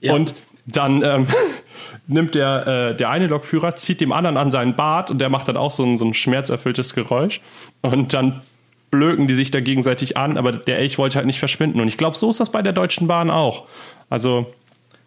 Ja. 0.01 0.15
Und 0.15 0.35
dann 0.69 1.03
ähm, 1.03 1.27
nimmt 2.09 2.35
der, 2.35 2.67
äh, 2.67 2.97
der 2.97 3.11
eine 3.11 3.27
Lokführer, 3.27 3.77
zieht 3.77 4.01
dem 4.01 4.13
anderen 4.13 4.37
an 4.37 4.51
seinen 4.51 4.75
Bart 4.75 5.11
und 5.11 5.19
der 5.19 5.29
macht 5.29 5.47
dann 5.49 5.57
auch 5.57 5.71
so 5.71 5.85
ein, 5.85 5.97
so 5.97 6.05
ein 6.05 6.15
schmerzerfülltes 6.15 6.95
Geräusch. 6.95 7.41
Und 7.83 8.13
dann 8.15 8.43
blöken 8.91 9.27
die 9.27 9.35
sich 9.35 9.51
da 9.51 9.61
gegenseitig 9.61 10.17
an, 10.17 10.39
aber 10.39 10.53
der 10.53 10.79
Elch 10.79 10.99
wollte 10.99 11.17
halt 11.17 11.27
nicht 11.27 11.39
verschwinden. 11.39 11.81
Und 11.81 11.89
ich 11.89 11.99
glaube, 11.99 12.17
so 12.17 12.31
ist 12.31 12.41
das 12.41 12.51
bei 12.51 12.63
der 12.63 12.73
Deutschen 12.73 13.07
Bahn 13.07 13.31
auch. 13.31 13.67
Also. 14.09 14.53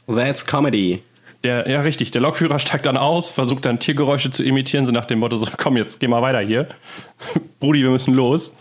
That's 0.08 0.46
Comedy. 0.46 1.02
Der, 1.44 1.68
ja, 1.68 1.82
richtig. 1.82 2.12
Der 2.12 2.22
Lokführer 2.22 2.60
steigt 2.60 2.86
dann 2.86 2.98
aus, 2.98 3.32
versucht 3.32 3.66
dann 3.66 3.80
Tiergeräusche 3.80 4.30
zu 4.30 4.44
imitieren, 4.44 4.86
so 4.86 4.92
nach 4.92 5.06
dem 5.06 5.20
Motto: 5.20 5.38
so, 5.38 5.48
komm, 5.58 5.78
jetzt 5.78 6.00
geh 6.00 6.08
mal 6.08 6.22
weiter 6.22 6.40
hier. 6.40 6.68
Brudi, 7.60 7.82
wir 7.82 7.90
müssen 7.90 8.14
los. 8.14 8.56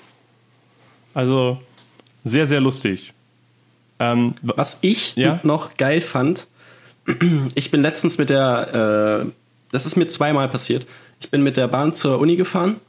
Also, 1.13 1.61
sehr, 2.25 2.47
sehr 2.47 2.61
lustig. 2.61 3.13
Ähm, 3.99 4.35
Was 4.43 4.79
ich 4.81 5.15
ja? 5.17 5.41
noch 5.43 5.77
geil 5.77 6.01
fand, 6.01 6.47
ich 7.55 7.71
bin 7.71 7.83
letztens 7.83 8.19
mit 8.19 8.31
der, 8.31 9.25
äh, 9.25 9.31
das 9.73 9.87
ist 9.87 9.97
mir 9.97 10.09
zweimal 10.09 10.49
passiert. 10.49 10.87
Ich 11.21 11.31
bin 11.31 11.43
mit 11.43 11.57
der 11.57 11.69
Bahn 11.69 11.93
zur 11.93 12.19
Uni 12.19 12.37
gefahren 12.37 12.81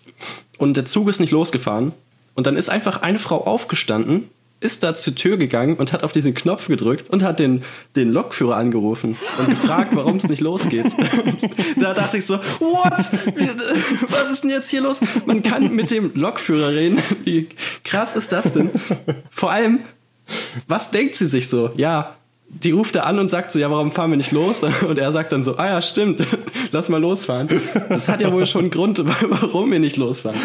und 0.57 0.77
der 0.77 0.85
Zug 0.85 1.09
ist 1.09 1.19
nicht 1.19 1.31
losgefahren. 1.31 1.93
Und 2.33 2.47
dann 2.47 2.55
ist 2.55 2.69
einfach 2.69 3.01
eine 3.01 3.19
Frau 3.19 3.45
aufgestanden, 3.45 4.29
ist 4.61 4.83
da 4.83 4.93
zur 4.93 5.15
Tür 5.15 5.37
gegangen 5.37 5.75
und 5.75 5.91
hat 5.91 6.03
auf 6.03 6.11
diesen 6.11 6.33
Knopf 6.33 6.67
gedrückt 6.67 7.09
und 7.09 7.23
hat 7.23 7.39
den, 7.39 7.63
den 7.95 8.11
Lokführer 8.11 8.55
angerufen 8.55 9.17
und 9.39 9.49
gefragt, 9.49 9.89
warum 9.95 10.17
es 10.17 10.29
nicht 10.29 10.39
losgeht. 10.39 10.95
da 11.79 11.93
dachte 11.93 12.17
ich 12.17 12.25
so, 12.25 12.37
what? 12.59 12.93
Was 14.07 14.31
ist 14.31 14.43
denn 14.43 14.51
jetzt 14.51 14.69
hier 14.69 14.81
los? 14.81 15.01
Man 15.25 15.41
kann 15.41 15.75
mit 15.75 15.91
dem 15.91 16.11
Lokführer 16.13 16.69
reden. 16.69 16.99
Wie 17.25 17.49
krass 17.83 18.15
ist 18.15 18.31
das 18.31 18.53
denn? 18.53 18.69
Vor 19.31 19.51
allem, 19.51 19.79
was 20.67 20.91
denkt 20.91 21.15
sie 21.15 21.25
sich 21.25 21.49
so? 21.49 21.71
Ja, 21.75 22.15
die 22.53 22.71
ruft 22.71 22.95
er 22.95 23.05
an 23.05 23.19
und 23.19 23.29
sagt 23.29 23.51
so, 23.51 23.59
ja, 23.59 23.71
warum 23.71 23.91
fahren 23.91 24.11
wir 24.11 24.17
nicht 24.17 24.31
los? 24.31 24.61
Und 24.87 24.97
er 24.97 25.11
sagt 25.11 25.31
dann 25.31 25.43
so, 25.43 25.57
ah 25.57 25.67
ja, 25.67 25.81
stimmt, 25.81 26.23
lass 26.71 26.89
mal 26.89 26.99
losfahren. 26.99 27.47
Das 27.89 28.07
hat 28.07 28.21
ja 28.21 28.31
wohl 28.31 28.45
schon 28.45 28.61
einen 28.61 28.71
Grund, 28.71 29.03
warum 29.23 29.71
wir 29.71 29.79
nicht 29.79 29.97
losfahren. 29.97 30.39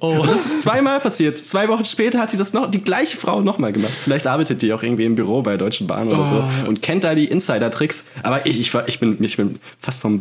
Oh. 0.00 0.22
Das 0.24 0.34
ist 0.34 0.62
zweimal 0.62 1.00
passiert. 1.00 1.38
Zwei 1.38 1.68
Wochen 1.68 1.84
später 1.84 2.20
hat 2.20 2.30
sie 2.30 2.36
das 2.36 2.52
noch, 2.52 2.70
die 2.70 2.82
gleiche 2.82 3.16
Frau 3.16 3.40
nochmal 3.40 3.72
gemacht. 3.72 3.92
Vielleicht 3.92 4.26
arbeitet 4.26 4.62
die 4.62 4.72
auch 4.72 4.82
irgendwie 4.82 5.04
im 5.04 5.14
Büro 5.14 5.42
bei 5.42 5.56
Deutschen 5.56 5.86
Bahn 5.86 6.08
oder 6.08 6.22
oh. 6.22 6.26
so 6.26 6.68
und 6.68 6.82
kennt 6.82 7.04
da 7.04 7.14
die 7.14 7.26
Insider-Tricks. 7.26 8.04
Aber 8.22 8.46
ich, 8.46 8.58
ich, 8.60 8.72
war, 8.74 8.88
ich, 8.88 8.98
bin, 9.00 9.22
ich 9.22 9.36
bin 9.36 9.58
fast 9.80 10.00
vom 10.00 10.20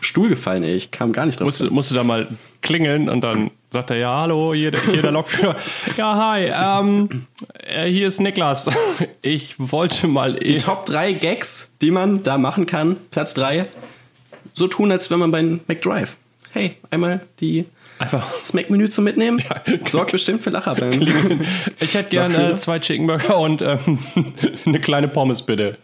Stuhl 0.00 0.28
gefallen, 0.28 0.62
ey. 0.62 0.74
Ich 0.74 0.90
kam 0.90 1.12
gar 1.12 1.24
nicht 1.26 1.40
drauf. 1.40 1.46
Musste, 1.46 1.70
musste 1.70 1.94
da 1.94 2.04
mal 2.04 2.28
klingeln 2.60 3.08
und 3.08 3.22
dann 3.22 3.50
sagt 3.70 3.90
er, 3.90 3.96
ja, 3.96 4.14
hallo, 4.14 4.54
hier, 4.54 4.72
hier 4.90 5.02
der 5.02 5.12
Lokführer. 5.12 5.56
ja, 5.96 6.16
hi, 6.16 6.46
ähm, 6.46 7.26
äh, 7.66 7.88
hier 7.88 8.08
ist 8.08 8.20
Niklas. 8.20 8.68
Ich 9.22 9.56
wollte 9.58 10.06
mal... 10.06 10.34
Die 10.34 10.56
eh 10.56 10.58
Top 10.58 10.86
3 10.86 11.12
Gags, 11.14 11.70
die 11.82 11.90
man 11.90 12.22
da 12.22 12.38
machen 12.38 12.66
kann, 12.66 12.96
Platz 13.10 13.34
3, 13.34 13.66
so 14.54 14.68
tun, 14.68 14.90
als 14.90 15.10
wenn 15.10 15.18
man 15.18 15.30
bei 15.30 15.42
McDrive. 15.42 16.16
Hey, 16.52 16.76
einmal 16.90 17.20
die 17.40 17.66
Einfach 17.98 18.30
das 18.40 18.54
Mac-Menü 18.54 18.88
zum 18.88 19.04
Mitnehmen. 19.04 19.42
Ja. 19.48 19.62
Sorgt 19.88 20.12
bestimmt 20.12 20.42
für 20.42 20.50
Lacher 20.50 20.76
Ich 21.80 21.94
hätte 21.94 22.10
gerne 22.10 22.56
zwei 22.56 22.78
Chicken 22.78 23.06
Burger 23.06 23.38
und 23.38 23.62
ähm, 23.62 23.98
eine 24.66 24.78
kleine 24.78 25.08
Pommes, 25.08 25.42
bitte. 25.42 25.78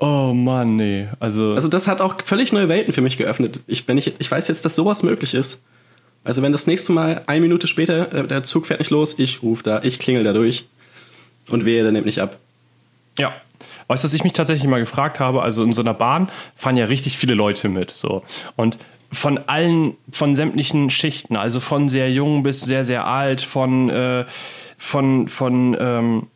Oh 0.00 0.32
Mann, 0.32 0.76
nee. 0.76 1.08
Also, 1.20 1.52
also 1.52 1.68
das 1.68 1.86
hat 1.86 2.00
auch 2.00 2.16
völlig 2.24 2.52
neue 2.52 2.70
Welten 2.70 2.94
für 2.94 3.02
mich 3.02 3.18
geöffnet. 3.18 3.60
Ich, 3.66 3.86
wenn 3.86 3.98
ich, 3.98 4.14
ich 4.18 4.30
weiß 4.30 4.48
jetzt, 4.48 4.64
dass 4.64 4.74
sowas 4.74 5.02
möglich 5.02 5.34
ist. 5.34 5.62
Also 6.24 6.40
wenn 6.40 6.52
das 6.52 6.66
nächste 6.66 6.92
Mal 6.92 7.22
eine 7.26 7.42
Minute 7.42 7.66
später, 7.66 8.12
äh, 8.12 8.26
der 8.26 8.42
Zug 8.42 8.66
fährt 8.66 8.80
nicht 8.80 8.90
los, 8.90 9.18
ich 9.18 9.42
rufe 9.42 9.62
da, 9.62 9.82
ich 9.82 9.98
klingel 9.98 10.24
da 10.24 10.32
durch 10.32 10.64
und 11.50 11.66
wehe, 11.66 11.82
der 11.82 11.92
nimmt 11.92 12.06
nicht 12.06 12.20
ab. 12.20 12.38
Ja. 13.18 13.34
Weißt 13.88 14.02
du, 14.02 14.06
was 14.06 14.14
ich 14.14 14.24
mich 14.24 14.32
tatsächlich 14.32 14.68
mal 14.68 14.80
gefragt 14.80 15.20
habe? 15.20 15.42
Also 15.42 15.62
in 15.64 15.72
so 15.72 15.82
einer 15.82 15.94
Bahn 15.94 16.30
fahren 16.56 16.78
ja 16.78 16.86
richtig 16.86 17.18
viele 17.18 17.34
Leute 17.34 17.68
mit. 17.68 17.90
So. 17.90 18.22
Und 18.56 18.78
von 19.12 19.36
allen, 19.48 19.98
von 20.10 20.34
sämtlichen 20.34 20.88
Schichten, 20.88 21.36
also 21.36 21.60
von 21.60 21.90
sehr 21.90 22.10
jung 22.10 22.42
bis 22.42 22.62
sehr, 22.62 22.84
sehr 22.84 23.06
alt, 23.06 23.42
von, 23.42 23.90
äh, 23.90 24.24
von, 24.78 25.28
von 25.28 25.76
ähm, 25.78 26.26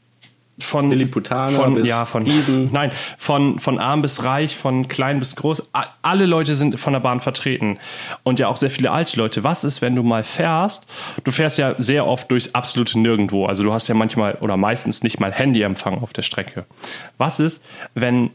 von 0.58 0.90
Lilliputaner 0.90 1.56
von, 1.56 1.74
bis 1.74 1.88
ja, 1.88 2.04
von, 2.04 2.22
Riesen. 2.22 2.70
Nein, 2.72 2.92
von, 3.18 3.58
von 3.58 3.78
arm 3.78 4.02
bis 4.02 4.22
reich, 4.22 4.56
von 4.56 4.86
klein 4.86 5.18
bis 5.18 5.34
groß. 5.36 5.64
Alle 6.02 6.26
Leute 6.26 6.54
sind 6.54 6.78
von 6.78 6.92
der 6.92 7.00
Bahn 7.00 7.20
vertreten. 7.20 7.78
Und 8.22 8.38
ja 8.38 8.48
auch 8.48 8.56
sehr 8.56 8.70
viele 8.70 8.92
alte 8.92 9.16
Leute. 9.18 9.42
Was 9.42 9.64
ist, 9.64 9.82
wenn 9.82 9.96
du 9.96 10.02
mal 10.02 10.22
fährst? 10.22 10.86
Du 11.24 11.32
fährst 11.32 11.58
ja 11.58 11.74
sehr 11.78 12.06
oft 12.06 12.30
durchs 12.30 12.54
absolute 12.54 12.98
Nirgendwo. 12.98 13.46
Also 13.46 13.64
du 13.64 13.72
hast 13.72 13.88
ja 13.88 13.94
manchmal 13.94 14.36
oder 14.40 14.56
meistens 14.56 15.02
nicht 15.02 15.18
mal 15.18 15.32
Handyempfang 15.32 16.00
auf 16.00 16.12
der 16.12 16.22
Strecke. 16.22 16.64
Was 17.18 17.40
ist, 17.40 17.62
wenn 17.94 18.30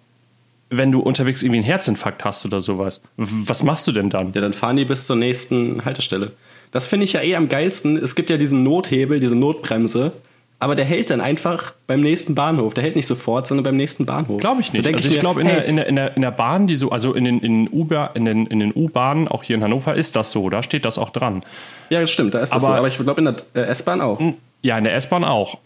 wenn 0.72 0.92
du 0.92 1.00
unterwegs 1.00 1.42
irgendwie 1.42 1.58
einen 1.58 1.66
Herzinfarkt 1.66 2.24
hast 2.24 2.46
oder 2.46 2.62
sowas, 2.62 3.02
was 3.18 3.64
machst 3.64 3.88
du 3.88 3.92
denn 3.92 4.12
dann? 4.12 4.34
Ja, 4.34 4.42
dann 4.42 4.54
fahren 4.54 4.76
die 4.76 4.86
bis 4.86 5.08
zur 5.08 5.16
nächsten 5.16 5.84
Haltestelle. 5.84 6.34
Das 6.70 6.86
finde 6.86 7.06
ich 7.06 7.14
ja 7.14 7.22
eh 7.22 7.36
am 7.36 7.50
geilsten. 7.50 7.98
Es 7.98 8.14
gibt 8.14 8.30
ja 8.30 8.38
diesen 8.38 8.62
Nothebel, 8.64 9.20
diese 9.20 9.36
Notbremse 9.36 10.12
aber 10.60 10.76
der 10.76 10.84
hält 10.84 11.10
dann 11.10 11.22
einfach 11.22 11.74
beim 11.88 12.02
nächsten 12.02 12.36
Bahnhof. 12.36 12.74
Der 12.74 12.84
hält 12.84 12.98
nicht 12.98 13.08
sofort, 13.08 13.48
sondern 13.48 13.64
beim 13.64 13.78
nächsten 13.78 14.06
Bahnhof. 14.06 14.42
Glaube 14.42 14.60
ich 14.60 14.74
nicht. 14.74 14.86
Also 14.86 15.08
ich, 15.08 15.16
ich 15.16 15.20
glaube, 15.20 15.40
in, 15.40 15.48
hey, 15.48 15.56
der, 15.56 15.66
in, 15.66 15.76
der, 15.78 15.88
in, 15.88 15.96
der, 15.96 16.16
in 16.18 16.22
der 16.22 16.32
Bahn, 16.32 16.68
die 16.68 16.76
so, 16.76 16.90
also 16.90 17.14
in 17.14 17.24
den, 17.24 17.40
in 17.40 17.66
den, 17.66 18.46
in 18.46 18.60
den 18.60 18.74
U-Bahnen, 18.76 19.30
auch 19.30 19.44
hier 19.44 19.56
in 19.56 19.64
Hannover, 19.64 19.96
ist 19.96 20.18
das 20.18 20.32
so. 20.32 20.50
Da 20.50 20.62
steht 20.62 20.84
das 20.84 20.98
auch 20.98 21.12
dran. 21.12 21.44
Ja, 21.90 22.02
das 22.02 22.12
stimmt, 22.12 22.34
da 22.34 22.40
ist 22.40 22.54
das 22.54 22.64
aber, 22.64 22.74
so. 22.74 22.78
Aber 22.80 22.88
ich 22.88 22.98
glaube, 22.98 23.22
in 23.22 23.26
der 23.26 23.36
äh, 23.54 23.70
S-Bahn 23.70 24.02
auch. 24.02 24.20
Ja, 24.62 24.78
in 24.78 24.84
der 24.84 24.96
S-Bahn 24.96 25.24
auch. 25.24 25.58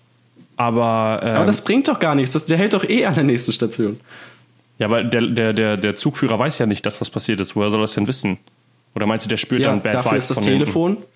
Aber, 0.57 1.21
ähm, 1.23 1.35
aber 1.37 1.45
das 1.45 1.63
bringt 1.63 1.87
doch 1.87 1.99
gar 1.99 2.13
nichts. 2.13 2.33
Das, 2.33 2.45
der 2.45 2.59
hält 2.59 2.75
doch 2.75 2.87
eh 2.87 3.07
an 3.07 3.15
der 3.15 3.23
nächsten 3.23 3.51
Station. 3.51 3.99
Ja, 4.77 4.85
aber 4.85 5.03
der, 5.03 5.21
der, 5.21 5.53
der, 5.53 5.77
der 5.77 5.95
Zugführer 5.95 6.37
weiß 6.37 6.59
ja 6.59 6.67
nicht, 6.67 6.85
dass 6.85 7.01
was 7.01 7.09
passiert 7.09 7.39
ist. 7.39 7.55
Woher 7.55 7.71
soll 7.71 7.79
er 7.79 7.83
das 7.83 7.95
denn 7.95 8.05
wissen? 8.05 8.37
Oder 8.95 9.07
meinst 9.07 9.25
du, 9.25 9.29
der 9.29 9.37
spürt 9.37 9.61
ja, 9.61 9.69
dann 9.69 9.81
Bad 9.81 9.95
dafür 9.95 10.17
ist 10.17 10.29
das 10.29 10.41
Telefon. 10.41 10.91
Hinten? 10.91 11.07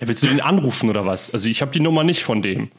Ja, 0.00 0.08
willst 0.08 0.22
du 0.22 0.28
den 0.28 0.40
anrufen 0.40 0.88
oder 0.88 1.06
was? 1.06 1.32
Also 1.32 1.48
ich 1.48 1.60
habe 1.60 1.72
die 1.72 1.80
Nummer 1.80 2.04
nicht 2.04 2.22
von 2.22 2.42
dem. 2.42 2.70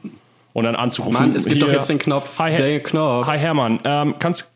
Und 0.52 0.64
dann 0.64 0.76
anzurufen. 0.76 1.14
Mann, 1.14 1.36
es 1.36 1.46
gibt 1.46 1.58
hier, 1.58 1.68
doch 1.68 1.72
jetzt 1.72 1.90
den 1.90 2.00
Knopf. 2.00 2.40
Hi, 2.40 2.56
den 2.56 2.82
Knopf. 2.82 3.28
Hi 3.28 3.38
Hermann, 3.38 3.80
ähm, 3.84 4.16
kannst 4.18 4.52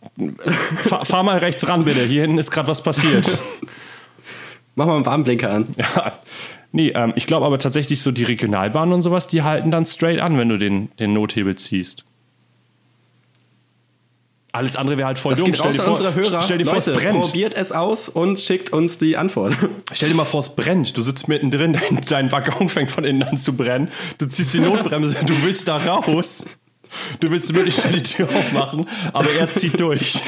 fahr, 0.84 1.06
fahr, 1.06 1.24
mal 1.24 1.38
rechts 1.38 1.68
ran 1.68 1.86
bitte. 1.86 2.04
Hier 2.04 2.24
hinten 2.24 2.40
ist 2.40 2.50
gerade 2.50 2.68
was 2.68 2.82
passiert. 2.82 3.30
Mach 4.76 4.88
mal 4.88 4.96
einen 4.96 5.06
Warnblinker 5.06 5.52
an. 5.52 5.68
Ja. 5.78 6.14
Nee, 6.72 6.90
ähm, 6.96 7.14
ich 7.16 7.28
glaube 7.28 7.46
aber 7.46 7.60
tatsächlich 7.60 8.02
so 8.02 8.12
die 8.12 8.24
Regionalbahnen 8.24 8.96
und 8.96 9.04
sowas, 9.04 9.28
die 9.28 9.44
halten 9.44 9.70
dann 9.70 9.86
straight 9.86 10.20
an, 10.20 10.40
wenn 10.40 10.50
du 10.50 10.58
den, 10.58 10.90
den 10.98 11.14
Nothebel 11.14 11.56
ziehst. 11.56 12.06
Alles 14.56 14.76
andere 14.76 14.98
wäre 14.98 15.08
halt 15.08 15.18
voll 15.18 15.32
Das 15.34 15.40
dumm. 15.40 15.52
geht 15.52 15.66
raus 15.66 15.80
an 15.80 15.90
unsere 15.90 16.14
Hörer. 16.14 16.42
stell 16.44 16.60
dir 16.60 16.66
vor, 16.66 16.76
Leute, 16.76 16.92
es 16.92 16.98
brennt. 16.98 17.22
probiert 17.22 17.56
es 17.56 17.72
aus 17.72 18.08
und 18.08 18.40
schickt 18.40 18.72
uns 18.72 19.00
die 19.00 19.18
Antwort. 19.18 19.56
Stell 19.94 20.10
dir 20.10 20.16
mal 20.16 20.26
vor, 20.26 20.42
es 20.42 20.56
brennt. 20.56 20.96
Du 20.96 21.02
sitzt 21.02 21.28
mittendrin, 21.28 21.74
dein, 21.90 22.00
dein 22.08 22.32
Waggon 22.32 22.70
fängt 22.70 22.92
von 22.92 23.04
innen 23.04 23.24
an 23.24 23.40
zu 23.40 23.54
brennen. 23.54 23.90
Du 24.20 24.28
ziehst 24.28 24.54
die 24.54 24.60
Notbremse, 24.60 25.18
du 25.26 25.34
willst 25.44 25.68
da 25.68 25.78
raus. 25.78 26.46
Du 27.20 27.32
willst 27.32 27.52
möglichst 27.52 27.82
schnell 27.82 27.94
die 27.94 28.04
Tür 28.04 28.30
aufmachen, 28.30 28.88
aber 29.12 29.32
er 29.32 29.50
zieht 29.50 29.80
durch. 29.80 30.20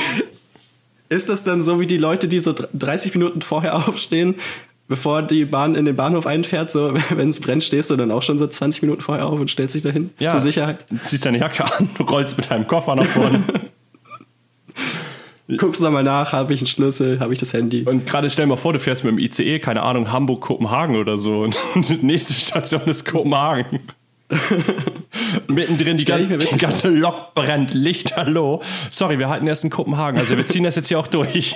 Ist 1.10 1.30
das 1.30 1.44
dann 1.44 1.62
so 1.62 1.80
wie 1.80 1.86
die 1.86 1.98
Leute, 1.98 2.28
die 2.28 2.40
so 2.40 2.56
30 2.74 3.14
Minuten 3.14 3.44
vorher 3.44 3.88
aufstehen, 3.88 4.34
bevor 4.88 5.22
die 5.22 5.46
Bahn 5.46 5.76
in 5.76 5.86
den 5.86 5.96
Bahnhof 5.96 6.26
einfährt, 6.26 6.72
so 6.72 6.96
wenn 7.12 7.30
es 7.30 7.40
brennt, 7.40 7.64
stehst 7.64 7.92
du 7.92 7.96
dann 7.96 8.10
auch 8.10 8.24
schon 8.24 8.40
so 8.40 8.48
20 8.48 8.82
Minuten 8.82 9.02
vorher 9.04 9.28
auf 9.28 9.40
und 9.40 9.52
stellst 9.52 9.76
dich 9.76 9.84
dahin 9.84 10.10
zur 10.18 10.40
Sicherheit? 10.40 10.84
Ziehst 11.04 11.28
deine 11.28 11.38
Jacke 11.38 11.64
an, 11.64 11.88
rollst 12.00 12.38
mit 12.38 12.50
deinem 12.50 12.66
Koffer 12.66 12.96
nach 12.96 13.06
vorne. 13.06 13.44
Guckst 15.58 15.82
nochmal 15.82 16.04
nach, 16.04 16.32
habe 16.32 16.54
ich 16.56 16.62
einen 16.62 16.68
Schlüssel, 16.68 17.20
habe 17.20 17.34
ich 17.34 17.40
das 17.40 17.54
Handy. 17.54 17.84
Und 17.84 18.08
gerade 18.08 18.30
stell 18.32 18.46
dir 18.46 18.50
mal 18.50 18.56
vor, 18.56 18.74
du 18.74 18.80
fährst 18.80 19.04
mit 19.04 19.12
dem 19.12 19.20
ICE, 19.20 19.60
keine 19.60 19.84
Ahnung, 19.84 20.12
Hamburg, 20.12 20.42
Kopenhagen 20.42 20.96
oder 20.96 21.20
so. 21.20 21.42
Und 21.42 21.56
die 21.76 22.04
nächste 22.04 22.34
Station 22.34 22.82
ist 22.86 23.06
Kopenhagen. 23.06 23.82
Mittendrin 25.48 25.98
die, 25.98 26.06
gan 26.06 26.28
die 26.28 26.58
ganze 26.58 26.90
Lok 26.90 27.36
brennt, 27.36 27.76
Licht, 27.76 28.18
hallo. 28.18 28.64
Sorry, 28.90 29.20
wir 29.20 29.30
halten 29.30 29.46
erst 29.46 29.64
in 29.64 29.70
Kopenhagen, 29.70 30.20
also 30.20 30.36
wir 30.36 30.48
ziehen 30.48 30.64
das 30.64 30.76
jetzt 30.76 30.88
hier 30.88 31.00
auch 31.00 31.08
durch. 31.08 31.56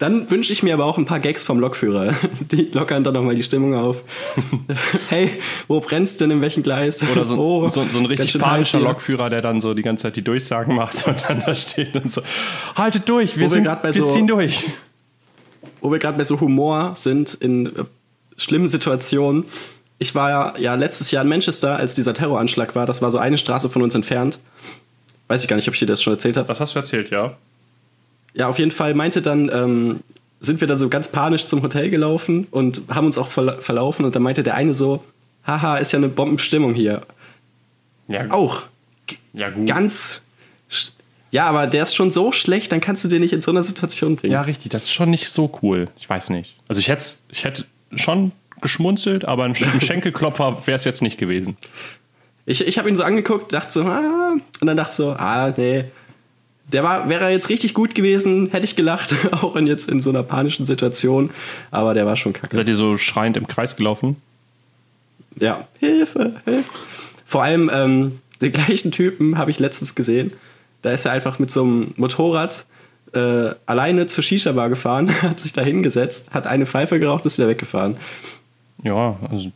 Dann 0.00 0.30
wünsche 0.30 0.50
ich 0.52 0.62
mir 0.62 0.72
aber 0.72 0.86
auch 0.86 0.96
ein 0.96 1.04
paar 1.04 1.20
Gags 1.20 1.44
vom 1.44 1.60
Lokführer. 1.60 2.14
Die 2.50 2.70
lockern 2.72 3.04
dann 3.04 3.12
nochmal 3.14 3.34
die 3.34 3.42
Stimmung 3.42 3.74
auf. 3.74 3.98
hey, 5.10 5.30
wo 5.68 5.78
brennst 5.80 6.22
denn 6.22 6.30
in 6.30 6.40
welchem 6.40 6.62
Gleis? 6.62 7.06
Oder 7.06 7.26
so, 7.26 7.36
Oh, 7.36 7.68
so, 7.68 7.84
so 7.84 7.98
ein 7.98 8.06
richtig 8.06 8.38
panischer. 8.38 8.80
Lokführer, 8.80 9.28
der 9.28 9.42
dann 9.42 9.60
so 9.60 9.74
die 9.74 9.82
ganze 9.82 10.04
Zeit 10.04 10.16
die 10.16 10.24
Durchsagen 10.24 10.74
macht 10.74 11.06
und 11.06 11.28
dann 11.28 11.40
da 11.40 11.54
steht 11.54 11.94
und 11.94 12.10
so, 12.10 12.22
haltet 12.76 13.06
durch, 13.10 13.36
wir, 13.36 13.42
wir 13.42 13.48
sind, 13.50 13.64
grad 13.64 13.82
bei 13.82 13.94
wir 13.94 14.00
so- 14.00 14.06
ziehen 14.06 14.26
durch. 14.26 14.64
wo 15.82 15.92
wir 15.92 15.98
gerade 15.98 16.16
bei 16.16 16.24
so 16.24 16.40
Humor 16.40 16.94
sind 16.98 17.34
in 17.34 17.66
äh, 17.66 17.84
schlimmen 18.38 18.68
Situationen. 18.68 19.44
Ich 19.98 20.14
war 20.14 20.30
ja, 20.30 20.54
ja 20.58 20.74
letztes 20.76 21.10
Jahr 21.10 21.24
in 21.24 21.28
Manchester, 21.28 21.76
als 21.76 21.92
dieser 21.94 22.14
Terroranschlag 22.14 22.74
war. 22.74 22.86
Das 22.86 23.02
war 23.02 23.10
so 23.10 23.18
eine 23.18 23.36
Straße 23.36 23.68
von 23.68 23.82
uns 23.82 23.94
entfernt. 23.94 24.38
Weiß 25.28 25.42
ich 25.42 25.48
gar 25.48 25.56
nicht, 25.56 25.68
ob 25.68 25.74
ich 25.74 25.80
dir 25.80 25.84
das 25.86 26.02
schon 26.02 26.14
erzählt 26.14 26.38
habe. 26.38 26.48
Was 26.48 26.58
hast 26.58 26.74
du 26.74 26.78
erzählt, 26.78 27.10
ja? 27.10 27.36
Ja, 28.34 28.48
auf 28.48 28.58
jeden 28.58 28.70
Fall 28.70 28.94
meinte 28.94 29.22
dann, 29.22 29.50
ähm, 29.52 30.00
sind 30.40 30.60
wir 30.60 30.68
dann 30.68 30.78
so 30.78 30.88
ganz 30.88 31.08
panisch 31.08 31.46
zum 31.46 31.62
Hotel 31.62 31.90
gelaufen 31.90 32.46
und 32.50 32.82
haben 32.88 33.06
uns 33.06 33.18
auch 33.18 33.28
verla 33.28 33.58
verlaufen. 33.58 34.04
Und 34.04 34.14
dann 34.14 34.22
meinte 34.22 34.42
der 34.42 34.54
eine 34.54 34.72
so, 34.72 35.04
haha, 35.46 35.76
ist 35.76 35.92
ja 35.92 35.98
eine 35.98 36.08
Bombenstimmung 36.08 36.74
hier. 36.74 37.02
Ja, 38.08 38.30
Auch 38.30 38.62
ja 39.32 39.50
gut. 39.50 39.66
ganz... 39.66 40.22
Ja, 41.32 41.46
aber 41.46 41.68
der 41.68 41.84
ist 41.84 41.94
schon 41.94 42.10
so 42.10 42.32
schlecht, 42.32 42.72
dann 42.72 42.80
kannst 42.80 43.04
du 43.04 43.08
den 43.08 43.20
nicht 43.20 43.32
in 43.32 43.40
so 43.40 43.52
einer 43.52 43.62
Situation 43.62 44.16
bringen. 44.16 44.32
Ja, 44.32 44.42
richtig, 44.42 44.72
das 44.72 44.84
ist 44.84 44.92
schon 44.92 45.10
nicht 45.10 45.28
so 45.28 45.60
cool. 45.62 45.84
Ich 45.96 46.10
weiß 46.10 46.30
nicht. 46.30 46.56
Also 46.66 46.80
ich 46.80 46.88
hätte, 46.88 47.04
ich 47.30 47.44
hätte 47.44 47.66
schon 47.94 48.32
geschmunzelt, 48.60 49.28
aber 49.28 49.44
ein, 49.44 49.54
ein 49.54 49.80
Schenkelklopfer 49.80 50.66
wäre 50.66 50.76
es 50.76 50.84
jetzt 50.84 51.02
nicht 51.02 51.18
gewesen. 51.18 51.56
Ich, 52.46 52.66
ich 52.66 52.78
habe 52.78 52.88
ihn 52.88 52.96
so 52.96 53.04
angeguckt, 53.04 53.52
dachte 53.52 53.72
so, 53.72 53.82
ah, 53.84 54.32
und 54.60 54.66
dann 54.66 54.76
dachte 54.76 54.92
so, 54.92 55.10
ah, 55.10 55.54
nee. 55.56 55.84
Der 56.72 56.84
war, 56.84 57.08
wäre 57.08 57.24
er 57.24 57.30
jetzt 57.30 57.48
richtig 57.48 57.74
gut 57.74 57.94
gewesen, 57.94 58.50
hätte 58.50 58.64
ich 58.64 58.76
gelacht, 58.76 59.14
auch 59.32 59.56
in 59.56 59.66
jetzt 59.66 59.88
in 59.88 60.00
so 60.00 60.10
einer 60.10 60.22
panischen 60.22 60.66
Situation. 60.66 61.30
Aber 61.70 61.94
der 61.94 62.06
war 62.06 62.16
schon 62.16 62.32
kacke. 62.32 62.54
Seid 62.54 62.68
ihr 62.68 62.76
so 62.76 62.98
schreiend 62.98 63.36
im 63.36 63.46
Kreis 63.46 63.76
gelaufen? 63.76 64.16
Ja, 65.36 65.66
Hilfe, 65.78 66.34
Hilfe. 66.44 66.64
Vor 67.26 67.42
allem 67.42 67.70
ähm, 67.72 68.20
den 68.40 68.52
gleichen 68.52 68.90
Typen 68.90 69.38
habe 69.38 69.50
ich 69.50 69.58
letztens 69.58 69.94
gesehen. 69.94 70.32
Da 70.82 70.92
ist 70.92 71.04
er 71.04 71.12
einfach 71.12 71.38
mit 71.38 71.50
so 71.50 71.62
einem 71.62 71.94
Motorrad 71.96 72.64
äh, 73.12 73.54
alleine 73.66 74.06
zur 74.06 74.24
Shisha-Bar 74.24 74.68
gefahren, 74.68 75.10
hat 75.22 75.40
sich 75.40 75.52
da 75.52 75.62
hingesetzt, 75.62 76.30
hat 76.32 76.46
eine 76.46 76.66
Pfeife 76.66 76.98
geraucht, 76.98 77.26
ist 77.26 77.38
wieder 77.38 77.48
weggefahren. 77.48 77.96
Ja, 78.82 79.18
also 79.30 79.50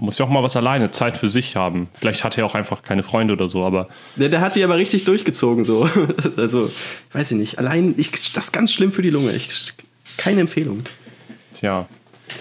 man 0.00 0.06
muss 0.06 0.16
ja 0.16 0.24
auch 0.24 0.30
mal 0.30 0.42
was 0.42 0.56
alleine, 0.56 0.90
Zeit 0.90 1.18
für 1.18 1.28
sich 1.28 1.56
haben. 1.56 1.88
Vielleicht 1.92 2.24
hat 2.24 2.38
er 2.38 2.46
auch 2.46 2.54
einfach 2.54 2.82
keine 2.82 3.02
Freunde 3.02 3.34
oder 3.34 3.48
so, 3.48 3.66
aber 3.66 3.90
Der, 4.16 4.30
der 4.30 4.40
hat 4.40 4.56
die 4.56 4.64
aber 4.64 4.78
richtig 4.78 5.04
durchgezogen, 5.04 5.64
so. 5.64 5.90
Also, 6.38 6.70
weiß 7.12 7.32
ich 7.32 7.36
nicht. 7.36 7.58
Allein, 7.58 7.94
ich, 7.98 8.10
das 8.32 8.44
ist 8.44 8.52
ganz 8.52 8.72
schlimm 8.72 8.92
für 8.92 9.02
die 9.02 9.10
Lunge. 9.10 9.32
Ich, 9.32 9.74
keine 10.16 10.40
Empfehlung. 10.40 10.84
Tja, 11.52 11.86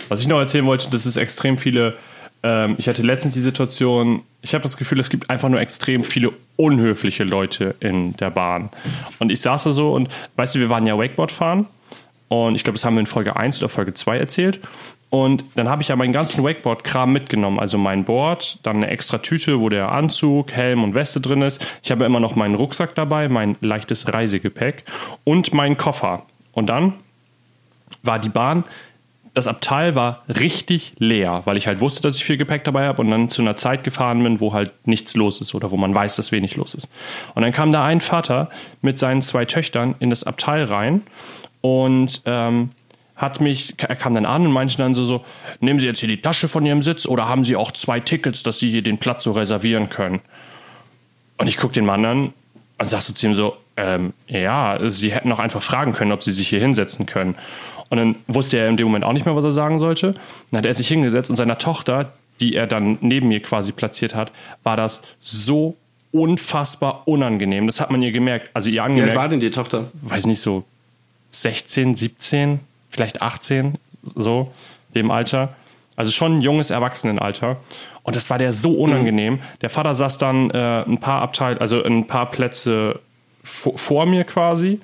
was 0.07 0.21
ich 0.21 0.27
noch 0.27 0.39
erzählen 0.39 0.65
wollte, 0.65 0.89
das 0.89 1.05
ist 1.05 1.17
extrem 1.17 1.57
viele. 1.57 1.97
Ähm, 2.43 2.75
ich 2.77 2.87
hatte 2.87 3.01
letztens 3.01 3.33
die 3.33 3.41
Situation, 3.41 4.21
ich 4.41 4.53
habe 4.53 4.61
das 4.61 4.77
Gefühl, 4.77 4.97
es 5.01 5.09
gibt 5.09 5.29
einfach 5.29 5.49
nur 5.49 5.59
extrem 5.59 6.05
viele 6.05 6.31
unhöfliche 6.55 7.25
Leute 7.25 7.75
in 7.81 8.15
der 8.15 8.29
Bahn. 8.29 8.69
Und 9.19 9.33
ich 9.33 9.41
saß 9.41 9.65
da 9.65 9.71
so 9.71 9.91
und, 9.91 10.07
weißt 10.37 10.55
du, 10.55 10.59
wir 10.59 10.69
waren 10.69 10.87
ja 10.87 10.97
Wakeboard 10.97 11.33
fahren 11.33 11.67
und 12.29 12.55
ich 12.55 12.63
glaube, 12.63 12.75
das 12.75 12.85
haben 12.85 12.93
wir 12.93 13.01
in 13.01 13.05
Folge 13.05 13.35
1 13.35 13.61
oder 13.61 13.67
Folge 13.67 13.93
2 13.93 14.17
erzählt. 14.17 14.61
Und 15.09 15.43
dann 15.55 15.69
habe 15.69 15.81
ich 15.81 15.87
ja 15.87 15.95
meinen 15.95 16.13
ganzen 16.13 16.43
Wakeboard-Kram 16.43 17.11
mitgenommen. 17.11 17.59
Also 17.59 17.77
mein 17.77 18.05
Board, 18.05 18.59
dann 18.63 18.77
eine 18.77 18.89
extra 18.89 19.17
Tüte, 19.17 19.59
wo 19.59 19.69
der 19.69 19.91
Anzug, 19.91 20.51
Helm 20.51 20.83
und 20.83 20.93
Weste 20.93 21.19
drin 21.19 21.41
ist. 21.41 21.65
Ich 21.81 21.89
habe 21.89 22.05
immer 22.05 22.19
noch 22.19 22.35
meinen 22.35 22.55
Rucksack 22.55 22.93
dabei, 22.93 23.27
mein 23.27 23.57
leichtes 23.61 24.13
Reisegepäck 24.13 24.83
und 25.23 25.53
meinen 25.53 25.77
Koffer. 25.77 26.25
Und 26.51 26.67
dann 26.67 26.93
war 28.03 28.19
die 28.19 28.29
Bahn, 28.29 28.63
das 29.33 29.47
Abteil 29.47 29.95
war 29.95 30.23
richtig 30.27 30.93
leer, 30.97 31.41
weil 31.45 31.57
ich 31.57 31.67
halt 31.67 31.81
wusste, 31.81 32.01
dass 32.01 32.17
ich 32.17 32.25
viel 32.25 32.37
Gepäck 32.37 32.63
dabei 32.63 32.87
habe 32.87 33.01
und 33.01 33.11
dann 33.11 33.29
zu 33.29 33.41
einer 33.41 33.57
Zeit 33.57 33.83
gefahren 33.83 34.21
bin, 34.23 34.39
wo 34.39 34.53
halt 34.53 34.73
nichts 34.85 35.15
los 35.15 35.39
ist 35.41 35.55
oder 35.55 35.71
wo 35.71 35.77
man 35.77 35.93
weiß, 35.93 36.15
dass 36.15 36.31
wenig 36.31 36.55
los 36.55 36.73
ist. 36.73 36.89
Und 37.35 37.43
dann 37.43 37.51
kam 37.51 37.71
da 37.71 37.85
ein 37.85 38.01
Vater 38.01 38.49
mit 38.81 38.99
seinen 38.99 39.21
zwei 39.21 39.45
Töchtern 39.45 39.95
in 39.99 40.09
das 40.09 40.23
Abteil 40.23 40.63
rein 40.65 41.03
und 41.61 42.21
ähm, 42.25 42.71
hat 43.19 43.41
mich, 43.41 43.75
er 43.77 43.95
kam 43.95 44.15
dann 44.15 44.25
an 44.25 44.45
und 44.45 44.51
meinte 44.51 44.77
dann 44.77 44.93
so, 44.93 45.05
so, 45.05 45.23
nehmen 45.59 45.79
Sie 45.79 45.85
jetzt 45.85 45.99
hier 45.99 46.09
die 46.09 46.21
Tasche 46.21 46.47
von 46.47 46.65
Ihrem 46.65 46.81
Sitz 46.81 47.05
oder 47.05 47.27
haben 47.27 47.43
Sie 47.43 47.55
auch 47.55 47.71
zwei 47.71 47.99
Tickets, 47.99 48.43
dass 48.43 48.59
Sie 48.59 48.69
hier 48.69 48.81
den 48.81 48.97
Platz 48.97 49.25
so 49.25 49.33
reservieren 49.33 49.89
können? 49.89 50.21
Und 51.37 51.47
ich 51.47 51.57
gucke 51.57 51.73
den 51.73 51.85
Mann 51.85 52.05
an 52.05 52.33
und 52.77 52.87
sag 52.87 53.01
so 53.01 53.13
zu 53.13 53.27
ihm 53.27 53.35
so, 53.35 53.57
ähm, 53.75 54.13
ja, 54.27 54.77
sie 54.89 55.11
hätten 55.11 55.31
auch 55.31 55.39
einfach 55.39 55.61
fragen 55.61 55.93
können, 55.93 56.11
ob 56.11 56.23
sie 56.23 56.31
sich 56.31 56.47
hier 56.49 56.59
hinsetzen 56.59 57.05
können. 57.05 57.35
Und 57.89 57.97
dann 57.97 58.15
wusste 58.27 58.57
er 58.57 58.67
in 58.69 58.77
dem 58.77 58.87
Moment 58.87 59.03
auch 59.03 59.13
nicht 59.13 59.25
mehr, 59.25 59.35
was 59.35 59.43
er 59.43 59.51
sagen 59.51 59.79
sollte. 59.79 60.13
Dann 60.51 60.59
hat 60.59 60.65
er 60.65 60.73
sich 60.73 60.87
hingesetzt 60.87 61.29
und 61.29 61.35
seiner 61.35 61.57
Tochter, 61.57 62.13
die 62.39 62.55
er 62.55 62.67
dann 62.67 62.97
neben 63.01 63.27
mir 63.27 63.41
quasi 63.41 63.71
platziert 63.71 64.15
hat, 64.15 64.31
war 64.63 64.77
das 64.77 65.01
so 65.21 65.75
unfassbar 66.11 67.03
unangenehm. 67.05 67.67
Das 67.67 67.79
hat 67.79 67.91
man 67.91 68.01
ihr 68.01 68.11
gemerkt, 68.11 68.49
also 68.53 68.69
ihr 68.69 68.75
Wie 68.75 68.79
alt 68.79 68.89
angemerkt, 68.91 69.15
war 69.15 69.27
denn 69.27 69.39
die 69.39 69.51
Tochter? 69.51 69.91
weiß 70.01 70.25
nicht, 70.25 70.41
so 70.41 70.63
16, 71.31 71.95
17, 71.95 72.59
vielleicht 72.89 73.21
18, 73.21 73.77
so 74.15 74.51
dem 74.95 75.11
Alter. 75.11 75.55
Also 75.95 76.11
schon 76.11 76.37
ein 76.37 76.41
junges 76.41 76.69
Erwachsenenalter. 76.69 77.57
Und 78.03 78.15
das 78.15 78.29
war 78.29 78.37
der 78.37 78.53
so 78.53 78.71
unangenehm. 78.71 79.39
Der 79.61 79.69
Vater 79.69 79.93
saß 79.93 80.17
dann 80.17 80.49
äh, 80.51 80.83
ein 80.87 80.99
paar 80.99 81.21
Abteil, 81.21 81.57
also 81.59 81.83
ein 81.83 82.07
paar 82.07 82.31
Plätze 82.31 83.01
vor, 83.43 84.05
mir 84.05 84.23
quasi. 84.23 84.79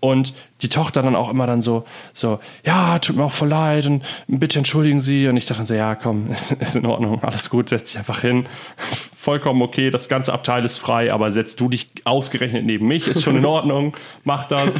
Und 0.00 0.34
die 0.62 0.68
Tochter 0.68 1.02
dann 1.02 1.16
auch 1.16 1.30
immer 1.30 1.46
dann 1.46 1.62
so, 1.62 1.84
so, 2.12 2.38
ja, 2.64 2.98
tut 2.98 3.16
mir 3.16 3.24
auch 3.24 3.32
voll 3.32 3.48
leid 3.48 3.86
und 3.86 4.02
bitte 4.26 4.58
entschuldigen 4.58 5.00
Sie. 5.00 5.26
Und 5.26 5.36
ich 5.36 5.46
dachte 5.46 5.60
dann 5.60 5.66
so, 5.66 5.74
ja, 5.74 5.94
komm, 5.94 6.30
ist, 6.30 6.52
ist 6.52 6.76
in 6.76 6.86
Ordnung, 6.86 7.22
alles 7.24 7.50
gut, 7.50 7.68
setz 7.68 7.92
dich 7.92 7.98
einfach 7.98 8.20
hin. 8.20 8.46
Vollkommen 9.16 9.62
okay, 9.62 9.90
das 9.90 10.08
ganze 10.08 10.32
Abteil 10.32 10.64
ist 10.64 10.78
frei, 10.78 11.12
aber 11.12 11.32
setzt 11.32 11.60
du 11.60 11.68
dich 11.68 11.88
ausgerechnet 12.04 12.64
neben 12.64 12.86
mich, 12.86 13.08
ist 13.08 13.22
schon 13.22 13.36
in 13.36 13.44
Ordnung, 13.46 13.96
mach 14.24 14.46
das. 14.46 14.74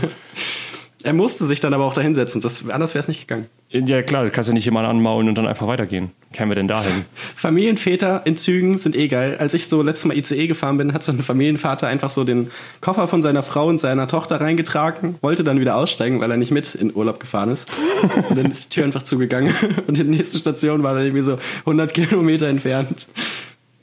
Er 1.07 1.13
musste 1.13 1.47
sich 1.47 1.61
dann 1.61 1.73
aber 1.73 1.85
auch 1.85 1.95
da 1.95 2.01
hinsetzen, 2.01 2.41
das, 2.41 2.69
anders 2.69 2.95
wäre 2.95 2.99
es 3.01 3.07
nicht 3.07 3.29
gegangen. 3.29 3.47
Ja, 3.71 4.03
klar, 4.03 4.25
du 4.25 4.31
kannst 4.33 4.49
ja 4.49 4.55
nicht 4.55 4.65
jemanden 4.65 4.91
anmaulen 4.91 5.29
und 5.29 5.39
dann 5.39 5.47
einfach 5.47 5.69
weitergehen. 5.69 6.11
Kämen 6.33 6.51
wir 6.51 6.57
denn 6.57 6.67
dahin? 6.67 7.05
Familienväter 7.37 8.23
in 8.25 8.37
Zügen 8.37 8.79
sind 8.79 8.97
eh 8.97 9.07
geil. 9.07 9.37
Als 9.39 9.55
ich 9.55 9.69
so 9.69 9.83
letztes 9.83 10.07
Mal 10.07 10.17
ICE 10.17 10.49
gefahren 10.49 10.79
bin, 10.79 10.93
hat 10.93 11.05
so 11.05 11.13
ein 11.13 11.23
Familienvater 11.23 11.87
einfach 11.87 12.11
so 12.11 12.25
den 12.25 12.51
Koffer 12.81 13.07
von 13.07 13.23
seiner 13.23 13.45
Frau 13.45 13.69
und 13.69 13.79
seiner 13.79 14.09
Tochter 14.09 14.41
reingetragen, 14.41 15.15
wollte 15.21 15.45
dann 15.45 15.61
wieder 15.61 15.77
aussteigen, 15.77 16.19
weil 16.19 16.29
er 16.29 16.39
nicht 16.39 16.51
mit 16.51 16.75
in 16.75 16.93
Urlaub 16.93 17.21
gefahren 17.21 17.53
ist. 17.53 17.71
Und 18.29 18.37
dann 18.37 18.51
ist 18.51 18.65
die 18.65 18.75
Tür 18.75 18.85
einfach 18.85 19.03
zugegangen. 19.03 19.55
Und 19.87 19.97
die 19.97 20.03
nächste 20.03 20.39
Station 20.39 20.83
war 20.83 20.95
dann 20.95 21.05
irgendwie 21.05 21.23
so 21.23 21.39
100 21.61 21.95
Kilometer 21.95 22.49
entfernt. 22.49 23.07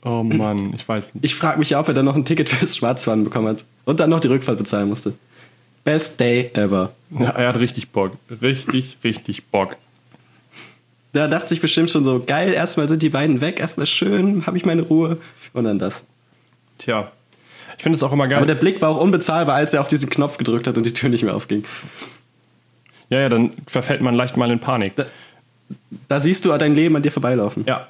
Oh 0.04 0.22
Mann, 0.22 0.74
ich 0.74 0.86
weiß 0.86 1.14
nicht. 1.14 1.24
Ich 1.24 1.34
frage 1.34 1.58
mich 1.58 1.70
ja, 1.70 1.80
ob 1.80 1.88
er 1.88 1.94
dann 1.94 2.04
noch 2.04 2.16
ein 2.16 2.26
Ticket 2.26 2.50
fürs 2.50 2.76
Schwarzfahren 2.76 3.24
bekommen 3.24 3.48
hat. 3.48 3.64
Und 3.86 4.00
dann 4.00 4.10
noch 4.10 4.20
die 4.20 4.28
Rückfahrt 4.28 4.58
bezahlen 4.58 4.90
musste. 4.90 5.14
Best 5.84 6.18
day 6.18 6.50
ever. 6.54 6.92
Ja, 7.10 7.30
er 7.30 7.48
hat 7.48 7.58
richtig 7.58 7.90
Bock. 7.90 8.16
Richtig, 8.42 8.98
richtig 9.04 9.44
Bock. 9.46 9.76
Da 11.12 11.28
dachte 11.28 11.50
sich 11.50 11.60
bestimmt 11.60 11.90
schon 11.90 12.02
so, 12.02 12.24
geil, 12.24 12.52
erstmal 12.52 12.88
sind 12.88 13.02
die 13.02 13.10
beiden 13.10 13.40
weg, 13.40 13.60
erstmal 13.60 13.86
schön, 13.86 14.46
habe 14.46 14.56
ich 14.56 14.64
meine 14.64 14.82
Ruhe. 14.82 15.18
Und 15.52 15.64
dann 15.64 15.78
das. 15.78 16.02
Tja. 16.78 17.12
Ich 17.76 17.82
finde 17.82 17.96
es 17.96 18.02
auch 18.02 18.12
immer 18.12 18.26
geil. 18.26 18.38
Aber 18.38 18.46
der 18.46 18.56
Blick 18.56 18.80
war 18.80 18.90
auch 18.90 19.00
unbezahlbar, 19.00 19.54
als 19.54 19.74
er 19.74 19.80
auf 19.80 19.88
diesen 19.88 20.10
Knopf 20.10 20.38
gedrückt 20.38 20.66
hat 20.66 20.76
und 20.76 20.86
die 20.86 20.92
Tür 20.92 21.08
nicht 21.08 21.22
mehr 21.22 21.36
aufging. 21.36 21.64
ja, 23.10 23.20
ja, 23.20 23.28
dann 23.28 23.52
verfällt 23.66 24.00
man 24.00 24.14
leicht 24.14 24.36
mal 24.36 24.50
in 24.50 24.58
Panik. 24.58 24.96
Da, 24.96 25.06
da 26.08 26.18
siehst 26.18 26.44
du 26.44 26.56
dein 26.56 26.74
Leben 26.74 26.96
an 26.96 27.02
dir 27.02 27.12
vorbeilaufen. 27.12 27.64
Ja. 27.66 27.86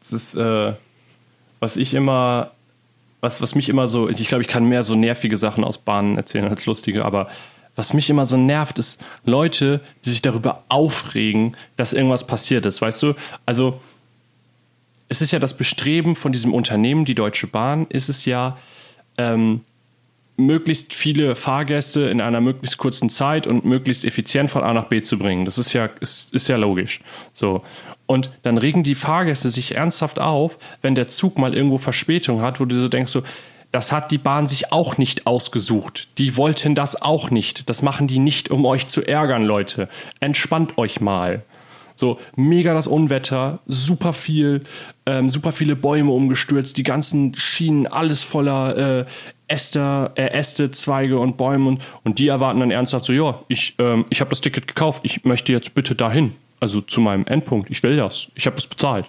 Das 0.00 0.12
ist, 0.12 0.34
äh, 0.34 0.72
was 1.60 1.76
ich 1.76 1.94
immer 1.94 2.52
was, 3.22 3.40
was 3.40 3.54
mich 3.54 3.70
immer 3.70 3.88
so, 3.88 4.10
ich 4.10 4.28
glaube, 4.28 4.42
ich 4.42 4.48
kann 4.48 4.66
mehr 4.66 4.82
so 4.82 4.94
nervige 4.94 5.38
Sachen 5.38 5.64
aus 5.64 5.78
Bahnen 5.78 6.16
erzählen 6.18 6.48
als 6.48 6.66
lustige, 6.66 7.06
aber 7.06 7.30
was 7.74 7.94
mich 7.94 8.10
immer 8.10 8.26
so 8.26 8.36
nervt, 8.36 8.78
ist 8.78 9.02
Leute, 9.24 9.80
die 10.04 10.10
sich 10.10 10.20
darüber 10.20 10.64
aufregen, 10.68 11.56
dass 11.76 11.94
irgendwas 11.94 12.26
passiert 12.26 12.66
ist, 12.66 12.82
weißt 12.82 13.02
du? 13.02 13.14
Also, 13.46 13.80
es 15.08 15.22
ist 15.22 15.30
ja 15.30 15.38
das 15.38 15.56
Bestreben 15.56 16.16
von 16.16 16.32
diesem 16.32 16.52
Unternehmen, 16.52 17.04
die 17.04 17.14
Deutsche 17.14 17.46
Bahn, 17.46 17.86
ist 17.88 18.08
es 18.08 18.26
ja, 18.26 18.58
ähm, 19.16 19.62
möglichst 20.36 20.92
viele 20.92 21.36
Fahrgäste 21.36 22.02
in 22.02 22.20
einer 22.20 22.40
möglichst 22.40 22.78
kurzen 22.78 23.08
Zeit 23.08 23.46
und 23.46 23.64
möglichst 23.64 24.04
effizient 24.04 24.50
von 24.50 24.64
A 24.64 24.72
nach 24.72 24.88
B 24.88 25.02
zu 25.02 25.16
bringen. 25.16 25.44
Das 25.44 25.58
ist 25.58 25.72
ja, 25.72 25.88
ist, 26.00 26.34
ist 26.34 26.48
ja 26.48 26.56
logisch. 26.56 27.00
So. 27.32 27.62
Und 28.12 28.30
dann 28.42 28.58
regen 28.58 28.82
die 28.82 28.94
Fahrgäste 28.94 29.48
sich 29.48 29.74
ernsthaft 29.74 30.20
auf, 30.20 30.58
wenn 30.82 30.94
der 30.94 31.08
Zug 31.08 31.38
mal 31.38 31.54
irgendwo 31.54 31.78
Verspätung 31.78 32.42
hat, 32.42 32.60
wo 32.60 32.66
du 32.66 32.78
so 32.78 32.88
denkst, 32.88 33.10
so, 33.10 33.22
das 33.70 33.90
hat 33.90 34.10
die 34.10 34.18
Bahn 34.18 34.46
sich 34.46 34.70
auch 34.70 34.98
nicht 34.98 35.26
ausgesucht. 35.26 36.08
Die 36.18 36.36
wollten 36.36 36.74
das 36.74 37.00
auch 37.00 37.30
nicht. 37.30 37.70
Das 37.70 37.80
machen 37.80 38.08
die 38.08 38.18
nicht, 38.18 38.50
um 38.50 38.66
euch 38.66 38.86
zu 38.88 39.02
ärgern, 39.02 39.44
Leute. 39.44 39.88
Entspannt 40.20 40.76
euch 40.76 41.00
mal. 41.00 41.42
So, 41.94 42.18
mega 42.36 42.74
das 42.74 42.86
Unwetter, 42.86 43.60
super 43.66 44.12
viel, 44.12 44.60
ähm, 45.06 45.30
super 45.30 45.52
viele 45.52 45.74
Bäume 45.74 46.12
umgestürzt, 46.12 46.76
die 46.76 46.82
ganzen 46.82 47.34
Schienen, 47.34 47.86
alles 47.86 48.22
voller 48.22 48.76
äh, 48.76 49.04
Äste, 49.48 50.10
äh, 50.16 50.32
Äste, 50.32 50.70
Zweige 50.70 51.18
und 51.18 51.38
Bäume 51.38 51.68
und, 51.68 51.82
und 52.04 52.18
die 52.18 52.28
erwarten 52.28 52.60
dann 52.60 52.70
ernsthaft 52.70 53.06
so, 53.06 53.12
ja, 53.14 53.40
ich, 53.48 53.74
ähm, 53.78 54.04
ich 54.10 54.20
habe 54.20 54.30
das 54.30 54.42
Ticket 54.42 54.66
gekauft, 54.66 55.00
ich 55.04 55.24
möchte 55.24 55.52
jetzt 55.52 55.74
bitte 55.74 55.94
dahin, 55.94 56.34
also 56.62 56.80
zu 56.80 57.00
meinem 57.00 57.26
Endpunkt, 57.26 57.70
ich 57.70 57.82
will 57.82 57.96
das, 57.96 58.28
ich 58.36 58.46
habe 58.46 58.54
das 58.54 58.68
bezahlt. 58.68 59.06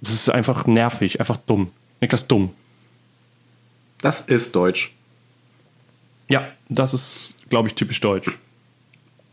Das 0.00 0.12
ist 0.12 0.30
einfach 0.30 0.68
nervig, 0.68 1.18
einfach 1.18 1.36
dumm. 1.36 1.72
Niklas 2.00 2.28
dumm. 2.28 2.50
Das 4.00 4.20
ist 4.20 4.54
deutsch. 4.54 4.92
Ja, 6.28 6.46
das 6.68 6.94
ist, 6.94 7.36
glaube 7.50 7.66
ich, 7.66 7.74
typisch 7.74 8.00
deutsch. 8.00 8.30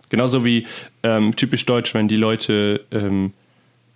Genauso 0.09 0.43
wie 0.43 0.65
ähm, 1.03 1.35
typisch 1.35 1.63
deutsch, 1.67 1.93
wenn 1.93 2.07
die 2.07 2.15
Leute, 2.15 2.85
ähm, 2.91 3.33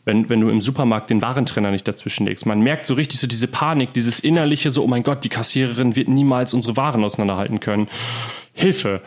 wenn, 0.05 0.29
wenn 0.29 0.41
du 0.41 0.49
im 0.49 0.61
Supermarkt 0.61 1.09
den 1.09 1.23
Warentrenner 1.23 1.71
nicht 1.71 1.87
dazwischen 1.87 2.27
legst. 2.27 2.45
Man 2.45 2.61
merkt 2.61 2.85
so 2.85 2.93
richtig 2.93 3.19
so 3.19 3.25
diese 3.25 3.47
Panik, 3.47 3.91
dieses 3.93 4.19
innerliche, 4.19 4.69
so, 4.69 4.83
oh 4.83 4.87
mein 4.87 5.01
Gott, 5.01 5.23
die 5.23 5.29
Kassiererin 5.29 5.95
wird 5.95 6.09
niemals 6.09 6.53
unsere 6.53 6.77
Waren 6.77 7.03
auseinanderhalten 7.03 7.59
können. 7.59 7.87
Hilfe! 8.53 9.01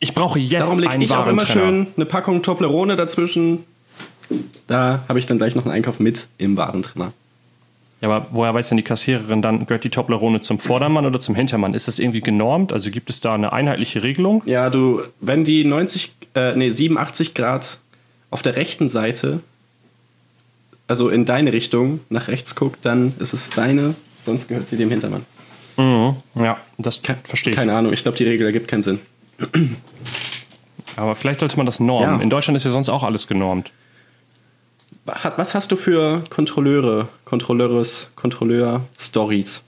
Ich 0.00 0.14
brauche 0.14 0.38
jetzt 0.38 0.62
Darum 0.62 0.78
lege 0.78 1.04
ich 1.04 1.12
auch 1.12 1.26
immer 1.26 1.44
schön 1.46 1.86
eine 1.94 2.06
Packung 2.06 2.42
Toblerone 2.42 2.96
dazwischen. 2.96 3.64
Da 4.66 5.04
habe 5.08 5.18
ich 5.18 5.26
dann 5.26 5.38
gleich 5.38 5.54
noch 5.54 5.64
einen 5.64 5.74
Einkauf 5.74 6.00
mit 6.00 6.26
im 6.38 6.56
Warentrenner. 6.56 7.12
Ja, 8.00 8.08
aber 8.08 8.28
woher 8.30 8.54
weiß 8.54 8.68
denn 8.68 8.78
die 8.78 8.82
Kassiererin 8.82 9.42
dann, 9.42 9.66
gehört 9.66 9.84
die 9.84 9.90
Toblerone 9.90 10.40
zum 10.40 10.58
Vordermann 10.58 11.04
oder 11.04 11.20
zum 11.20 11.34
Hintermann? 11.34 11.74
Ist 11.74 11.86
das 11.86 11.98
irgendwie 11.98 12.22
genormt? 12.22 12.72
Also 12.72 12.90
gibt 12.90 13.10
es 13.10 13.20
da 13.20 13.34
eine 13.34 13.52
einheitliche 13.52 14.02
Regelung? 14.02 14.42
Ja, 14.46 14.70
du, 14.70 15.02
wenn 15.20 15.44
die 15.44 15.64
90, 15.64 16.14
äh, 16.34 16.56
nee, 16.56 16.70
87 16.70 17.34
Grad 17.34 17.78
auf 18.30 18.40
der 18.40 18.56
rechten 18.56 18.88
Seite, 18.88 19.40
also 20.88 21.10
in 21.10 21.26
deine 21.26 21.52
Richtung, 21.52 22.00
nach 22.08 22.28
rechts 22.28 22.54
guckt, 22.54 22.86
dann 22.86 23.12
ist 23.18 23.34
es 23.34 23.50
deine, 23.50 23.94
sonst 24.24 24.48
gehört 24.48 24.68
sie 24.68 24.76
dem 24.76 24.90
Hintermann. 24.90 25.26
Mhm. 25.76 26.16
Ja, 26.36 26.58
das 26.78 27.02
verstehe 27.24 27.52
ich. 27.52 27.56
Keine 27.56 27.74
Ahnung, 27.74 27.92
ich 27.92 28.02
glaube, 28.02 28.16
die 28.16 28.24
Regel 28.24 28.46
ergibt 28.46 28.68
keinen 28.68 28.82
Sinn. 28.82 29.00
Aber 30.96 31.14
vielleicht 31.14 31.40
sollte 31.40 31.56
man 31.56 31.66
das 31.66 31.80
normen. 31.80 32.16
Ja. 32.16 32.22
In 32.22 32.30
Deutschland 32.30 32.56
ist 32.56 32.64
ja 32.64 32.70
sonst 32.70 32.88
auch 32.88 33.02
alles 33.02 33.26
genormt. 33.26 33.72
Was 35.04 35.54
hast 35.54 35.72
du 35.72 35.76
für 35.76 36.22
Kontrolleure, 36.30 37.08
Kontrolleures, 37.24 38.10
Kontrolleur-Stories? 38.16 39.62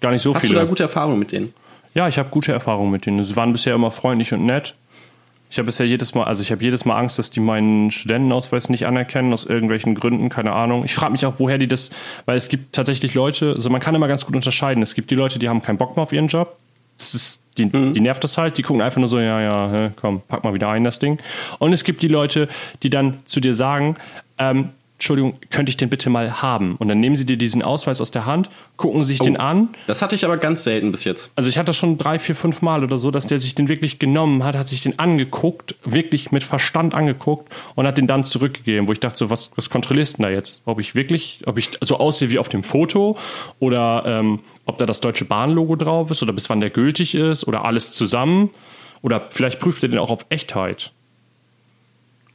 Gar 0.00 0.10
nicht 0.10 0.22
so 0.22 0.34
Hast 0.34 0.42
du 0.42 0.48
viele. 0.48 0.60
da 0.60 0.66
gute 0.66 0.82
Erfahrungen 0.82 1.18
mit 1.18 1.32
denen? 1.32 1.54
Ja, 1.94 2.08
ich 2.08 2.18
habe 2.18 2.30
gute 2.30 2.52
Erfahrungen 2.52 2.90
mit 2.90 3.06
denen. 3.06 3.24
Sie 3.24 3.36
waren 3.36 3.52
bisher 3.52 3.74
immer 3.74 3.90
freundlich 3.90 4.32
und 4.32 4.44
nett. 4.44 4.74
Ich 5.50 5.58
habe 5.58 5.66
bisher 5.66 5.86
jedes 5.86 6.14
Mal, 6.14 6.24
also 6.24 6.42
ich 6.42 6.50
habe 6.50 6.62
jedes 6.62 6.86
Mal 6.86 6.98
Angst, 6.98 7.18
dass 7.18 7.30
die 7.30 7.38
meinen 7.38 7.90
Studentenausweis 7.90 8.70
nicht 8.70 8.86
anerkennen, 8.86 9.32
aus 9.34 9.44
irgendwelchen 9.44 9.94
Gründen, 9.94 10.30
keine 10.30 10.52
Ahnung. 10.52 10.82
Ich 10.84 10.94
frage 10.94 11.12
mich 11.12 11.26
auch, 11.26 11.34
woher 11.36 11.58
die 11.58 11.68
das, 11.68 11.90
weil 12.24 12.36
es 12.36 12.48
gibt 12.48 12.74
tatsächlich 12.74 13.12
Leute, 13.14 13.52
also 13.52 13.68
man 13.68 13.80
kann 13.80 13.94
immer 13.94 14.08
ganz 14.08 14.24
gut 14.24 14.34
unterscheiden. 14.34 14.82
Es 14.82 14.94
gibt 14.94 15.10
die 15.10 15.14
Leute, 15.14 15.38
die 15.38 15.50
haben 15.50 15.62
keinen 15.62 15.76
Bock 15.76 15.94
mehr 15.94 16.02
auf 16.04 16.12
ihren 16.12 16.28
Job. 16.28 16.56
Das 16.98 17.14
ist, 17.14 17.42
die, 17.58 17.66
die 17.68 18.00
nervt 18.00 18.24
das 18.24 18.38
halt, 18.38 18.56
die 18.58 18.62
gucken 18.62 18.82
einfach 18.82 18.98
nur 18.98 19.08
so, 19.08 19.18
ja, 19.18 19.40
ja, 19.40 19.90
komm, 19.96 20.22
pack 20.26 20.44
mal 20.44 20.54
wieder 20.54 20.68
ein, 20.68 20.84
das 20.84 20.98
Ding. 20.98 21.18
Und 21.58 21.72
es 21.72 21.84
gibt 21.84 22.02
die 22.02 22.08
Leute, 22.08 22.48
die 22.82 22.90
dann 22.90 23.18
zu 23.26 23.40
dir 23.40 23.54
sagen, 23.54 23.96
ähm, 24.38 24.70
Entschuldigung, 25.02 25.34
könnte 25.50 25.68
ich 25.68 25.76
den 25.76 25.90
bitte 25.90 26.10
mal 26.10 26.42
haben? 26.42 26.76
Und 26.76 26.86
dann 26.86 27.00
nehmen 27.00 27.16
sie 27.16 27.26
dir 27.26 27.36
diesen 27.36 27.60
Ausweis 27.60 28.00
aus 28.00 28.12
der 28.12 28.24
Hand, 28.24 28.50
gucken 28.76 29.02
sich 29.02 29.18
den 29.18 29.36
an 29.36 29.70
Das 29.88 30.00
hatte 30.00 30.14
ich 30.14 30.24
aber 30.24 30.36
ganz 30.36 30.62
selten 30.62 30.92
bis 30.92 31.02
jetzt. 31.02 31.32
also 31.34 31.48
ich 31.48 31.58
hatte 31.58 31.66
das 31.66 31.76
schon 31.76 31.98
drei, 31.98 32.20
vier, 32.20 32.36
fünf 32.36 32.62
Mal 32.62 32.84
oder 32.84 32.98
so, 32.98 33.10
dass 33.10 33.26
der 33.26 33.40
sich 33.40 33.56
den 33.56 33.68
wirklich 33.68 33.98
genommen 33.98 34.44
hat, 34.44 34.56
hat 34.56 34.68
sich 34.68 34.80
den 34.80 35.00
angeguckt, 35.00 35.74
wirklich 35.84 36.30
mit 36.30 36.44
Verstand 36.44 36.94
angeguckt 36.94 37.52
und 37.74 37.84
hat 37.84 37.98
den 37.98 38.06
dann 38.06 38.22
zurückgegeben, 38.22 38.86
wo 38.86 38.92
ich 38.92 39.00
dachte 39.00 39.18
so, 39.18 39.28
was, 39.28 39.50
was 39.56 39.70
kontrollierst 39.70 40.12
du 40.12 40.16
denn 40.18 40.26
da 40.26 40.30
jetzt? 40.30 40.62
Ob 40.66 40.78
ich 40.78 40.94
wirklich, 40.94 41.40
ob 41.46 41.58
ich 41.58 41.70
so 41.80 41.96
aussehe 41.96 42.30
wie 42.30 42.38
auf 42.38 42.48
dem 42.48 42.62
Foto 42.62 43.18
oder 43.58 44.04
ähm, 44.06 44.38
ob 44.66 44.78
da 44.78 44.86
das 44.86 45.00
Deutsche 45.00 45.24
Bahn-Logo 45.24 45.74
drauf 45.74 46.12
ist 46.12 46.22
oder 46.22 46.32
bis 46.32 46.48
wann 46.48 46.60
der 46.60 46.70
gültig 46.70 47.16
ist 47.16 47.48
oder 47.48 47.64
alles 47.64 47.92
zusammen 47.92 48.50
oder 49.00 49.26
vielleicht 49.30 49.58
prüft 49.58 49.82
er 49.82 49.88
den 49.88 49.98
auch 49.98 50.10
auf 50.10 50.26
Echtheit. 50.28 50.92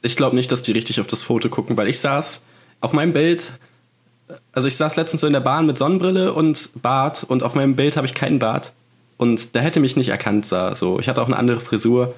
Ich 0.01 0.17
glaube 0.17 0.35
nicht, 0.35 0.51
dass 0.51 0.63
die 0.63 0.73
richtig 0.73 0.99
auf 0.99 1.07
das 1.07 1.23
Foto 1.23 1.47
gucken, 1.47 1.77
weil 1.77 1.87
ich 1.87 2.01
saß 2.01 2.41
auf 2.81 2.93
meinem 2.93 3.13
Bild, 3.13 3.51
also 4.51 4.67
ich 4.67 4.75
saß 4.75 4.95
letztens 4.95 5.21
so 5.21 5.27
in 5.27 5.33
der 5.33 5.39
Bahn 5.39 5.65
mit 5.65 5.77
Sonnenbrille 5.77 6.33
und 6.33 6.69
Bart 6.81 7.23
und 7.27 7.43
auf 7.43 7.55
meinem 7.55 7.75
Bild 7.75 7.97
habe 7.97 8.07
ich 8.07 8.13
keinen 8.13 8.39
Bart. 8.39 8.73
Und 9.17 9.55
der 9.55 9.63
hätte 9.63 9.79
mich 9.79 9.95
nicht 9.95 10.09
erkannt, 10.09 10.45
so. 10.45 10.99
Ich 10.99 11.09
hatte 11.09 11.21
auch 11.21 11.27
eine 11.27 11.37
andere 11.37 11.59
Frisur. 11.59 12.13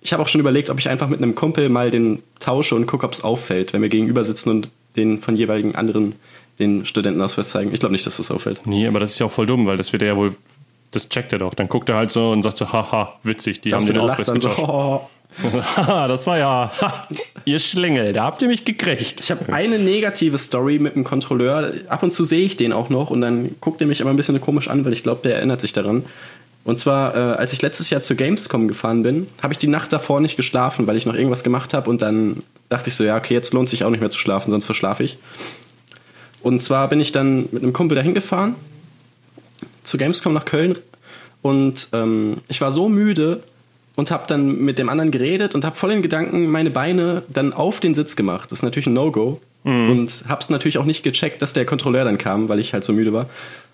Ich 0.00 0.12
habe 0.12 0.22
auch 0.22 0.28
schon 0.28 0.40
überlegt, 0.40 0.70
ob 0.70 0.78
ich 0.78 0.88
einfach 0.88 1.08
mit 1.08 1.20
einem 1.20 1.34
Kumpel 1.34 1.68
mal 1.68 1.90
den 1.90 2.22
tausche 2.40 2.74
und 2.74 2.86
gucke, 2.86 3.04
ob 3.04 3.12
es 3.12 3.22
auffällt, 3.22 3.72
wenn 3.72 3.82
wir 3.82 3.90
gegenüber 3.90 4.24
sitzen 4.24 4.48
und 4.48 4.70
den 4.96 5.18
von 5.18 5.34
jeweiligen 5.34 5.74
anderen 5.74 6.14
den 6.58 6.86
Studentenausweis 6.86 7.50
zeigen. 7.50 7.72
Ich 7.72 7.80
glaube 7.80 7.92
nicht, 7.92 8.06
dass 8.06 8.16
das 8.16 8.30
auffällt. 8.30 8.62
Nee, 8.64 8.86
aber 8.86 9.00
das 9.00 9.12
ist 9.12 9.18
ja 9.18 9.26
auch 9.26 9.32
voll 9.32 9.46
dumm, 9.46 9.66
weil 9.66 9.76
das 9.76 9.92
wird 9.92 10.02
er 10.02 10.08
ja 10.08 10.16
wohl, 10.16 10.34
das 10.90 11.08
checkt 11.08 11.32
er 11.32 11.38
doch. 11.38 11.54
Dann 11.54 11.68
guckt 11.68 11.88
er 11.88 11.96
halt 11.96 12.10
so 12.10 12.30
und 12.30 12.42
sagt 12.42 12.56
so, 12.56 12.72
haha, 12.72 13.14
witzig, 13.22 13.60
die 13.60 13.72
haben 13.72 13.80
Also 13.80 13.92
den 13.92 14.02
Ausweis 14.02 14.26
so, 14.28 14.34
getauscht. 14.34 14.58
Haha, 14.58 15.08
das 15.76 16.26
war 16.26 16.38
ja, 16.38 16.72
ihr 17.44 17.58
Schlingel, 17.58 18.12
da 18.12 18.24
habt 18.24 18.42
ihr 18.42 18.48
mich 18.48 18.64
gekriegt. 18.64 19.20
Ich 19.20 19.30
habe 19.30 19.52
eine 19.52 19.78
negative 19.78 20.38
Story 20.38 20.78
mit 20.78 20.96
dem 20.96 21.04
Kontrolleur. 21.04 21.72
Ab 21.88 22.02
und 22.02 22.12
zu 22.12 22.24
sehe 22.24 22.44
ich 22.44 22.56
den 22.56 22.72
auch 22.72 22.88
noch 22.88 23.10
und 23.10 23.20
dann 23.20 23.54
guckt 23.60 23.80
er 23.80 23.86
mich 23.86 24.00
aber 24.00 24.10
ein 24.10 24.16
bisschen 24.16 24.40
komisch 24.40 24.68
an, 24.68 24.84
weil 24.84 24.92
ich 24.92 25.02
glaube, 25.02 25.20
der 25.22 25.36
erinnert 25.36 25.60
sich 25.60 25.72
daran. 25.72 26.04
Und 26.64 26.78
zwar, 26.78 27.14
äh, 27.14 27.18
als 27.36 27.52
ich 27.52 27.62
letztes 27.62 27.88
Jahr 27.88 28.02
zur 28.02 28.16
Gamescom 28.16 28.68
gefahren 28.68 29.02
bin, 29.02 29.26
habe 29.42 29.54
ich 29.54 29.58
die 29.58 29.68
Nacht 29.68 29.92
davor 29.92 30.20
nicht 30.20 30.36
geschlafen, 30.36 30.86
weil 30.86 30.96
ich 30.96 31.06
noch 31.06 31.14
irgendwas 31.14 31.42
gemacht 31.42 31.72
habe 31.72 31.88
und 31.88 32.02
dann 32.02 32.42
dachte 32.68 32.90
ich 32.90 32.96
so, 32.96 33.04
ja, 33.04 33.16
okay, 33.16 33.32
jetzt 33.32 33.54
lohnt 33.54 33.68
sich 33.68 33.84
auch 33.84 33.90
nicht 33.90 34.00
mehr 34.00 34.10
zu 34.10 34.18
schlafen, 34.18 34.50
sonst 34.50 34.66
verschlafe 34.66 35.02
ich. 35.02 35.18
Und 36.42 36.60
zwar 36.60 36.88
bin 36.88 37.00
ich 37.00 37.12
dann 37.12 37.48
mit 37.52 37.62
einem 37.62 37.72
Kumpel 37.72 37.94
dahin 37.94 38.12
gefahren, 38.12 38.54
zur 39.82 39.98
Gamescom 39.98 40.34
nach 40.34 40.44
Köln 40.44 40.76
und 41.40 41.88
ähm, 41.92 42.38
ich 42.48 42.60
war 42.60 42.70
so 42.70 42.88
müde 42.88 43.42
und 43.98 44.12
habe 44.12 44.28
dann 44.28 44.60
mit 44.60 44.78
dem 44.78 44.88
anderen 44.88 45.10
geredet 45.10 45.56
und 45.56 45.64
habe 45.64 45.74
voll 45.74 45.90
in 45.90 46.02
Gedanken 46.02 46.46
meine 46.46 46.70
Beine 46.70 47.24
dann 47.28 47.52
auf 47.52 47.80
den 47.80 47.96
Sitz 47.96 48.14
gemacht. 48.14 48.52
Das 48.52 48.60
ist 48.60 48.62
natürlich 48.62 48.86
ein 48.86 48.92
No-Go. 48.92 49.40
Und 49.90 50.22
habe 50.28 50.40
es 50.40 50.50
natürlich 50.50 50.78
auch 50.78 50.84
nicht 50.84 51.02
gecheckt, 51.02 51.42
dass 51.42 51.52
der 51.52 51.66
Kontrolleur 51.66 52.04
dann 52.04 52.16
kam, 52.16 52.48
weil 52.48 52.60
ich 52.60 52.72
halt 52.72 52.84
so 52.84 52.92
müde 52.92 53.12
war. 53.12 53.26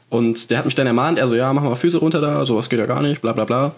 Und 0.08 0.50
der 0.50 0.56
hat 0.56 0.64
mich 0.64 0.74
dann 0.74 0.86
ermahnt, 0.86 1.18
er 1.18 1.28
so, 1.28 1.34
ja, 1.34 1.52
mach 1.52 1.62
mal 1.62 1.74
Füße 1.74 1.98
runter 1.98 2.22
da, 2.22 2.46
sowas 2.46 2.70
geht 2.70 2.78
ja 2.78 2.86
gar 2.86 3.02
nicht, 3.02 3.20
bla 3.20 3.32
bla 3.32 3.44
bla. 3.44 3.74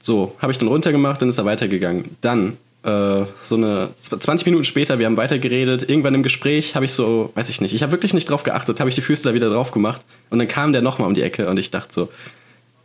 So, 0.00 0.34
habe 0.40 0.50
ich 0.50 0.58
dann 0.58 0.66
runtergemacht, 0.66 1.22
dann 1.22 1.28
ist 1.28 1.38
er 1.38 1.44
weitergegangen. 1.44 2.16
Dann, 2.20 2.56
äh, 2.82 3.24
so 3.44 3.54
eine 3.54 3.90
20 3.94 4.46
Minuten 4.46 4.64
später, 4.64 4.98
wir 4.98 5.06
haben 5.06 5.16
weitergeredet, 5.16 5.88
irgendwann 5.88 6.16
im 6.16 6.24
Gespräch 6.24 6.74
habe 6.74 6.86
ich 6.86 6.92
so, 6.92 7.30
weiß 7.36 7.50
ich 7.50 7.60
nicht, 7.60 7.72
ich 7.72 7.84
habe 7.84 7.92
wirklich 7.92 8.14
nicht 8.14 8.28
drauf 8.28 8.42
geachtet, 8.42 8.80
habe 8.80 8.88
ich 8.88 8.96
die 8.96 9.00
Füße 9.00 9.22
da 9.22 9.32
wieder 9.32 9.48
drauf 9.48 9.70
gemacht. 9.70 10.00
Und 10.30 10.40
dann 10.40 10.48
kam 10.48 10.72
der 10.72 10.82
nochmal 10.82 11.06
um 11.06 11.14
die 11.14 11.22
Ecke 11.22 11.48
und 11.48 11.56
ich 11.56 11.70
dachte 11.70 11.94
so, 11.94 12.08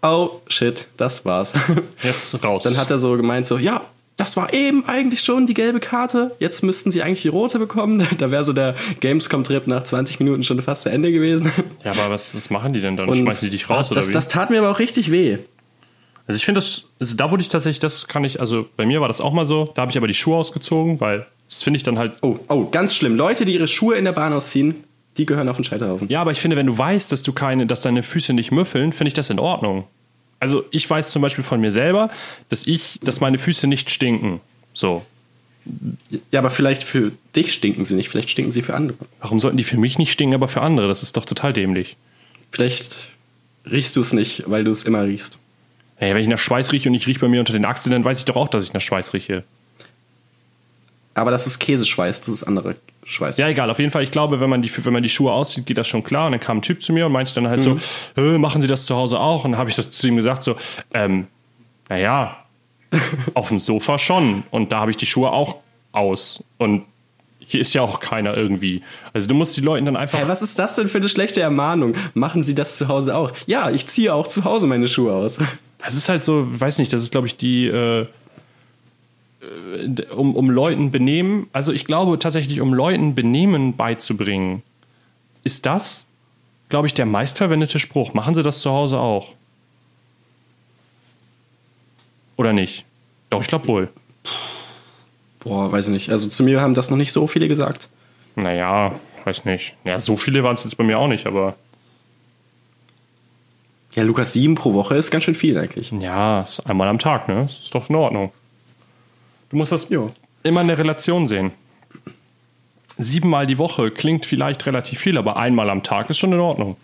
oh 0.02 0.42
shit, 0.48 0.88
das 0.98 1.26
war's. 1.26 1.54
Jetzt 2.04 2.44
raus. 2.44 2.64
Dann 2.64 2.78
hat 2.78 2.92
er 2.92 3.00
so 3.00 3.16
gemeint, 3.18 3.48
so, 3.48 3.58
ja, 3.58 3.82
das 4.18 4.36
war 4.36 4.54
eben 4.54 4.86
eigentlich 4.86 5.22
schon 5.22 5.48
die 5.48 5.54
gelbe 5.54 5.80
Karte. 5.80 6.36
Jetzt 6.40 6.62
müssten 6.62 6.92
sie 6.92 7.02
eigentlich 7.02 7.22
die 7.22 7.30
rote 7.30 7.58
bekommen. 7.58 8.06
Da 8.18 8.32
wäre 8.32 8.44
so 8.44 8.52
der 8.52 8.76
Gamescom-Trip 9.00 9.66
nach 9.68 9.84
20 9.84 10.20
Minuten 10.20 10.44
schon 10.44 10.62
fast 10.62 10.84
zu 10.84 10.90
Ende 10.90 11.12
gewesen. 11.12 11.52
ja, 11.86 11.92
aber 11.92 12.10
was, 12.10 12.36
was 12.36 12.50
machen 12.50 12.74
die 12.74 12.82
denn 12.82 12.98
dann? 12.98 13.08
Und 13.08 13.18
Schmeißen 13.18 13.46
die 13.48 13.52
dich 13.52 13.70
raus 13.70 13.88
das, 13.90 13.98
oder 13.98 14.08
wie? 14.08 14.12
das 14.12 14.28
tat 14.28 14.50
mir 14.50 14.60
aber 14.60 14.72
auch 14.72 14.80
richtig 14.80 15.10
weh. 15.10 15.38
also 16.28 16.38
ich 16.38 16.44
finde 16.44 16.60
das, 16.60 16.86
also 17.00 17.16
da 17.16 17.32
wurde 17.32 17.42
ich 17.42 17.50
tatsächlich, 17.50 17.80
das 17.80 18.08
kann 18.08 18.26
ich, 18.26 18.42
also 18.42 18.68
bei 18.76 18.86
mir 18.86 19.00
war 19.00 19.08
das 19.08 19.22
auch 19.22 19.32
mal 19.32 19.46
so, 19.46 19.72
da 19.76 19.84
habe 19.84 19.92
ich 19.92 19.98
aber 19.98 20.08
die 20.08 20.14
Schuhe 20.14 20.36
ausgezogen, 20.36 21.00
weil 21.00 21.26
das 21.48 21.64
finde 21.64 21.78
ich 21.78 21.84
dann 21.84 21.98
halt, 21.98 22.18
Oh, 22.22 22.38
oh, 22.50 22.66
ganz 22.66 22.96
schlimm. 22.96 23.16
Leute, 23.16 23.46
die 23.46 23.54
ihre 23.54 23.68
Schuhe 23.68 23.96
in 23.96 24.04
der 24.04 24.12
Bahn 24.12 24.34
ausziehen, 24.34 24.84
die 25.20 25.26
gehören 25.26 25.50
auf 25.50 25.58
den 25.58 25.66
Scheiterhaufen. 25.66 26.08
ja, 26.10 26.22
aber 26.22 26.32
ich 26.32 26.40
finde, 26.40 26.56
wenn 26.56 26.66
du 26.66 26.78
weißt, 26.78 27.12
dass 27.12 27.22
du 27.22 27.34
keine, 27.34 27.68
dass 27.68 27.82
deine 27.82 28.02
Füße 28.04 28.34
nicht 28.34 28.52
müffeln, 28.52 28.94
finde 28.94 29.10
ich 29.10 29.14
das 29.14 29.30
in 29.30 29.38
Ordnung. 29.40 29.86
Also 30.40 30.64
ich 30.72 30.90
weiß 30.90 31.12
zum 31.12 31.22
Beispiel 31.22 31.44
von 31.44 31.60
mir 31.60 31.72
selber, 31.72 32.10
dass 32.48 32.66
ich, 32.66 33.00
dass 33.04 33.20
meine 33.20 33.38
Füße 33.38 33.68
nicht 33.68 33.90
stinken. 33.90 34.40
So. 34.74 35.06
Ja, 36.32 36.40
aber 36.40 36.50
vielleicht 36.50 36.84
für 36.84 37.12
dich 37.36 37.54
stinken 37.54 37.84
sie 37.84 37.96
nicht, 37.96 38.10
vielleicht 38.10 38.30
stinken 38.30 38.54
sie 38.54 38.62
für 38.62 38.74
andere. 38.74 38.98
Warum 39.20 39.42
sollten 39.42 39.58
die 39.58 39.66
für 39.66 39.78
mich 39.78 39.98
nicht 39.98 40.12
stinken, 40.12 40.34
aber 40.34 40.48
für 40.48 40.62
andere? 40.62 40.88
Das 40.88 41.04
ist 41.04 41.18
doch 41.18 41.26
total 41.26 41.52
dämlich. 41.52 41.98
Vielleicht 42.52 43.10
riechst 43.70 43.98
du 43.98 44.02
es 44.02 44.14
nicht, 44.14 44.44
weil 44.48 44.64
du 44.64 44.72
es 44.72 44.86
immer 44.86 45.04
riechst. 45.04 45.38
Naja, 46.00 46.16
wenn 46.16 46.22
ich 46.22 46.30
nach 46.30 46.40
Schweiß 46.40 46.72
rieche 46.72 46.88
und 46.88 46.96
ich 46.96 47.06
rieche 47.06 47.20
bei 47.20 47.28
mir 47.28 47.42
unter 47.42 47.52
den 47.52 47.66
Achseln, 47.66 47.92
dann 47.92 48.06
weiß 48.06 48.20
ich 48.20 48.26
doch 48.26 48.38
auch, 48.38 48.48
dass 48.48 48.64
ich 48.64 48.72
nach 48.72 48.82
Schweiß 48.82 49.14
rieche. 49.14 49.44
Aber 51.14 51.32
das 51.32 51.46
ist 51.46 51.60
Käseschweiß, 51.60 52.22
das 52.22 52.30
ist 52.30 52.44
andere 52.44 52.78
Schweiß. 53.10 53.38
Ja, 53.38 53.48
egal. 53.48 53.70
Auf 53.70 53.80
jeden 53.80 53.92
Fall, 53.92 54.04
ich 54.04 54.12
glaube, 54.12 54.40
wenn 54.40 54.50
man 54.50 54.62
die, 54.62 54.72
wenn 54.86 54.94
man 54.94 55.04
die 55.04 55.10
Schuhe 55.10 55.32
aussieht, 55.32 55.66
geht 55.66 55.78
das 55.78 55.88
schon 55.88 56.04
klar. 56.04 56.28
Und 56.28 56.34
dann 56.34 56.40
kam 56.40 56.58
ein 56.60 56.62
Typ 56.62 56.84
zu 56.84 56.94
mir 56.94 57.08
und 57.08 57.12
meinte 57.12 57.34
dann 57.34 57.48
halt 57.48 57.66
Mhm. 57.66 57.80
so, 58.16 58.38
machen 58.38 58.62
Sie 58.62 58.68
das 58.68 58.86
zu 58.86 58.96
Hause 58.96 59.20
auch? 59.20 59.46
Und 59.46 59.54
dann 59.54 59.60
habe 59.60 59.70
ich 59.70 59.76
so 59.76 59.84
zu 59.84 60.08
ihm 60.08 60.16
gesagt 60.16 60.44
so, 60.44 60.56
ähm, 60.94 61.28
naja, 61.90 62.38
auf 63.34 63.50
dem 63.50 63.60
Sofa 63.60 63.98
schon. 63.98 64.44
Und 64.52 64.72
da 64.72 64.80
habe 64.80 64.92
ich 64.92 64.98
die 64.98 65.06
Schuhe 65.06 65.32
auch 65.32 65.58
aus. 65.92 66.44
Und 66.58 66.84
hier 67.40 67.62
ist 67.62 67.74
ja 67.74 67.82
auch 67.82 68.00
keiner 68.00 68.38
irgendwie. 68.38 68.84
Also 69.12 69.28
du 69.28 69.34
musst 69.34 69.58
die 69.58 69.62
Leuten 69.62 69.86
dann 69.86 69.96
einfach... 69.96 70.20
Hey, 70.20 70.28
was 70.28 70.44
ist 70.44 70.60
das 70.60 70.76
denn 70.76 70.88
für 70.88 71.00
eine 71.00 71.10
schlechte 71.10 71.42
Ermahnung? 71.42 71.96
Machen 72.14 72.44
Sie 72.44 72.54
das 72.54 72.78
zu 72.78 72.88
Hause 72.90 73.16
auch? 73.18 73.32
Ja, 73.48 73.72
ich 73.72 73.88
ziehe 73.88 74.14
auch 74.14 74.28
zu 74.28 74.44
Hause 74.44 74.68
meine 74.68 74.88
Schuhe 74.88 75.14
aus. 75.14 75.40
Das 75.80 75.96
ist 75.96 76.10
halt 76.10 76.24
so, 76.24 76.46
weiß 76.48 76.78
nicht, 76.78 76.94
das 76.94 77.02
ist, 77.02 77.12
glaube 77.12 77.26
ich, 77.26 77.38
die, 77.38 77.66
äh, 77.66 78.06
um, 80.16 80.36
um 80.36 80.50
Leuten 80.50 80.92
Benehmen, 80.92 81.48
also 81.54 81.72
ich 81.72 81.86
glaube 81.86 82.20
tatsächlich, 82.20 82.60
um 82.62 82.74
Leuten 82.74 83.16
Benehmen 83.16 83.76
beizubringen, 83.76 84.64
ist 85.44 85.66
das, 85.66 86.06
glaube 86.68 86.88
ich, 86.88 86.94
der 86.94 87.06
meistverwendete 87.06 87.80
Spruch. 87.80 88.14
Machen 88.14 88.36
Sie 88.36 88.44
das 88.44 88.62
zu 88.62 88.72
Hause 88.72 89.00
auch? 89.00 89.30
Oder 92.38 92.54
nicht? 92.54 92.86
Doch, 93.30 93.42
ich 93.42 93.48
glaube 93.48 93.68
wohl. 93.68 93.90
Boah, 95.40 95.72
weiß 95.72 95.88
ich 95.88 95.94
nicht. 95.94 96.10
Also 96.10 96.30
zu 96.30 96.44
mir 96.44 96.62
haben 96.62 96.74
das 96.74 96.90
noch 96.90 96.98
nicht 96.98 97.12
so 97.12 97.28
viele 97.28 97.48
gesagt. 97.48 97.90
Naja, 98.36 98.94
weiß 99.26 99.46
nicht. 99.46 99.76
Ja, 99.86 100.00
so 100.00 100.18
viele 100.18 100.44
waren 100.44 100.56
es 100.56 100.64
jetzt 100.64 100.76
bei 100.78 100.84
mir 100.84 101.00
auch 101.00 101.08
nicht, 101.08 101.26
aber 101.28 101.56
Ja, 103.96 104.04
Lukas, 104.04 104.34
sieben 104.34 104.56
pro 104.56 104.74
Woche 104.74 104.96
ist 104.96 105.12
ganz 105.12 105.24
schön 105.24 105.36
viel 105.36 105.58
eigentlich. 105.58 105.92
ja, 105.92 106.42
ist 106.42 106.66
einmal 106.66 106.88
am 106.90 107.00
Tag, 107.00 107.28
ne? 107.28 107.44
Das 107.44 107.60
ist 107.60 107.74
doch 107.76 107.90
in 107.90 107.96
Ordnung. 107.96 108.32
Du 109.50 109.58
musst 109.58 109.72
das 109.72 109.90
Jo. 109.90 110.12
immer 110.44 110.62
in 110.62 110.68
der 110.68 110.78
Relation 110.78 111.28
sehen. 111.28 111.52
Siebenmal 112.98 113.46
die 113.46 113.58
Woche 113.58 113.92
klingt 113.92 114.26
vielleicht 114.26 114.66
relativ 114.66 115.00
viel, 115.00 115.18
aber 115.18 115.38
einmal 115.38 115.70
am 115.70 115.84
Tag 115.84 116.10
ist 116.10 116.18
schon 116.18 116.34
in 116.34 116.40
Ordnung. 116.40 116.78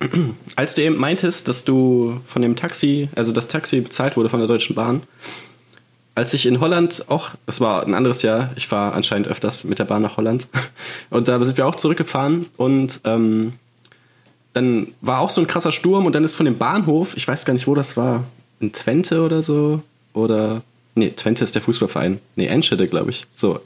Als 0.56 0.74
du 0.74 0.82
eben 0.82 0.96
meintest, 0.96 1.48
dass 1.48 1.64
du 1.64 2.20
von 2.26 2.42
dem 2.42 2.56
Taxi, 2.56 3.08
also 3.14 3.32
das 3.32 3.48
Taxi 3.48 3.80
bezahlt 3.80 4.16
wurde 4.16 4.28
von 4.28 4.40
der 4.40 4.48
Deutschen 4.48 4.74
Bahn, 4.74 5.02
als 6.14 6.34
ich 6.34 6.44
in 6.44 6.60
Holland 6.60 7.06
auch, 7.08 7.30
das 7.46 7.60
war 7.60 7.86
ein 7.86 7.94
anderes 7.94 8.20
Jahr, 8.22 8.50
ich 8.56 8.70
war 8.70 8.92
anscheinend 8.94 9.28
öfters 9.28 9.64
mit 9.64 9.78
der 9.78 9.84
Bahn 9.84 10.02
nach 10.02 10.18
Holland 10.18 10.46
und 11.10 11.26
da 11.28 11.42
sind 11.42 11.56
wir 11.56 11.66
auch 11.66 11.74
zurückgefahren 11.74 12.46
und 12.58 13.00
ähm, 13.04 13.54
dann 14.52 14.88
war 15.00 15.20
auch 15.20 15.30
so 15.30 15.40
ein 15.40 15.46
krasser 15.46 15.72
Sturm 15.72 16.04
und 16.04 16.14
dann 16.14 16.24
ist 16.24 16.34
von 16.34 16.44
dem 16.44 16.58
Bahnhof, 16.58 17.16
ich 17.16 17.26
weiß 17.26 17.46
gar 17.46 17.54
nicht, 17.54 17.66
wo 17.66 17.74
das 17.74 17.96
war, 17.96 18.24
in 18.60 18.72
Twente 18.72 19.22
oder 19.22 19.40
so 19.40 19.82
oder 20.12 20.62
nee, 20.94 21.10
Twente 21.10 21.44
ist 21.44 21.54
der 21.54 21.62
Fußballverein. 21.62 22.20
Nee, 22.36 22.46
Enschede, 22.46 22.86
glaube 22.86 23.10
ich. 23.10 23.24
So, 23.34 23.60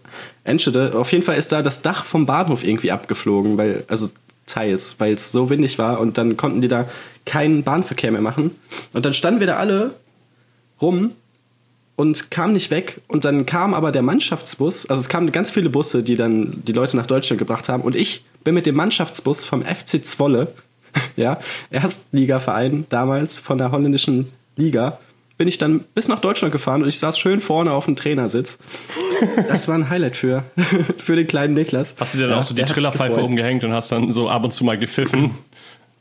Enschede. 0.45 0.95
Auf 0.95 1.13
jeden 1.13 1.25
Fall 1.25 1.37
ist 1.37 1.53
da 1.53 1.63
das 1.63 1.83
Dach 1.83 2.05
vom 2.05 2.27
Bahnhof 2.27 2.65
irgendwie 2.65 2.93
abgeflogen, 2.93 3.59
weil 3.59 3.85
also 3.89 4.11
teils, 4.47 4.97
weil 4.99 5.15
es 5.15 5.33
so 5.33 5.51
windig 5.51 5.79
war 5.79 6.01
und 6.01 6.19
dann 6.19 6.37
konnten 6.37 6.61
die 6.61 6.69
da 6.69 6.89
keinen 7.25 7.65
Bahnverkehr 7.65 8.13
mehr 8.13 8.21
machen 8.21 8.53
und 8.95 9.05
dann 9.05 9.13
standen 9.13 9.41
wir 9.41 9.47
da 9.49 9.57
alle 9.57 9.95
rum 10.81 11.13
und 11.97 12.31
kam 12.31 12.53
nicht 12.53 12.71
weg 12.71 13.01
und 13.09 13.25
dann 13.25 13.45
kam 13.47 13.75
aber 13.75 13.91
der 13.91 14.03
Mannschaftsbus, 14.03 14.87
also 14.87 15.01
es 15.01 15.09
kamen 15.09 15.33
ganz 15.33 15.51
viele 15.51 15.71
Busse, 15.71 16.03
die 16.03 16.15
dann 16.15 16.63
die 16.65 16.73
Leute 16.73 16.97
nach 16.97 17.07
Deutschland 17.07 17.39
gebracht 17.39 17.69
haben 17.69 17.83
und 17.83 17.97
ich 17.97 18.25
bin 18.45 18.55
mit 18.55 18.67
dem 18.67 18.77
Mannschaftsbus 18.77 19.45
vom 19.45 19.65
FC 19.65 20.05
Zwolle, 20.05 20.53
ja, 21.17 21.41
Erstligaverein 21.71 22.87
damals 22.89 23.41
von 23.41 23.59
der 23.59 23.73
holländischen 23.73 24.29
Liga, 24.57 25.01
bin 25.39 25.49
ich 25.49 25.59
dann 25.59 25.81
bis 25.95 26.09
nach 26.09 26.21
Deutschland 26.21 26.53
gefahren 26.53 26.83
und 26.83 26.89
ich 26.89 26.99
saß 26.99 27.19
schön 27.19 27.41
vorne 27.41 27.73
auf 27.73 27.85
dem 27.85 27.97
Trainersitz. 27.97 28.59
Das 29.49 29.69
war 29.69 29.75
ein 29.75 29.89
Highlight 29.91 30.17
für, 30.17 30.45
für 30.99 31.17
den 31.17 31.27
kleinen 31.27 31.55
Niklas. 31.55 31.95
Hast 31.99 32.15
du 32.15 32.19
dir 32.19 32.25
dann 32.25 32.33
Ja, 32.33 32.39
auch 32.39 32.43
so 32.43 32.55
die 32.55 32.63
Trillerpfeife 32.63 33.21
umgehängt 33.23 33.63
und 33.65 33.73
hast 33.73 33.93
dann 33.93 34.13
so 34.13 34.29
ab 34.29 34.45
und 34.45 34.53
zu 34.53 34.65
mal 34.65 34.79
gepfiffen 34.79 35.31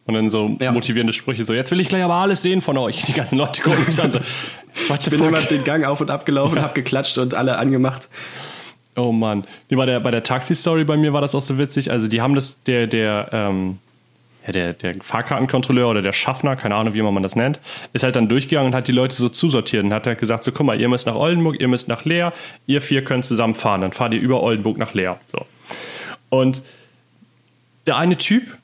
und 0.05 0.13
dann 0.13 0.29
so 0.29 0.55
Ja. 0.61 0.71
motivierende 0.71 1.13
Sprüche, 1.13 1.43
so 1.45 1.53
jetzt 1.53 1.71
will 1.71 1.79
ich 1.79 1.89
gleich 1.89 2.03
aber 2.03 2.15
alles 2.15 2.41
sehen 2.43 2.61
von 2.61 2.77
euch. 2.77 3.03
Die 3.03 3.13
ganzen 3.13 3.37
Leute 3.37 3.61
gucken 3.61 3.85
mich 3.85 4.01
an 4.01 4.11
so, 4.11 4.19
what 4.87 5.01
the 5.03 5.09
Ich 5.11 5.17
bin 5.17 5.27
immer 5.27 5.39
fuck? 5.39 5.49
den 5.49 5.63
Gang 5.63 5.83
auf 5.83 5.99
und 6.01 6.09
ab 6.11 6.25
gelaufen, 6.25 6.61
hab 6.61 6.73
geklatscht 6.75 7.17
und 7.17 7.33
alle 7.33 7.57
angemacht. 7.57 8.07
Oh 8.97 9.11
Mann. 9.11 9.43
Nee, 9.69 9.75
bei 9.75 9.85
der, 9.85 9.99
bei 9.99 10.11
der 10.11 10.23
Taxi-Story 10.23 10.85
bei 10.85 10.95
mir 10.95 11.11
war 11.11 11.19
das 11.19 11.35
auch 11.35 11.41
so 11.41 11.57
witzig. 11.57 11.91
Also 11.91 12.07
die 12.07 12.21
haben 12.21 12.35
das, 12.35 12.57
der, 12.63 12.87
der, 12.87 13.27
ähm, 13.33 13.79
ja, 14.45 14.51
der, 14.51 14.73
der 14.73 14.95
Fahrkartenkontrolleur 15.01 15.89
oder 15.89 16.01
der 16.01 16.13
Schaffner, 16.13 16.55
keine 16.55 16.75
Ahnung, 16.75 16.93
wie 16.93 16.99
immer 16.99 17.11
man 17.11 17.23
das 17.23 17.35
nennt, 17.35 17.59
ist 17.93 18.03
halt 18.03 18.15
dann 18.15 18.29
durchgegangen 18.29 18.71
und 18.71 18.75
hat 18.75 18.87
die 18.87 18.91
Leute 18.91 19.15
so 19.15 19.29
zusortiert 19.29 19.83
und 19.83 19.93
hat 19.93 20.05
halt 20.07 20.19
gesagt, 20.19 20.43
so 20.43 20.51
guck 20.51 20.65
mal, 20.65 20.79
ihr 20.79 20.87
müsst 20.87 21.07
nach 21.07 21.15
Oldenburg, 21.15 21.59
ihr 21.59 21.67
müsst 21.67 21.87
nach 21.87 22.05
Leer, 22.05 22.33
ihr 22.67 22.81
vier 22.81 23.03
könnt 23.03 23.25
zusammen 23.25 23.55
fahren, 23.55 23.81
dann 23.81 23.91
fahrt 23.91 24.13
ihr 24.13 24.19
über 24.19 24.43
Oldenburg 24.43 24.77
nach 24.77 24.93
Leer. 24.93 25.19
So. 25.25 25.45
Und 26.29 26.61
der 27.87 27.97
eine 27.97 28.17
Typ, 28.17 28.57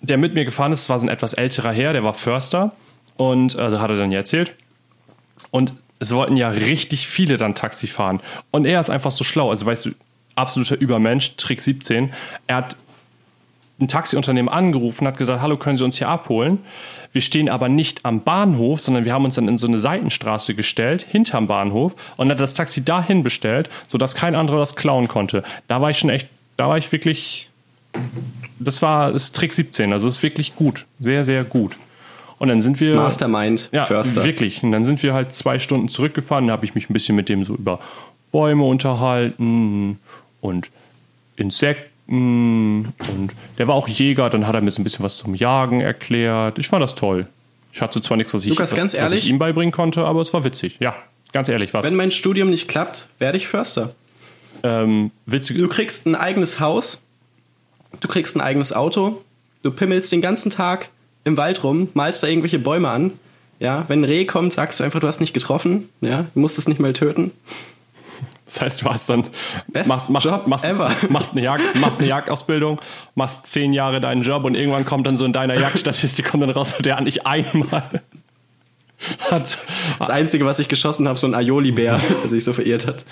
der 0.00 0.18
mit 0.18 0.34
mir 0.34 0.44
gefahren 0.44 0.72
ist, 0.72 0.88
war 0.88 0.98
so 0.98 1.06
ein 1.06 1.10
etwas 1.10 1.34
älterer 1.34 1.72
Herr, 1.72 1.92
der 1.92 2.04
war 2.04 2.14
Förster 2.14 2.72
und 3.16 3.58
also 3.58 3.80
hat 3.80 3.90
er 3.90 3.96
dann 3.96 4.12
ja 4.12 4.18
erzählt. 4.18 4.54
Und 5.50 5.74
es 5.98 6.12
wollten 6.12 6.36
ja 6.36 6.48
richtig 6.48 7.06
viele 7.06 7.36
dann 7.36 7.54
Taxi 7.54 7.86
fahren. 7.86 8.20
Und 8.50 8.66
er 8.66 8.80
ist 8.80 8.90
einfach 8.90 9.10
so 9.10 9.24
schlau. 9.24 9.50
Also 9.50 9.64
weißt 9.64 9.86
du, 9.86 9.90
absoluter 10.34 10.76
Übermensch, 10.76 11.36
Trick 11.36 11.62
17. 11.62 12.12
Er 12.46 12.56
hat 12.56 12.76
ein 13.78 13.88
Taxiunternehmen 13.88 14.48
angerufen, 14.48 15.06
hat 15.06 15.18
gesagt, 15.18 15.42
hallo, 15.42 15.56
können 15.56 15.76
Sie 15.76 15.84
uns 15.84 15.98
hier 15.98 16.08
abholen? 16.08 16.58
Wir 17.12 17.20
stehen 17.20 17.48
aber 17.48 17.68
nicht 17.68 18.04
am 18.04 18.22
Bahnhof, 18.22 18.80
sondern 18.80 19.04
wir 19.04 19.12
haben 19.12 19.24
uns 19.24 19.34
dann 19.34 19.48
in 19.48 19.58
so 19.58 19.66
eine 19.66 19.78
Seitenstraße 19.78 20.54
gestellt, 20.54 21.06
hinterm 21.08 21.46
Bahnhof, 21.46 21.94
und 22.16 22.30
hat 22.30 22.40
das 22.40 22.54
Taxi 22.54 22.84
dahin 22.84 23.22
bestellt, 23.22 23.68
sodass 23.86 24.14
kein 24.14 24.34
anderer 24.34 24.58
das 24.58 24.76
klauen 24.76 25.08
konnte. 25.08 25.42
Da 25.68 25.80
war 25.80 25.90
ich 25.90 25.98
schon 25.98 26.10
echt, 26.10 26.28
da 26.56 26.68
war 26.68 26.78
ich 26.78 26.90
wirklich, 26.90 27.50
das 28.58 28.80
war 28.80 29.12
das 29.12 29.32
Trick 29.32 29.52
17, 29.52 29.92
also 29.92 30.06
ist 30.06 30.22
wirklich 30.22 30.56
gut, 30.56 30.86
sehr, 30.98 31.24
sehr 31.24 31.44
gut. 31.44 31.76
Und 32.38 32.48
dann 32.48 32.60
sind 32.60 32.80
wir... 32.80 32.96
Mastermind, 32.96 33.70
Ja, 33.72 33.86
Förster. 33.86 34.24
wirklich. 34.24 34.62
Und 34.62 34.72
dann 34.72 34.84
sind 34.84 35.02
wir 35.02 35.14
halt 35.14 35.34
zwei 35.34 35.58
Stunden 35.58 35.88
zurückgefahren. 35.88 36.46
Da 36.46 36.52
habe 36.52 36.66
ich 36.66 36.74
mich 36.74 36.90
ein 36.90 36.92
bisschen 36.92 37.16
mit 37.16 37.30
dem 37.30 37.44
so 37.46 37.54
über 37.54 37.80
Bäume 38.30 38.64
unterhalten 38.64 39.98
und 40.42 40.70
Insekten. 41.36 41.95
Und 42.08 42.92
der 43.58 43.66
war 43.68 43.74
auch 43.74 43.88
Jäger. 43.88 44.30
Dann 44.30 44.46
hat 44.46 44.54
er 44.54 44.60
mir 44.60 44.70
so 44.70 44.80
ein 44.80 44.84
bisschen 44.84 45.04
was 45.04 45.16
zum 45.16 45.34
Jagen 45.34 45.80
erklärt. 45.80 46.58
Ich 46.58 46.68
fand 46.68 46.82
das 46.82 46.94
toll. 46.94 47.26
Ich 47.72 47.80
hatte 47.82 48.00
zwar 48.00 48.16
nichts, 48.16 48.32
was 48.32 48.42
ich, 48.44 48.50
Lukas, 48.50 48.72
was, 48.72 48.78
ganz 48.78 48.92
was 48.94 49.00
ehrlich? 49.00 49.24
ich 49.24 49.30
ihm 49.30 49.38
beibringen 49.38 49.72
konnte, 49.72 50.04
aber 50.04 50.20
es 50.20 50.32
war 50.32 50.44
witzig. 50.44 50.76
Ja, 50.80 50.96
ganz 51.32 51.48
ehrlich, 51.48 51.74
was. 51.74 51.84
Wenn 51.84 51.94
mein 51.96 52.10
Studium 52.10 52.48
nicht 52.48 52.68
klappt, 52.68 53.10
werde 53.18 53.36
ich 53.36 53.48
Förster. 53.48 53.94
ähm, 54.62 55.10
witzig, 55.26 55.58
Du 55.58 55.68
kriegst 55.68 56.06
ein 56.06 56.14
eigenes 56.14 56.58
Haus, 56.60 57.02
du 58.00 58.08
kriegst 58.08 58.34
ein 58.34 58.40
eigenes 58.40 58.72
Auto, 58.72 59.22
du 59.62 59.70
pimmelst 59.70 60.10
den 60.10 60.22
ganzen 60.22 60.50
Tag 60.50 60.88
im 61.24 61.36
Wald 61.36 61.64
rum, 61.64 61.88
malst 61.92 62.22
da 62.22 62.28
irgendwelche 62.28 62.58
Bäume 62.58 62.88
an. 62.88 63.12
Ja, 63.58 63.84
wenn 63.88 64.00
ein 64.00 64.04
Reh 64.04 64.24
kommt, 64.26 64.52
sagst 64.54 64.80
du 64.80 64.84
einfach, 64.84 65.00
du 65.00 65.06
hast 65.06 65.20
nicht 65.20 65.34
getroffen. 65.34 65.88
Ja, 66.00 66.26
du 66.34 66.40
musst 66.40 66.56
es 66.58 66.68
nicht 66.68 66.80
mal 66.80 66.92
töten. 66.94 67.32
Das 68.46 68.60
heißt, 68.60 68.82
du 68.82 68.86
hast 68.86 69.08
dann 69.08 69.24
Best 69.66 69.88
machst, 69.88 70.08
machst, 70.08 70.26
Job 70.26 70.46
machst, 70.46 70.64
ever. 70.64 70.90
machst, 71.08 71.32
eine 71.32 71.42
Jagd, 71.42 71.74
machst 71.74 71.98
eine 71.98 72.08
Jagdausbildung, 72.08 72.80
machst 73.16 73.46
zehn 73.48 73.72
Jahre 73.72 74.00
deinen 74.00 74.22
Job 74.22 74.44
und 74.44 74.54
irgendwann 74.54 74.84
kommt 74.84 75.06
dann 75.06 75.16
so 75.16 75.24
in 75.24 75.32
deiner 75.32 75.54
Jagdstatistik 75.58 76.26
kommt 76.26 76.44
dann 76.44 76.50
raus, 76.50 76.74
der 76.78 77.00
nicht 77.00 77.26
einmal 77.26 77.82
hat. 79.30 79.58
Das 79.98 80.10
Einzige, 80.10 80.46
was 80.46 80.58
ich 80.58 80.68
geschossen 80.68 81.08
habe, 81.08 81.18
so 81.18 81.26
ein 81.26 81.34
Aioli-Bär, 81.34 82.00
der 82.22 82.30
sich 82.30 82.44
so 82.44 82.52
verirrt 82.52 82.86
hat. 82.86 83.04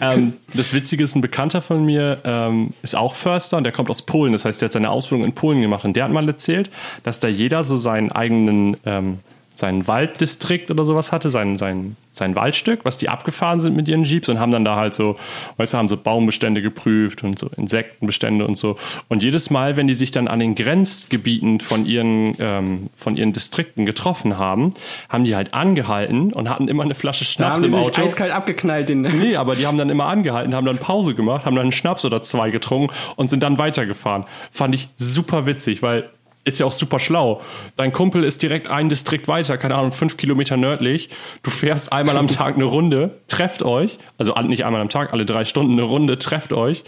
Ähm, 0.00 0.34
das 0.54 0.72
Witzige 0.72 1.04
ist, 1.04 1.14
ein 1.14 1.20
Bekannter 1.20 1.62
von 1.62 1.84
mir 1.84 2.18
ähm, 2.24 2.74
ist 2.82 2.96
auch 2.96 3.14
Förster 3.14 3.56
und 3.56 3.64
der 3.64 3.72
kommt 3.72 3.90
aus 3.90 4.02
Polen. 4.02 4.32
Das 4.32 4.44
heißt, 4.44 4.60
der 4.60 4.66
hat 4.66 4.72
seine 4.72 4.90
Ausbildung 4.90 5.24
in 5.24 5.34
Polen 5.34 5.60
gemacht 5.60 5.84
und 5.84 5.94
der 5.94 6.04
hat 6.04 6.10
mal 6.10 6.26
erzählt, 6.26 6.68
dass 7.04 7.20
da 7.20 7.28
jeder 7.28 7.62
so 7.62 7.76
seinen 7.76 8.12
eigenen 8.12 8.76
ähm, 8.84 9.20
seinen 9.60 9.86
Walddistrikt 9.86 10.70
oder 10.70 10.84
sowas 10.84 11.12
hatte, 11.12 11.30
sein, 11.30 11.56
sein, 11.56 11.96
sein 12.12 12.34
Waldstück, 12.34 12.80
was 12.84 12.98
die 12.98 13.08
abgefahren 13.08 13.60
sind 13.60 13.76
mit 13.76 13.88
ihren 13.88 14.04
Jeeps 14.04 14.28
und 14.28 14.40
haben 14.40 14.50
dann 14.50 14.64
da 14.64 14.76
halt 14.76 14.94
so, 14.94 15.16
weißt 15.58 15.74
du, 15.74 15.78
haben 15.78 15.88
so 15.88 15.96
Baumbestände 15.96 16.62
geprüft 16.62 17.22
und 17.22 17.38
so 17.38 17.48
Insektenbestände 17.56 18.46
und 18.46 18.56
so. 18.56 18.76
Und 19.08 19.22
jedes 19.22 19.50
Mal, 19.50 19.76
wenn 19.76 19.86
die 19.86 19.94
sich 19.94 20.10
dann 20.10 20.26
an 20.26 20.40
den 20.40 20.54
Grenzgebieten 20.56 21.60
von 21.60 21.86
ihren, 21.86 22.34
ähm, 22.40 22.90
von 22.94 23.16
ihren 23.16 23.32
Distrikten 23.32 23.86
getroffen 23.86 24.38
haben, 24.38 24.74
haben 25.08 25.24
die 25.24 25.36
halt 25.36 25.54
angehalten 25.54 26.32
und 26.32 26.48
hatten 26.48 26.66
immer 26.66 26.82
eine 26.82 26.94
Flasche 26.94 27.24
Da 27.24 27.30
Schnaps 27.30 27.62
haben 27.62 27.70
die 27.70 27.76
im 27.78 27.84
sich 27.84 27.92
Auto. 27.92 28.02
eiskalt 28.02 28.32
abgeknallt. 28.32 28.88
Den 28.88 29.02
Nee, 29.02 29.36
aber 29.36 29.54
die 29.54 29.66
haben 29.66 29.78
dann 29.78 29.90
immer 29.90 30.06
angehalten, 30.06 30.54
haben 30.54 30.66
dann 30.66 30.78
Pause 30.78 31.14
gemacht, 31.14 31.44
haben 31.44 31.54
dann 31.54 31.64
einen 31.64 31.72
Schnaps 31.72 32.04
oder 32.04 32.22
zwei 32.22 32.50
getrunken 32.50 32.92
und 33.16 33.28
sind 33.28 33.42
dann 33.42 33.58
weitergefahren. 33.58 34.24
Fand 34.50 34.74
ich 34.74 34.88
super 34.96 35.46
witzig, 35.46 35.82
weil 35.82 36.08
ist 36.44 36.58
ja 36.58 36.66
auch 36.66 36.72
super 36.72 36.98
schlau. 36.98 37.42
Dein 37.76 37.92
Kumpel 37.92 38.24
ist 38.24 38.42
direkt 38.42 38.68
ein 38.68 38.88
Distrikt 38.88 39.28
weiter, 39.28 39.58
keine 39.58 39.74
Ahnung, 39.74 39.92
fünf 39.92 40.16
Kilometer 40.16 40.56
nördlich. 40.56 41.10
Du 41.42 41.50
fährst 41.50 41.92
einmal 41.92 42.16
am 42.16 42.28
Tag 42.28 42.54
eine 42.54 42.64
Runde, 42.64 43.18
trefft 43.28 43.62
euch, 43.62 43.98
also 44.18 44.34
nicht 44.42 44.64
einmal 44.64 44.80
am 44.80 44.88
Tag, 44.88 45.12
alle 45.12 45.26
drei 45.26 45.44
Stunden 45.44 45.72
eine 45.72 45.82
Runde, 45.82 46.18
trefft 46.18 46.52
euch 46.52 46.84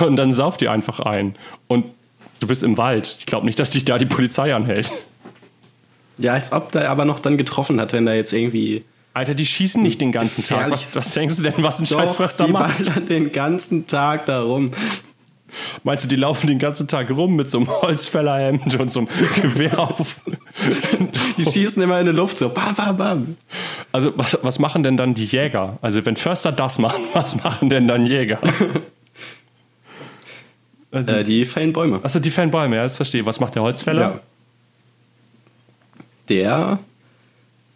und 0.00 0.16
dann 0.16 0.32
sauft 0.32 0.62
ihr 0.62 0.72
einfach 0.72 1.00
ein. 1.00 1.36
Und 1.68 1.86
du 2.40 2.46
bist 2.46 2.64
im 2.64 2.78
Wald. 2.78 3.16
Ich 3.20 3.26
glaube 3.26 3.46
nicht, 3.46 3.58
dass 3.58 3.70
dich 3.70 3.84
da 3.84 3.98
die 3.98 4.06
Polizei 4.06 4.54
anhält. 4.54 4.92
Ja, 6.18 6.32
als 6.32 6.52
ob 6.52 6.72
der 6.72 6.90
aber 6.90 7.04
noch 7.04 7.20
dann 7.20 7.36
getroffen 7.36 7.80
hat, 7.80 7.92
wenn 7.92 8.06
da 8.06 8.14
jetzt 8.14 8.32
irgendwie. 8.32 8.84
Alter, 9.12 9.34
die 9.34 9.46
schießen 9.46 9.82
nicht 9.82 10.00
den 10.00 10.12
ganzen 10.12 10.44
Tag. 10.44 10.70
Was, 10.70 10.96
was 10.96 11.12
denkst 11.12 11.36
du 11.36 11.42
denn, 11.42 11.54
was 11.58 11.78
ein 11.78 11.86
Scheiß 11.86 12.18
was 12.18 12.36
da 12.36 12.46
macht? 12.46 12.78
Die 12.80 12.84
ballern 12.84 13.06
den 13.06 13.32
ganzen 13.32 13.86
Tag 13.86 14.26
da 14.26 14.42
rum. 14.42 14.72
Meinst 15.84 16.04
du, 16.04 16.08
die 16.08 16.16
laufen 16.16 16.46
den 16.46 16.58
ganzen 16.58 16.88
Tag 16.88 17.10
rum 17.10 17.36
mit 17.36 17.48
so 17.48 17.58
einem 17.58 17.68
Holzfällerhemd 17.68 18.78
und 18.78 18.90
so 18.90 19.00
einem 19.00 19.08
Gewehr 19.40 19.78
auf? 19.78 20.16
Die 21.36 21.44
schießen 21.44 21.82
immer 21.82 22.00
in 22.00 22.06
die 22.06 22.12
Luft 22.12 22.38
so, 22.38 22.48
bam, 22.48 22.74
bam, 22.74 22.96
bam. 22.96 23.36
Also, 23.92 24.12
was, 24.16 24.38
was 24.42 24.58
machen 24.58 24.82
denn 24.82 24.96
dann 24.96 25.14
die 25.14 25.24
Jäger? 25.24 25.78
Also, 25.82 26.04
wenn 26.04 26.16
Förster 26.16 26.52
das 26.52 26.78
machen, 26.78 27.02
was 27.12 27.42
machen 27.42 27.70
denn 27.70 27.86
dann 27.88 28.06
Jäger? 28.06 28.38
Also, 30.90 31.12
äh, 31.12 31.24
die 31.24 31.44
fällen 31.44 31.72
Bäume. 31.72 32.00
Achso, 32.02 32.20
die 32.20 32.30
fällen 32.30 32.50
Bäume, 32.50 32.76
ja, 32.76 32.82
das 32.82 32.96
verstehe. 32.96 33.24
Was 33.26 33.40
macht 33.40 33.54
der 33.54 33.62
Holzfäller? 33.62 34.00
Ja. 34.00 34.20
Der 36.28 36.78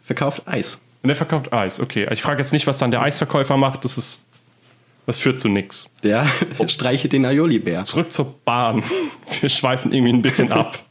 verkauft 0.05 0.43
Eis. 0.47 0.81
Und 1.03 1.09
der 1.09 1.17
verkauft 1.17 1.53
Eis, 1.53 1.81
okay. 1.81 2.09
Ich 2.11 2.21
frage 2.21 2.41
jetzt 2.41 2.53
nicht, 2.53 2.67
was 2.67 2.79
dann 2.79 2.91
der 2.91 3.01
Eisverkäufer 3.03 3.57
macht, 3.57 3.85
das 3.85 3.97
ist 3.97 4.27
das 5.07 5.19
führt 5.19 5.41
zu 5.41 5.49
nichts. 5.49 5.93
Der 6.03 6.27
streichelt 6.67 7.13
den 7.13 7.25
Aioli-Bär. 7.25 7.85
Zurück 7.85 8.13
zur 8.13 8.35
Bahn. 8.45 8.83
Wir 9.41 9.49
schweifen 9.49 9.93
irgendwie 9.93 10.13
ein 10.13 10.23
bisschen 10.23 10.53
ab. 10.53 10.83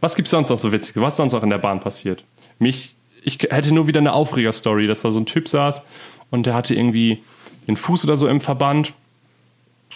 Was 0.00 0.14
gibt 0.14 0.26
es 0.26 0.30
sonst 0.30 0.50
noch 0.50 0.58
so 0.58 0.72
witzig? 0.72 0.96
Was 0.96 1.14
ist 1.14 1.18
sonst 1.18 1.32
noch 1.32 1.42
in 1.42 1.50
der 1.50 1.58
Bahn 1.58 1.80
passiert? 1.80 2.24
Mich, 2.58 2.94
ich 3.22 3.38
hätte 3.50 3.72
nur 3.72 3.86
wieder 3.86 4.00
eine 4.00 4.12
Aufreger-Story, 4.12 4.86
dass 4.86 5.02
da 5.02 5.10
so 5.10 5.18
ein 5.18 5.26
Typ 5.26 5.48
saß 5.48 5.82
und 6.30 6.46
der 6.46 6.54
hatte 6.54 6.74
irgendwie 6.74 7.22
den 7.66 7.76
Fuß 7.76 8.04
oder 8.04 8.16
so 8.16 8.28
im 8.28 8.40
Verband 8.40 8.92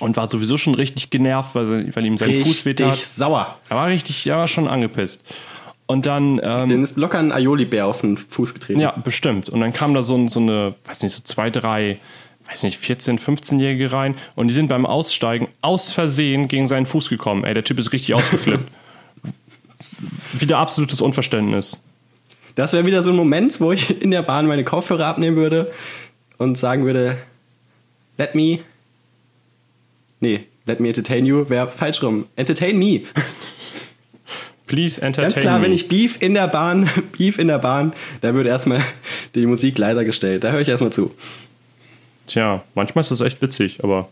und 0.01 0.17
war 0.17 0.29
sowieso 0.29 0.57
schon 0.57 0.75
richtig 0.75 1.11
genervt, 1.11 1.55
weil, 1.55 1.95
weil 1.95 2.07
ihm 2.07 2.17
sein 2.17 2.31
richtig 2.31 2.47
Fuß 2.47 2.67
wehtat. 2.67 2.93
Richtig 2.93 3.09
sauer. 3.09 3.59
Er 3.69 3.77
war 3.77 3.89
richtig, 3.89 4.27
er 4.27 4.39
war 4.39 4.49
schon 4.49 4.67
angepisst. 4.67 5.23
Und 5.91 6.07
dann. 6.07 6.41
Ähm, 6.45 6.69
Den 6.69 6.85
ist 6.85 6.97
locker 6.97 7.19
ein 7.19 7.33
Aioli-Bär 7.33 7.85
auf 7.85 8.03
den 8.03 8.17
Fuß 8.17 8.55
getreten. 8.55 8.79
Ja, 8.79 8.93
bestimmt. 8.93 9.51
Und 9.51 9.59
dann 9.59 9.73
kam 9.73 9.93
da 9.93 10.05
so, 10.05 10.29
so 10.29 10.39
eine, 10.39 10.77
weiß 10.85 11.03
nicht, 11.03 11.13
so 11.13 11.23
zwei, 11.25 11.51
drei 11.51 11.99
weiß 12.49 12.63
nicht, 12.63 12.81
14-, 12.81 13.19
15-Jährige 13.19 13.93
rein 13.93 14.15
und 14.37 14.47
die 14.47 14.55
sind 14.55 14.69
beim 14.69 14.87
Aussteigen 14.87 15.49
aus 15.63 15.93
Versehen 15.93 16.47
gegen 16.47 16.69
seinen 16.69 16.87
Fuß 16.87 17.09
gekommen. 17.09 17.43
Ey, 17.43 17.55
der 17.55 17.65
Typ 17.65 17.81
ist 17.81 17.93
richtig 17.93 18.15
ausgeflippt. 18.15 18.71
wieder 20.33 20.59
absolutes 20.59 21.01
Unverständnis. 21.01 21.81
Das 22.55 22.73
wäre 22.73 22.87
wieder 22.87 23.03
so 23.03 23.11
ein 23.11 23.17
Moment, 23.17 23.61
wo 23.61 23.73
ich 23.73 24.01
in 24.01 24.13
der 24.13 24.23
Bahn 24.23 24.47
meine 24.47 24.63
Kopfhörer 24.63 25.07
abnehmen 25.07 25.37
würde 25.37 25.73
und 26.39 26.57
sagen 26.57 26.85
würde, 26.85 27.19
let 28.17 28.37
me, 28.37 28.61
nee, 30.21 30.47
let 30.67 30.79
me 30.79 30.87
entertain 30.87 31.27
you, 31.27 31.49
wäre 31.49 31.67
falsch 31.67 32.01
rum. 32.01 32.27
Entertain 32.37 32.79
me. 32.79 33.03
Please 34.71 35.03
entertain 35.03 35.33
Ganz 35.33 35.41
klar, 35.41 35.59
me. 35.59 35.65
wenn 35.65 35.73
ich 35.73 35.89
Beef 35.89 36.23
in 36.23 36.35
der 36.35 36.47
Bahn, 36.47 36.89
Beef 37.19 37.41
in 37.41 37.49
der 37.49 37.59
Bahn, 37.59 37.93
da 38.21 38.35
wird 38.35 38.47
erstmal 38.47 38.81
die 39.35 39.45
Musik 39.45 39.77
leiser 39.79 40.05
gestellt. 40.05 40.45
Da 40.45 40.53
höre 40.53 40.61
ich 40.61 40.69
erstmal 40.69 40.93
zu. 40.93 41.13
Tja, 42.29 42.63
manchmal 42.77 43.01
ist 43.01 43.11
das 43.11 43.21
echt 43.21 43.43
witzig, 43.43 43.83
aber. 43.83 44.09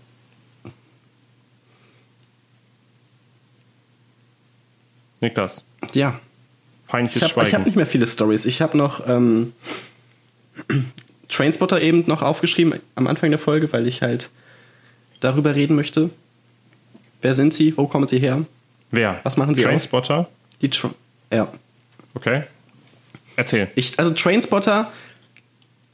Niklas. 5.21 5.63
Ja. 5.93 6.19
Peinliches 6.89 7.23
ich 7.23 7.29
Schweigen. 7.29 7.47
Ich 7.47 7.55
habe 7.55 7.65
nicht 7.65 7.77
mehr 7.77 7.87
viele 7.87 8.09
Stories. 8.09 8.45
Ich 8.45 8.61
habe 8.61 8.77
noch 8.77 9.07
ähm, 9.07 9.53
Trainspotter 11.29 11.81
eben 11.81 12.03
noch 12.09 12.23
aufgeschrieben 12.23 12.81
am 12.97 13.07
Anfang 13.07 13.31
der 13.31 13.39
Folge, 13.39 13.73
weil 13.73 13.87
ich 13.87 14.03
halt 14.03 14.29
darüber 15.21 15.55
reden 15.55 15.77
möchte. 15.77 16.11
Wer 17.23 17.35
sind 17.35 17.55
sie? 17.55 17.77
Wo 17.77 17.87
kommen 17.87 18.09
sie 18.09 18.19
her? 18.19 18.45
Wer? 18.91 19.21
Was 19.23 19.37
machen 19.37 19.55
sie? 19.55 19.63
Trainspotter? 19.63 20.29
Die 20.63 20.71
Tra 20.71 20.91
ja. 21.31 21.53
Okay. 22.15 22.45
Erzähl. 23.37 23.69
Ich, 23.75 23.99
also 23.99 24.13
Trainspotter 24.13 24.91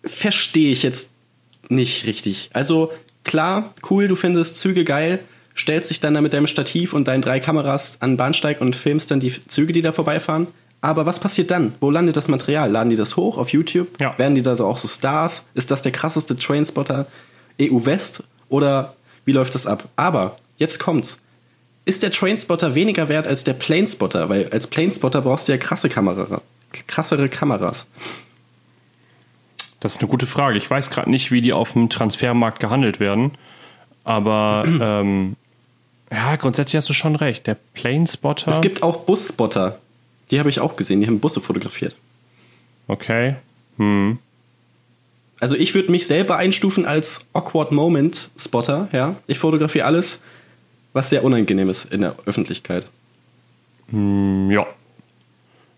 verstehe 0.04 0.70
ich 0.70 0.82
jetzt 0.82 1.10
nicht 1.68 2.06
richtig. 2.06 2.50
Also 2.52 2.92
klar, 3.24 3.72
cool, 3.90 4.08
du 4.08 4.16
findest 4.16 4.56
Züge 4.56 4.84
geil, 4.84 5.20
stellst 5.56 5.90
dich 5.90 6.00
dann 6.00 6.14
da 6.14 6.20
mit 6.20 6.32
deinem 6.32 6.46
Stativ 6.46 6.92
und 6.92 7.08
deinen 7.08 7.22
drei 7.22 7.40
Kameras 7.40 7.98
an 8.00 8.12
den 8.12 8.16
Bahnsteig 8.16 8.60
und 8.60 8.76
filmst 8.76 9.10
dann 9.10 9.20
die 9.20 9.32
Züge, 9.46 9.72
die 9.72 9.82
da 9.82 9.92
vorbeifahren. 9.92 10.46
Aber 10.80 11.06
was 11.06 11.18
passiert 11.18 11.50
dann? 11.50 11.74
Wo 11.80 11.90
landet 11.90 12.16
das 12.16 12.28
Material? 12.28 12.70
Laden 12.70 12.90
die 12.90 12.96
das 12.96 13.16
hoch 13.16 13.38
auf 13.38 13.48
YouTube? 13.50 13.88
Ja. 14.00 14.18
Werden 14.18 14.34
die 14.34 14.42
da 14.42 14.54
so 14.54 14.66
auch 14.66 14.76
so 14.76 14.86
Stars? 14.86 15.46
Ist 15.54 15.70
das 15.70 15.80
der 15.80 15.92
krasseste 15.92 16.36
Trainspotter 16.36 17.06
EU 17.60 17.86
West? 17.86 18.22
Oder 18.50 18.94
wie 19.24 19.32
läuft 19.32 19.54
das 19.54 19.66
ab? 19.66 19.88
Aber 19.96 20.36
jetzt 20.58 20.78
kommt's. 20.78 21.20
Ist 21.84 22.02
der 22.02 22.10
Trainspotter 22.10 22.74
weniger 22.74 23.08
wert 23.08 23.26
als 23.26 23.44
der 23.44 23.52
Planespotter? 23.52 24.28
Weil 24.28 24.48
als 24.50 24.66
Planespotter 24.66 25.20
brauchst 25.20 25.48
du 25.48 25.52
ja 25.52 25.58
krasse 25.58 25.88
Kamera, 25.88 26.40
krassere 26.86 27.28
Kameras. 27.28 27.86
Das 29.80 29.92
ist 29.92 30.00
eine 30.00 30.08
gute 30.08 30.26
Frage. 30.26 30.56
Ich 30.56 30.70
weiß 30.70 30.88
gerade 30.88 31.10
nicht, 31.10 31.30
wie 31.30 31.42
die 31.42 31.52
auf 31.52 31.72
dem 31.72 31.90
Transfermarkt 31.90 32.58
gehandelt 32.58 33.00
werden. 33.00 33.32
Aber 34.02 34.64
ähm, 34.80 35.36
ja, 36.10 36.36
grundsätzlich 36.36 36.78
hast 36.78 36.88
du 36.88 36.94
schon 36.94 37.16
recht. 37.16 37.46
Der 37.46 37.56
Planespotter. 37.74 38.50
Es 38.50 38.62
gibt 38.62 38.82
auch 38.82 39.00
Busspotter. 39.00 39.78
Die 40.30 40.38
habe 40.38 40.48
ich 40.48 40.60
auch 40.60 40.76
gesehen. 40.76 41.00
Die 41.00 41.06
haben 41.06 41.20
Busse 41.20 41.40
fotografiert. 41.40 41.96
Okay. 42.86 43.36
Hm. 43.76 44.18
Also 45.40 45.56
ich 45.56 45.74
würde 45.74 45.90
mich 45.90 46.06
selber 46.06 46.36
einstufen 46.36 46.86
als 46.86 47.26
Awkward 47.34 47.72
Moment 47.72 48.30
Spotter. 48.38 48.88
Ja, 48.92 49.16
ich 49.26 49.38
fotografiere 49.38 49.84
alles, 49.84 50.22
was 50.94 51.10
sehr 51.10 51.22
unangenehm 51.22 51.68
ist 51.68 51.92
in 51.92 52.00
der 52.00 52.16
Öffentlichkeit. 52.24 52.86
Hm, 53.90 54.50
ja. 54.50 54.66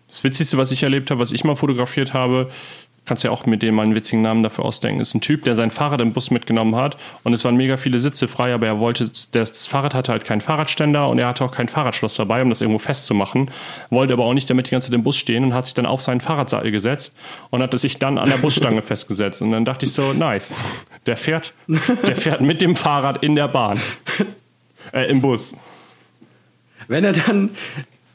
Das 0.07 0.23
Witzigste, 0.23 0.57
was 0.57 0.71
ich 0.71 0.83
erlebt 0.83 1.11
habe, 1.11 1.19
was 1.19 1.33
ich 1.33 1.43
mal 1.43 1.57
fotografiert 1.57 2.13
habe, 2.13 2.49
kannst 3.07 3.23
ja 3.23 3.31
auch 3.31 3.45
mit 3.45 3.63
dem 3.63 3.75
mal 3.75 3.83
einen 3.83 3.95
witzigen 3.95 4.21
Namen 4.21 4.43
dafür 4.43 4.65
ausdenken. 4.65 5.01
Ist 5.01 5.15
ein 5.15 5.21
Typ, 5.21 5.43
der 5.45 5.55
sein 5.55 5.71
Fahrrad 5.71 6.01
im 6.01 6.13
Bus 6.13 6.29
mitgenommen 6.29 6.75
hat 6.75 6.97
und 7.23 7.33
es 7.33 7.43
waren 7.45 7.55
mega 7.55 7.77
viele 7.77 7.99
Sitze 7.99 8.27
frei, 8.27 8.53
aber 8.53 8.67
er 8.67 8.79
wollte, 8.79 9.09
das 9.31 9.65
Fahrrad 9.65 9.95
hatte 9.95 10.11
halt 10.11 10.25
keinen 10.25 10.41
Fahrradständer 10.41 11.07
und 11.07 11.17
er 11.17 11.27
hatte 11.27 11.43
auch 11.43 11.51
kein 11.51 11.67
Fahrradschloss 11.67 12.15
dabei, 12.15 12.41
um 12.41 12.49
das 12.49 12.61
irgendwo 12.61 12.79
festzumachen. 12.79 13.49
Wollte 13.89 14.13
aber 14.13 14.25
auch 14.25 14.33
nicht 14.33 14.49
damit 14.49 14.67
die 14.67 14.71
ganze 14.71 14.89
Zeit 14.89 14.95
im 14.95 15.03
Bus 15.03 15.17
stehen 15.17 15.43
und 15.43 15.53
hat 15.53 15.65
sich 15.65 15.73
dann 15.73 15.85
auf 15.85 16.01
seinen 16.01 16.19
Fahrradsattel 16.19 16.71
gesetzt 16.71 17.13
und 17.49 17.63
hat 17.63 17.77
sich 17.79 17.97
dann 17.97 18.17
an 18.17 18.29
der 18.29 18.37
Busstange 18.37 18.81
festgesetzt. 18.83 19.41
Und 19.41 19.51
dann 19.51 19.65
dachte 19.65 19.85
ich 19.85 19.93
so, 19.93 20.13
nice. 20.13 20.63
Der 21.05 21.15
fährt, 21.15 21.53
der 21.67 22.15
fährt 22.17 22.41
mit 22.41 22.61
dem 22.61 22.75
Fahrrad 22.75 23.23
in 23.23 23.35
der 23.35 23.47
Bahn. 23.47 23.79
Äh, 24.91 25.09
im 25.09 25.21
Bus. 25.21 25.55
Wenn 26.87 27.03
er 27.03 27.13
dann 27.13 27.51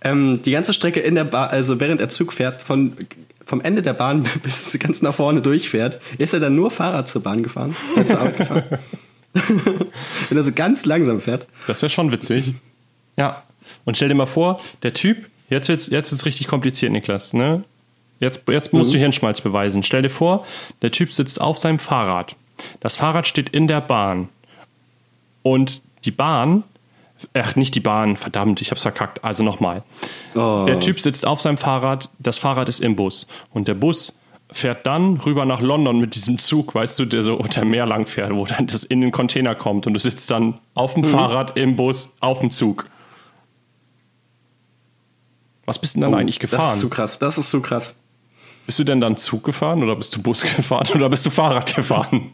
ähm, 0.03 0.41
die 0.43 0.53
ganze 0.53 0.73
Strecke 0.73 1.01
in 1.01 1.15
der 1.15 1.25
Bahn, 1.25 1.51
also 1.51 1.81
während 1.81 2.01
er 2.01 2.09
Zug 2.09 2.33
fährt, 2.33 2.63
von 2.63 2.97
vom 3.45 3.61
Ende 3.61 3.83
der 3.83 3.93
Bahn 3.93 4.29
bis 4.43 4.79
ganz 4.79 5.03
nach 5.03 5.15
vorne 5.15 5.43
durchfährt, 5.43 6.01
ist 6.19 6.33
er 6.33 6.41
dann 6.41 6.55
nur 6.55 6.71
Fahrrad 6.71 7.09
zur 7.09 7.23
Bahn 7.23 7.43
gefahren, 7.43 7.77
zur 8.07 8.21
Arbeit 8.21 8.37
gefahren. 8.39 8.65
Wenn 10.29 10.37
er 10.37 10.45
so 10.45 10.53
ganz 10.53 10.85
langsam 10.85 11.21
fährt. 11.21 11.47
Das 11.67 11.83
wäre 11.83 11.91
schon 11.91 12.13
witzig. 12.13 12.55
Ja. 13.17 13.43
Und 13.85 13.97
stell 13.97 14.09
dir 14.09 14.15
mal 14.15 14.27
vor, 14.27 14.61
der 14.83 14.93
Typ, 14.93 15.29
jetzt 15.49 15.69
wird 15.69 15.81
es 15.81 15.89
jetzt 15.89 16.13
wird's 16.13 16.27
richtig 16.27 16.49
kompliziert, 16.49 16.93
Niklas, 16.93 17.33
ne? 17.33 17.65
Jetzt, 18.21 18.45
jetzt 18.49 18.73
musst 18.73 18.91
mhm. 18.91 18.95
du 18.95 18.99
Hirnschmalz 19.01 19.41
beweisen. 19.41 19.83
Stell 19.83 20.03
dir 20.03 20.11
vor, 20.11 20.47
der 20.83 20.93
Typ 20.93 21.13
sitzt 21.13 21.41
auf 21.41 21.59
seinem 21.59 21.79
Fahrrad. 21.79 22.37
Das 22.81 22.97
Fahrrad 22.97 23.27
steht 23.27 23.49
in 23.49 23.67
der 23.67 23.81
Bahn. 23.81 24.29
Und 25.43 25.83
die 26.05 26.11
Bahn 26.11 26.65
Ach, 27.35 27.57
nicht 27.57 27.75
die 27.75 27.81
Bahn, 27.81 28.17
verdammt, 28.17 28.61
ich 28.61 28.71
hab's 28.71 28.83
verkackt. 28.83 29.25
Also 29.25 29.43
nochmal. 29.43 29.83
Oh. 30.35 30.65
Der 30.67 30.81
Typ 30.81 31.01
sitzt 31.01 31.27
auf 31.27 31.41
seinem 31.41 31.57
Fahrrad, 31.57 32.11
das 32.19 32.39
Fahrrad 32.39 32.69
ist 32.69 32.81
im 32.81 32.97
Bus. 32.97 33.27
Und 33.53 33.69
der 33.69 33.75
Bus 33.75 34.19
fährt 34.51 34.87
dann 34.87 35.17
rüber 35.19 35.45
nach 35.45 35.61
London 35.61 35.99
mit 35.99 36.15
diesem 36.15 36.39
Zug, 36.39 36.75
weißt 36.75 36.99
du, 36.99 37.05
der 37.07 37.23
so 37.23 37.35
unter 37.35 37.65
Meer 37.65 37.87
lang 37.87 38.07
fährt, 38.07 38.35
wo 38.35 38.45
dann 38.45 38.67
das 38.67 38.85
in 38.85 39.01
den 39.01 39.11
Container 39.11 39.55
kommt 39.55 39.87
und 39.87 39.95
du 39.95 40.01
sitzt 40.01 40.31
dann 40.31 40.59
auf 40.75 40.95
dem 40.95 41.05
mhm. 41.05 41.09
Fahrrad, 41.09 41.57
im 41.57 41.77
Bus, 41.77 42.15
auf 42.21 42.41
dem 42.41 42.51
Zug. 42.51 42.87
Was 45.65 45.79
bist 45.79 45.95
du 45.95 46.01
denn 46.01 46.11
dann 46.11 46.15
oh, 46.15 46.21
eigentlich 46.21 46.39
gefahren? 46.39 46.61
Das 46.61 46.75
ist 46.75 46.81
zu 46.81 46.91
krass, 46.91 47.19
das 47.19 47.39
ist 47.39 47.51
zu 47.51 47.63
krass. 47.63 47.97
Bist 48.67 48.79
du 48.79 48.85
denn 48.85 49.01
dann 49.01 49.17
Zug 49.17 49.43
gefahren 49.45 49.83
oder 49.83 49.97
bist 49.97 50.15
du 50.15 50.23
Bus 50.23 50.43
gefahren 50.57 50.87
oder 50.95 51.09
bist 51.09 51.25
du 51.25 51.31
Fahrrad 51.31 51.75
gefahren? 51.75 52.33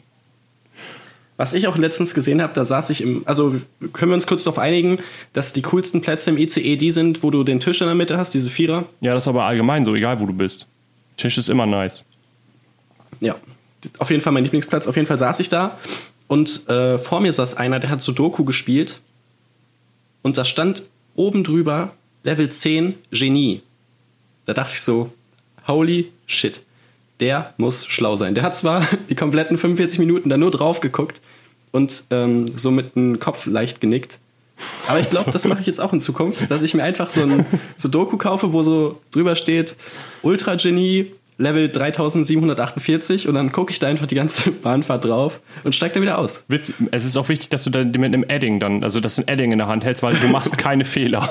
Was 1.39 1.53
ich 1.53 1.68
auch 1.68 1.78
letztens 1.78 2.14
gesehen 2.14 2.43
habe, 2.43 2.53
da 2.53 2.64
saß 2.64 2.91
ich 2.91 3.01
im, 3.01 3.22
also 3.24 3.55
können 3.93 4.11
wir 4.11 4.14
uns 4.14 4.26
kurz 4.26 4.43
darauf 4.43 4.59
einigen, 4.59 4.99
dass 5.32 5.53
die 5.53 5.62
coolsten 5.62 6.01
Plätze 6.01 6.30
im 6.30 6.36
ICE 6.36 6.76
die 6.76 6.91
sind, 6.91 7.22
wo 7.22 7.30
du 7.30 7.45
den 7.45 7.61
Tisch 7.61 7.80
in 7.80 7.86
der 7.86 7.95
Mitte 7.95 8.18
hast, 8.18 8.34
diese 8.34 8.51
Vierer? 8.51 8.86
Ja, 9.01 9.14
das 9.14 9.22
ist 9.22 9.28
aber 9.28 9.45
allgemein 9.45 9.84
so, 9.84 9.95
egal 9.95 10.18
wo 10.18 10.26
du 10.26 10.32
bist. 10.32 10.66
Tisch 11.16 11.39
ist 11.39 11.49
immer 11.49 11.64
nice. 11.64 12.05
Ja, 13.20 13.36
auf 13.99 14.11
jeden 14.11 14.20
Fall 14.20 14.32
mein 14.32 14.43
Lieblingsplatz. 14.43 14.89
Auf 14.89 14.97
jeden 14.97 15.07
Fall 15.07 15.18
saß 15.18 15.39
ich 15.39 15.49
da 15.49 15.78
und 16.26 16.68
äh, 16.68 16.99
vor 16.99 17.20
mir 17.20 17.32
saß 17.32 17.57
einer, 17.57 17.78
der 17.78 17.91
hat 17.91 18.03
Sudoku 18.03 18.45
gespielt 18.45 19.01
und 20.22 20.36
da 20.39 20.45
stand 20.45 20.82
oben 21.14 21.45
drüber 21.45 21.93
Level 22.24 22.49
10 22.49 22.95
Genie. 23.12 23.62
Da 24.45 24.55
dachte 24.55 24.72
ich 24.74 24.82
so, 24.82 25.12
holy 25.68 26.11
shit, 26.26 26.64
der 27.21 27.55
muss 27.57 27.87
schlau 27.87 28.16
sein. 28.16 28.35
Der 28.35 28.45
hat 28.45 28.57
zwar 28.57 28.87
die 29.09 29.14
kompletten 29.14 29.59
45 29.59 29.99
Minuten 29.99 30.29
da 30.29 30.37
nur 30.37 30.51
drauf 30.51 30.81
geguckt 30.81 31.21
und 31.73 32.05
ähm, 32.11 32.57
so 32.57 32.71
mit 32.71 32.97
dem 32.97 33.19
Kopf 33.19 33.47
leicht 33.47 33.81
genickt. 33.81 34.19
Aber 34.89 34.99
ich 34.99 35.09
glaube, 35.09 35.31
das 35.31 35.45
mache 35.47 35.61
ich 35.61 35.66
jetzt 35.66 35.81
auch 35.81 35.93
in 35.93 36.01
Zukunft, 36.01 36.51
dass 36.51 36.62
ich 36.62 36.75
mir 36.75 36.83
einfach 36.83 37.11
so 37.11 37.23
ein 37.23 37.47
so 37.77 37.89
Doku 37.89 38.16
kaufe, 38.16 38.53
wo 38.53 38.62
so 38.62 39.01
drüber 39.12 39.37
steht, 39.37 39.77
Ultra 40.23 40.57
Genie, 40.57 41.12
Level 41.39 41.71
3748 41.71 43.29
und 43.29 43.35
dann 43.35 43.53
gucke 43.53 43.71
ich 43.71 43.79
da 43.79 43.87
einfach 43.87 44.07
die 44.07 44.16
ganze 44.16 44.51
Bahnfahrt 44.62 45.05
drauf 45.05 45.41
und 45.62 45.75
steige 45.75 45.95
da 45.95 46.03
wieder 46.03 46.19
aus. 46.19 46.45
Witz, 46.49 46.73
es 46.91 47.05
ist 47.05 47.16
auch 47.16 47.29
wichtig, 47.29 47.49
dass 47.51 47.64
du 47.64 47.71
da 47.71 47.85
mit 47.85 48.05
einem 48.05 48.25
Edding 48.25 48.59
dann, 48.59 48.83
also 48.83 48.99
dass 48.99 49.16
du 49.16 49.23
ein 49.23 49.29
Edding 49.29 49.53
in 49.53 49.59
der 49.59 49.69
Hand 49.69 49.85
hältst, 49.85 50.03
weil 50.03 50.14
du 50.14 50.29
machst 50.29 50.59
keine 50.59 50.85
Fehler. 50.85 51.29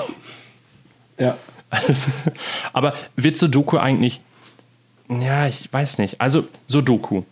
Ja. 1.18 1.36
Also, 1.70 2.10
aber 2.72 2.94
wird 3.14 3.36
Sudoku 3.36 3.76
eigentlich. 3.76 4.22
Ja, 5.08 5.46
ich 5.46 5.72
weiß 5.72 5.98
nicht. 5.98 6.20
Also, 6.20 6.46
Sudoku. 6.66 7.22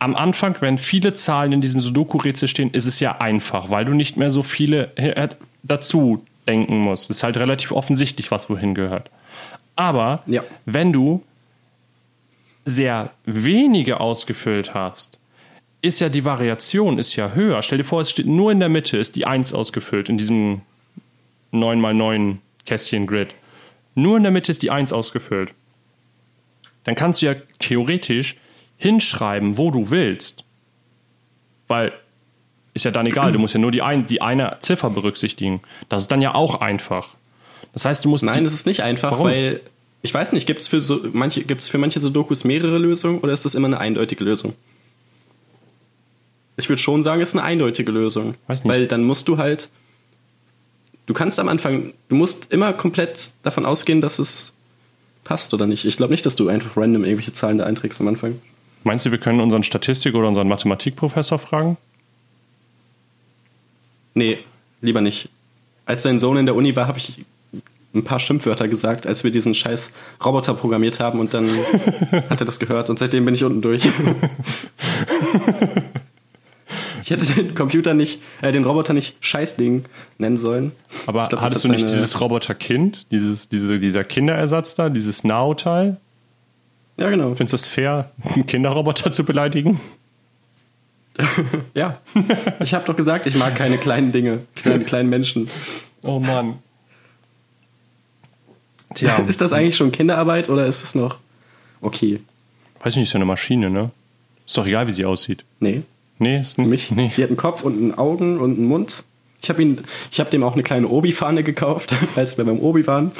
Am 0.00 0.16
Anfang, 0.16 0.56
wenn 0.60 0.76
viele 0.78 1.14
Zahlen 1.14 1.52
in 1.52 1.60
diesem 1.60 1.80
Sudoku-Rätsel 1.80 2.48
stehen, 2.48 2.70
ist 2.72 2.86
es 2.86 2.98
ja 2.98 3.18
einfach, 3.20 3.70
weil 3.70 3.84
du 3.84 3.94
nicht 3.94 4.16
mehr 4.16 4.30
so 4.30 4.42
viele 4.42 4.96
äh, 4.96 5.28
dazu 5.62 6.24
denken 6.48 6.78
musst. 6.78 7.10
Es 7.10 7.18
ist 7.18 7.22
halt 7.22 7.36
relativ 7.36 7.70
offensichtlich, 7.72 8.30
was 8.32 8.50
wohin 8.50 8.74
gehört. 8.74 9.10
Aber 9.76 10.22
Ja. 10.26 10.42
wenn 10.66 10.92
du 10.92 11.22
sehr 12.64 13.12
wenige 13.24 14.00
ausgefüllt 14.00 14.74
hast, 14.74 15.18
ist 15.80 16.00
ja 16.00 16.08
die 16.08 16.24
Variation 16.24 16.98
ist 16.98 17.14
ja 17.14 17.32
höher. 17.34 17.62
Stell 17.62 17.78
dir 17.78 17.84
vor, 17.84 18.00
es 18.00 18.10
steht 18.10 18.26
nur 18.26 18.50
in 18.50 18.58
der 18.58 18.68
Mitte, 18.68 18.96
ist 18.98 19.14
die 19.14 19.26
1 19.26 19.52
ausgefüllt 19.52 20.08
in 20.08 20.18
diesem 20.18 20.62
9x9 21.52 22.38
Kästchen-Grid. 22.66 23.34
Nur 23.94 24.16
in 24.16 24.24
der 24.24 24.32
Mitte 24.32 24.50
ist 24.50 24.62
die 24.62 24.70
1 24.72 24.92
ausgefüllt. 24.92 25.54
Dann 26.84 26.94
kannst 26.94 27.22
du 27.22 27.26
ja 27.26 27.34
theoretisch 27.58 28.36
hinschreiben, 28.76 29.58
wo 29.58 29.70
du 29.70 29.90
willst. 29.90 30.44
Weil 31.66 31.92
ist 32.74 32.84
ja 32.84 32.90
dann 32.90 33.06
egal, 33.06 33.32
du 33.32 33.38
musst 33.38 33.54
ja 33.54 33.60
nur 33.60 33.72
die, 33.72 33.82
ein, 33.82 34.06
die 34.06 34.22
eine 34.22 34.56
Ziffer 34.60 34.90
berücksichtigen. 34.90 35.60
Das 35.88 36.02
ist 36.02 36.12
dann 36.12 36.22
ja 36.22 36.34
auch 36.34 36.60
einfach. 36.60 37.16
Das 37.72 37.84
heißt, 37.84 38.04
du 38.04 38.08
musst. 38.08 38.24
Nein, 38.24 38.44
das 38.44 38.54
ist 38.54 38.66
nicht 38.66 38.82
einfach, 38.82 39.12
Warum? 39.12 39.26
weil 39.26 39.60
ich 40.02 40.14
weiß 40.14 40.32
nicht, 40.32 40.46
gibt 40.46 40.60
es 40.60 40.68
für, 40.68 40.80
so, 40.80 41.00
manche, 41.12 41.42
gibt's 41.42 41.68
für 41.68 41.78
manche 41.78 41.98
Sudokus 41.98 42.44
mehrere 42.44 42.78
Lösungen 42.78 43.18
oder 43.20 43.32
ist 43.32 43.44
das 43.44 43.54
immer 43.54 43.66
eine 43.66 43.78
eindeutige 43.78 44.22
Lösung? 44.24 44.54
Ich 46.56 46.68
würde 46.68 46.80
schon 46.80 47.02
sagen, 47.02 47.20
es 47.20 47.30
ist 47.30 47.34
eine 47.34 47.44
eindeutige 47.44 47.92
Lösung. 47.92 48.34
Weiß 48.46 48.64
nicht. 48.64 48.72
Weil 48.72 48.86
dann 48.86 49.04
musst 49.04 49.28
du 49.28 49.38
halt. 49.38 49.70
Du 51.06 51.14
kannst 51.14 51.40
am 51.40 51.48
Anfang, 51.48 51.94
du 52.08 52.14
musst 52.14 52.52
immer 52.52 52.72
komplett 52.74 53.32
davon 53.42 53.64
ausgehen, 53.64 54.00
dass 54.00 54.18
es 54.18 54.52
passt 55.28 55.52
oder 55.52 55.66
nicht. 55.66 55.84
Ich 55.84 55.98
glaube 55.98 56.12
nicht, 56.14 56.24
dass 56.24 56.36
du 56.36 56.48
einfach 56.48 56.74
random 56.74 57.04
irgendwelche 57.04 57.34
Zahlen 57.34 57.58
da 57.58 57.64
einträgst 57.64 58.00
am 58.00 58.08
Anfang. 58.08 58.40
Meinst 58.82 59.04
du, 59.04 59.10
wir 59.10 59.18
können 59.18 59.40
unseren 59.40 59.62
Statistik- 59.62 60.14
oder 60.14 60.26
unseren 60.26 60.48
Mathematikprofessor 60.48 61.38
fragen? 61.38 61.76
Nee, 64.14 64.38
lieber 64.80 65.02
nicht. 65.02 65.28
Als 65.84 66.02
sein 66.02 66.18
Sohn 66.18 66.38
in 66.38 66.46
der 66.46 66.54
Uni 66.54 66.74
war, 66.76 66.86
habe 66.86 66.96
ich 66.96 67.26
ein 67.94 68.04
paar 68.04 68.20
Schimpfwörter 68.20 68.68
gesagt, 68.68 69.06
als 69.06 69.22
wir 69.22 69.30
diesen 69.30 69.54
scheiß 69.54 69.92
Roboter 70.24 70.54
programmiert 70.54 70.98
haben 70.98 71.20
und 71.20 71.34
dann 71.34 71.46
hat 72.30 72.40
er 72.40 72.46
das 72.46 72.58
gehört 72.58 72.88
und 72.88 72.98
seitdem 72.98 73.26
bin 73.26 73.34
ich 73.34 73.44
unten 73.44 73.60
durch. 73.60 73.86
ich 77.08 77.12
hätte 77.12 77.32
den 77.32 77.54
Computer 77.54 77.94
nicht, 77.94 78.20
äh, 78.42 78.52
den 78.52 78.64
Roboter 78.64 78.92
nicht 78.92 79.16
Scheißding 79.20 79.84
nennen 80.18 80.36
sollen. 80.36 80.72
Aber 81.06 81.26
glaub, 81.26 81.40
hattest 81.40 81.64
hat 81.64 81.70
du 81.70 81.72
nicht 81.72 81.84
dieses 81.84 82.20
Roboterkind, 82.20 83.10
dieses, 83.10 83.48
diese, 83.48 83.78
dieser 83.78 84.04
Kinderersatz 84.04 84.74
da, 84.74 84.90
dieses 84.90 85.24
Now-Teil? 85.24 85.96
Ja, 86.98 87.08
genau. 87.08 87.34
Findest 87.34 87.52
du 87.52 87.56
es 87.56 87.66
fair, 87.66 88.10
einen 88.34 88.44
Kinderroboter 88.46 89.10
zu 89.10 89.24
beleidigen? 89.24 89.80
Ja. 91.74 91.98
Ich 92.60 92.74
habe 92.74 92.84
doch 92.84 92.94
gesagt, 92.94 93.26
ich 93.26 93.34
mag 93.34 93.56
keine 93.56 93.76
kleinen 93.76 94.12
Dinge, 94.12 94.38
keine 94.62 94.84
kleinen 94.84 95.08
Menschen. 95.08 95.48
Oh 96.02 96.20
Mann. 96.20 96.60
Tja, 98.94 99.16
Ist 99.26 99.40
das 99.40 99.52
eigentlich 99.52 99.74
schon 99.74 99.90
Kinderarbeit 99.90 100.48
oder 100.48 100.66
ist 100.66 100.84
es 100.84 100.94
noch 100.94 101.18
okay? 101.80 102.20
weiß 102.84 102.92
ich 102.92 102.98
nicht, 102.98 103.08
ist 103.08 103.14
ja 103.14 103.18
eine 103.18 103.24
Maschine, 103.24 103.68
ne? 103.68 103.90
Ist 104.46 104.56
doch 104.56 104.64
egal, 104.64 104.86
wie 104.86 104.92
sie 104.92 105.04
aussieht. 105.04 105.44
Nee. 105.58 105.82
Nee, 106.18 106.40
ist 106.40 106.58
nicht. 106.58 106.68
mich, 106.68 106.90
Nee. 106.90 107.12
die 107.16 107.22
hat 107.22 107.30
einen 107.30 107.36
Kopf 107.36 107.62
und 107.62 107.74
einen 107.78 107.94
Augen 107.96 108.38
und 108.38 108.56
einen 108.58 108.66
Mund. 108.66 109.04
Ich 109.40 109.48
habe 109.50 109.62
ihn, 109.62 109.84
ich 110.10 110.18
habe 110.18 110.30
dem 110.30 110.42
auch 110.42 110.54
eine 110.54 110.62
kleine 110.64 110.88
Obi-Fahne 110.88 111.44
gekauft, 111.44 111.94
als 112.16 112.36
wir 112.38 112.44
beim 112.44 112.58
Obi 112.58 112.86
waren. 112.86 113.12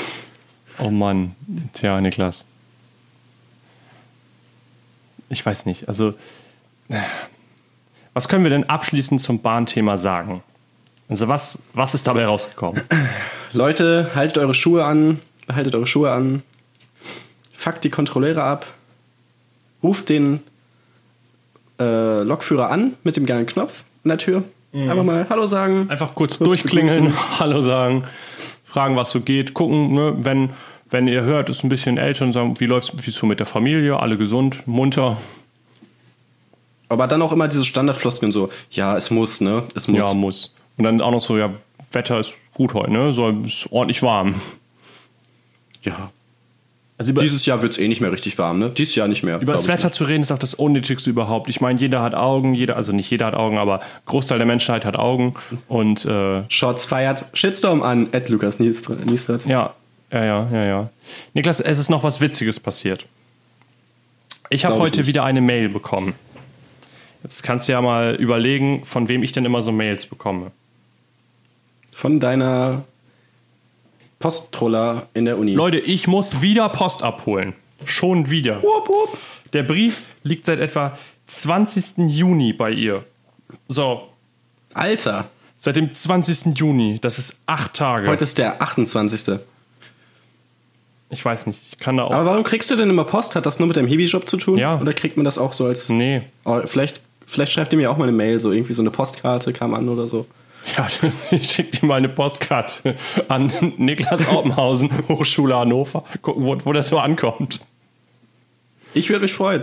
Oh 0.78 0.90
Mann. 0.90 1.34
Tja, 1.74 2.00
Niklas. 2.00 2.44
Ich 5.28 5.44
weiß 5.44 5.66
nicht. 5.66 5.88
Also, 5.88 6.14
äh, 6.88 7.00
was 8.14 8.28
können 8.28 8.44
wir 8.44 8.50
denn 8.50 8.64
abschließend 8.64 9.20
zum 9.20 9.40
Bahnthema 9.40 9.96
sagen? 9.98 10.42
Also, 11.08 11.28
was, 11.28 11.58
was 11.74 11.94
ist 11.94 12.06
dabei 12.06 12.26
rausgekommen? 12.26 12.82
Leute, 13.52 14.10
haltet 14.14 14.38
eure 14.38 14.54
Schuhe 14.54 14.84
an, 14.84 15.20
haltet 15.52 15.74
eure 15.74 15.86
Schuhe 15.86 16.10
an, 16.12 16.42
fuckt 17.54 17.84
die 17.84 17.90
Kontrolleure 17.90 18.42
ab, 18.42 18.66
ruft 19.82 20.08
den 20.08 20.40
äh, 21.78 22.22
Lokführer 22.22 22.70
an 22.70 22.94
mit 23.04 23.16
dem 23.16 23.26
geilen 23.26 23.46
Knopf 23.46 23.84
an 24.04 24.08
der 24.10 24.18
Tür. 24.18 24.42
Einfach 24.72 25.02
mal 25.02 25.26
Hallo 25.30 25.46
sagen. 25.46 25.86
Einfach 25.88 26.14
kurz, 26.14 26.38
Kurz 26.38 26.50
durchklingeln, 26.50 27.06
begrüßen. 27.06 27.30
Hallo 27.38 27.62
sagen, 27.62 28.04
fragen, 28.64 28.96
was 28.96 29.10
so 29.10 29.20
geht, 29.20 29.54
gucken, 29.54 29.92
ne, 29.92 30.14
wenn, 30.18 30.50
wenn 30.90 31.08
ihr 31.08 31.22
hört, 31.22 31.48
ist 31.48 31.64
ein 31.64 31.70
bisschen 31.70 31.96
älter 31.96 32.26
und 32.26 32.32
sagen, 32.32 32.60
wie 32.60 32.66
läuft's, 32.66 32.92
wie 32.94 33.08
ist 33.08 33.16
so 33.16 33.26
mit 33.26 33.40
der 33.40 33.46
Familie, 33.46 33.98
alle 33.98 34.18
gesund, 34.18 34.66
munter. 34.66 35.16
Aber 36.90 37.06
dann 37.06 37.22
auch 37.22 37.32
immer 37.32 37.48
diese 37.48 37.64
Standardfloskeln 37.64 38.30
so, 38.30 38.50
ja, 38.70 38.96
es 38.96 39.10
muss, 39.10 39.40
ne? 39.40 39.64
Es 39.74 39.88
muss. 39.88 39.98
Ja, 39.98 40.14
muss. 40.14 40.54
Und 40.76 40.84
dann 40.84 41.00
auch 41.00 41.10
noch 41.10 41.20
so, 41.20 41.38
ja, 41.38 41.54
Wetter 41.92 42.20
ist 42.20 42.38
gut 42.54 42.74
heute, 42.74 42.92
ne? 42.92 43.12
So, 43.12 43.30
ist 43.30 43.68
ordentlich 43.70 44.02
warm. 44.02 44.34
ja. 45.82 46.10
Also 46.98 47.12
Dieses 47.12 47.46
Jahr 47.46 47.62
wird 47.62 47.72
es 47.72 47.78
eh 47.78 47.86
nicht 47.86 48.00
mehr 48.00 48.10
richtig 48.10 48.36
warm, 48.38 48.58
ne? 48.58 48.70
Dieses 48.70 48.96
Jahr 48.96 49.06
nicht 49.06 49.22
mehr. 49.22 49.40
über 49.40 49.52
das 49.52 49.62
ich 49.62 49.68
Wetter 49.68 49.92
zu 49.92 50.02
reden, 50.02 50.22
ist 50.22 50.32
auch 50.32 50.38
das 50.38 50.54
Unnötigste 50.54 51.08
überhaupt. 51.08 51.48
Ich 51.48 51.60
meine, 51.60 51.78
jeder 51.78 52.02
hat 52.02 52.16
Augen, 52.16 52.54
jeder, 52.54 52.76
also 52.76 52.90
nicht 52.90 53.08
jeder 53.08 53.26
hat 53.26 53.34
Augen, 53.34 53.56
aber 53.56 53.80
Großteil 54.06 54.38
der 54.38 54.48
Menschheit 54.48 54.84
hat 54.84 54.96
Augen. 54.96 55.34
Und 55.68 56.04
äh. 56.04 56.42
Shots 56.48 56.84
feiert 56.84 57.26
Shitstorm 57.34 57.82
an, 57.82 58.12
Ed 58.12 58.28
Lukas 58.28 58.58
Niestert. 58.58 59.46
ja, 59.46 59.74
ja, 60.10 60.24
ja, 60.24 60.48
ja, 60.50 60.64
ja. 60.64 60.90
Niklas, 61.34 61.60
es 61.60 61.78
ist 61.78 61.88
noch 61.88 62.02
was 62.02 62.20
Witziges 62.20 62.58
passiert. 62.58 63.06
Ich 64.50 64.64
habe 64.64 64.74
ich 64.74 64.80
heute 64.80 65.00
nicht. 65.00 65.06
wieder 65.06 65.22
eine 65.24 65.40
Mail 65.40 65.68
bekommen. 65.68 66.14
Jetzt 67.22 67.44
kannst 67.44 67.68
du 67.68 67.72
ja 67.72 67.80
mal 67.80 68.16
überlegen, 68.16 68.84
von 68.84 69.08
wem 69.08 69.22
ich 69.22 69.30
denn 69.30 69.44
immer 69.44 69.62
so 69.62 69.70
Mails 69.70 70.06
bekomme. 70.06 70.50
Von 71.92 72.18
deiner 72.18 72.84
Posttroller 74.18 75.06
in 75.14 75.24
der 75.24 75.38
Uni. 75.38 75.54
Leute, 75.54 75.78
ich 75.78 76.06
muss 76.08 76.42
wieder 76.42 76.68
Post 76.68 77.02
abholen. 77.02 77.54
Schon 77.84 78.30
wieder. 78.30 78.62
Wupp, 78.62 78.88
wupp. 78.88 79.18
Der 79.52 79.62
Brief 79.62 80.06
liegt 80.24 80.44
seit 80.44 80.58
etwa 80.58 80.98
20. 81.26 81.98
Juni 82.08 82.52
bei 82.52 82.70
ihr. 82.70 83.04
So, 83.68 84.08
Alter, 84.74 85.28
seit 85.58 85.76
dem 85.76 85.92
20. 85.94 86.58
Juni. 86.58 86.98
Das 87.00 87.18
ist 87.18 87.38
acht 87.46 87.74
Tage. 87.74 88.08
heute 88.08 88.24
ist 88.24 88.38
der 88.38 88.60
28. 88.60 89.38
Ich 91.10 91.24
weiß 91.24 91.46
nicht, 91.46 91.60
ich 91.72 91.78
kann 91.78 91.96
da 91.96 92.04
auch. 92.04 92.10
Aber 92.10 92.26
warum 92.26 92.44
kriegst 92.44 92.70
du 92.70 92.76
denn 92.76 92.90
immer 92.90 93.04
Post? 93.04 93.34
Hat 93.36 93.46
das 93.46 93.58
nur 93.58 93.68
mit 93.68 93.76
deinem 93.76 93.88
Hiwi-Job 93.88 94.28
zu 94.28 94.36
tun? 94.36 94.58
Ja. 94.58 94.78
Oder 94.78 94.92
kriegt 94.92 95.16
man 95.16 95.24
das 95.24 95.38
auch 95.38 95.52
so 95.54 95.64
als. 95.66 95.88
nee. 95.88 96.22
Oh, 96.44 96.60
vielleicht, 96.66 97.00
vielleicht 97.26 97.52
schreibt 97.52 97.72
ihr 97.72 97.78
mir 97.78 97.90
auch 97.90 97.96
mal 97.96 98.04
eine 98.04 98.12
Mail, 98.12 98.40
so 98.40 98.52
irgendwie 98.52 98.74
so 98.74 98.82
eine 98.82 98.90
Postkarte 98.90 99.52
kam 99.52 99.72
an 99.74 99.88
oder 99.88 100.06
so. 100.06 100.26
Ja, 100.76 100.86
ich 101.30 101.50
schicke 101.50 101.78
dir 101.78 101.86
mal 101.86 101.96
eine 101.96 102.08
Postkarte 102.08 102.96
an 103.28 103.52
Niklas 103.76 104.26
Aupenhausen, 104.28 104.90
Hochschule 105.08 105.56
Hannover. 105.56 106.04
Gucken, 106.22 106.44
wo, 106.44 106.56
wo 106.64 106.72
das 106.72 106.88
so 106.88 106.98
ankommt. 106.98 107.60
Ich 108.94 109.08
würde 109.10 109.22
mich 109.22 109.34
freuen. 109.34 109.62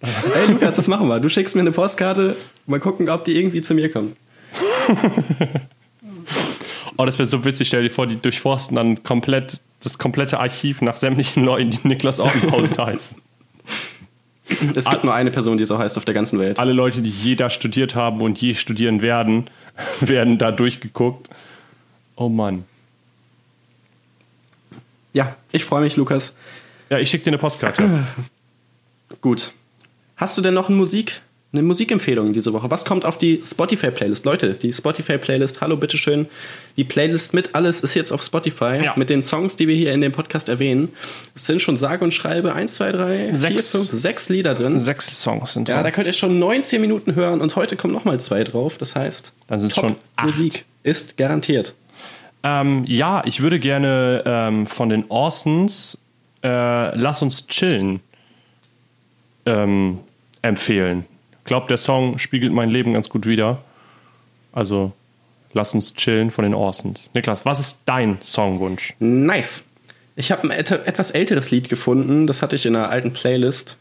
Ey, 0.00 0.46
Lukas, 0.48 0.76
das 0.76 0.88
machen 0.88 1.08
wir. 1.08 1.20
Du 1.20 1.28
schickst 1.28 1.54
mir 1.54 1.62
eine 1.62 1.72
Postkarte, 1.72 2.36
mal 2.66 2.80
gucken, 2.80 3.08
ob 3.08 3.24
die 3.24 3.36
irgendwie 3.38 3.62
zu 3.62 3.74
mir 3.74 3.90
kommt. 3.90 4.16
Oh, 6.98 7.04
das 7.04 7.18
wäre 7.18 7.26
so 7.26 7.44
witzig. 7.44 7.68
Stell 7.68 7.82
dir 7.82 7.90
vor, 7.90 8.06
die 8.06 8.16
durchforsten 8.16 8.76
dann 8.76 9.02
komplett 9.02 9.60
das 9.82 9.98
komplette 9.98 10.40
Archiv 10.40 10.80
nach 10.82 10.96
sämtlichen 10.96 11.44
Leuten, 11.44 11.70
die 11.70 11.88
Niklas 11.88 12.20
Aupenhausen 12.20 12.78
heißen. 12.86 13.22
Es 14.74 14.88
gibt 14.88 15.04
nur 15.04 15.14
eine 15.14 15.30
Person, 15.30 15.58
die 15.58 15.64
so 15.64 15.78
heißt 15.78 15.98
auf 15.98 16.04
der 16.04 16.14
ganzen 16.14 16.38
Welt. 16.38 16.58
Alle 16.58 16.72
Leute, 16.72 17.02
die 17.02 17.10
je 17.10 17.34
da 17.34 17.50
studiert 17.50 17.94
haben 17.94 18.20
und 18.20 18.40
je 18.40 18.54
studieren 18.54 19.02
werden, 19.02 19.46
werden 20.00 20.38
da 20.38 20.52
durchgeguckt. 20.52 21.28
Oh 22.14 22.28
Mann. 22.28 22.64
Ja, 25.12 25.34
ich 25.50 25.64
freue 25.64 25.80
mich, 25.82 25.96
Lukas. 25.96 26.36
Ja, 26.90 26.98
ich 26.98 27.10
schicke 27.10 27.24
dir 27.24 27.30
eine 27.30 27.38
Postkarte. 27.38 28.04
Gut. 29.20 29.52
Hast 30.16 30.38
du 30.38 30.42
denn 30.42 30.54
noch 30.54 30.68
einen 30.68 30.78
Musik, 30.78 31.22
eine 31.56 31.66
Musikempfehlung 31.66 32.32
diese 32.32 32.52
Woche. 32.52 32.70
Was 32.70 32.84
kommt 32.84 33.04
auf 33.04 33.18
die 33.18 33.40
Spotify-Playlist? 33.42 34.24
Leute, 34.24 34.54
die 34.54 34.72
Spotify-Playlist, 34.72 35.60
hallo, 35.60 35.76
bitteschön. 35.76 36.26
Die 36.76 36.84
Playlist 36.84 37.34
mit 37.34 37.54
alles 37.54 37.80
ist 37.80 37.94
jetzt 37.94 38.12
auf 38.12 38.22
Spotify. 38.22 38.80
Ja. 38.84 38.92
Mit 38.96 39.10
den 39.10 39.22
Songs, 39.22 39.56
die 39.56 39.66
wir 39.68 39.74
hier 39.74 39.92
in 39.94 40.00
dem 40.00 40.12
Podcast 40.12 40.48
erwähnen. 40.48 40.90
Es 41.34 41.46
sind 41.46 41.62
schon 41.62 41.76
sage 41.76 42.04
und 42.04 42.12
schreibe 42.12 42.52
1, 42.54 42.74
2, 42.74 42.92
3, 42.92 43.34
Sechs. 43.34 43.70
4, 43.72 43.80
5, 43.80 44.00
6 44.02 44.28
Lieder 44.28 44.54
drin. 44.54 44.78
Sechs 44.78 45.20
Songs 45.22 45.54
sind 45.54 45.68
Ja, 45.68 45.76
drauf. 45.76 45.84
da 45.84 45.90
könnt 45.90 46.06
ihr 46.06 46.12
schon 46.12 46.38
19 46.38 46.80
Minuten 46.80 47.14
hören 47.14 47.40
und 47.40 47.56
heute 47.56 47.76
kommen 47.76 47.94
nochmal 47.94 48.20
zwei 48.20 48.44
drauf. 48.44 48.76
Das 48.78 48.94
heißt, 48.94 49.32
Dann 49.48 49.60
sind's 49.60 49.76
schon 49.76 49.96
acht. 50.16 50.26
Musik 50.26 50.64
ist 50.82 51.16
garantiert. 51.16 51.74
Ähm, 52.42 52.84
ja, 52.86 53.22
ich 53.24 53.40
würde 53.40 53.58
gerne 53.58 54.22
ähm, 54.26 54.66
von 54.66 54.88
den 54.88 55.06
Orsons 55.08 55.98
äh, 56.44 56.94
Lass 56.96 57.22
uns 57.22 57.46
chillen 57.48 58.00
ähm, 59.46 59.98
empfehlen. 60.42 61.04
Ich 61.46 61.48
glaube, 61.48 61.68
der 61.68 61.76
Song 61.76 62.18
spiegelt 62.18 62.52
mein 62.52 62.70
Leben 62.70 62.92
ganz 62.92 63.08
gut 63.08 63.24
wider. 63.24 63.62
Also, 64.52 64.92
Lass 65.56 65.72
uns 65.72 65.94
chillen 65.94 66.30
von 66.30 66.44
den 66.44 66.52
Orsons. 66.52 67.10
Niklas, 67.14 67.46
was 67.46 67.60
ist 67.60 67.78
dein 67.86 68.18
Songwunsch? 68.22 68.94
Nice. 68.98 69.64
Ich 70.14 70.30
habe 70.30 70.42
ein 70.42 70.50
et 70.50 70.70
etwas 70.70 71.12
älteres 71.12 71.50
Lied 71.50 71.70
gefunden. 71.70 72.26
Das 72.26 72.42
hatte 72.42 72.56
ich 72.56 72.66
in 72.66 72.76
einer 72.76 72.90
alten 72.90 73.14
Playlist. 73.14 73.78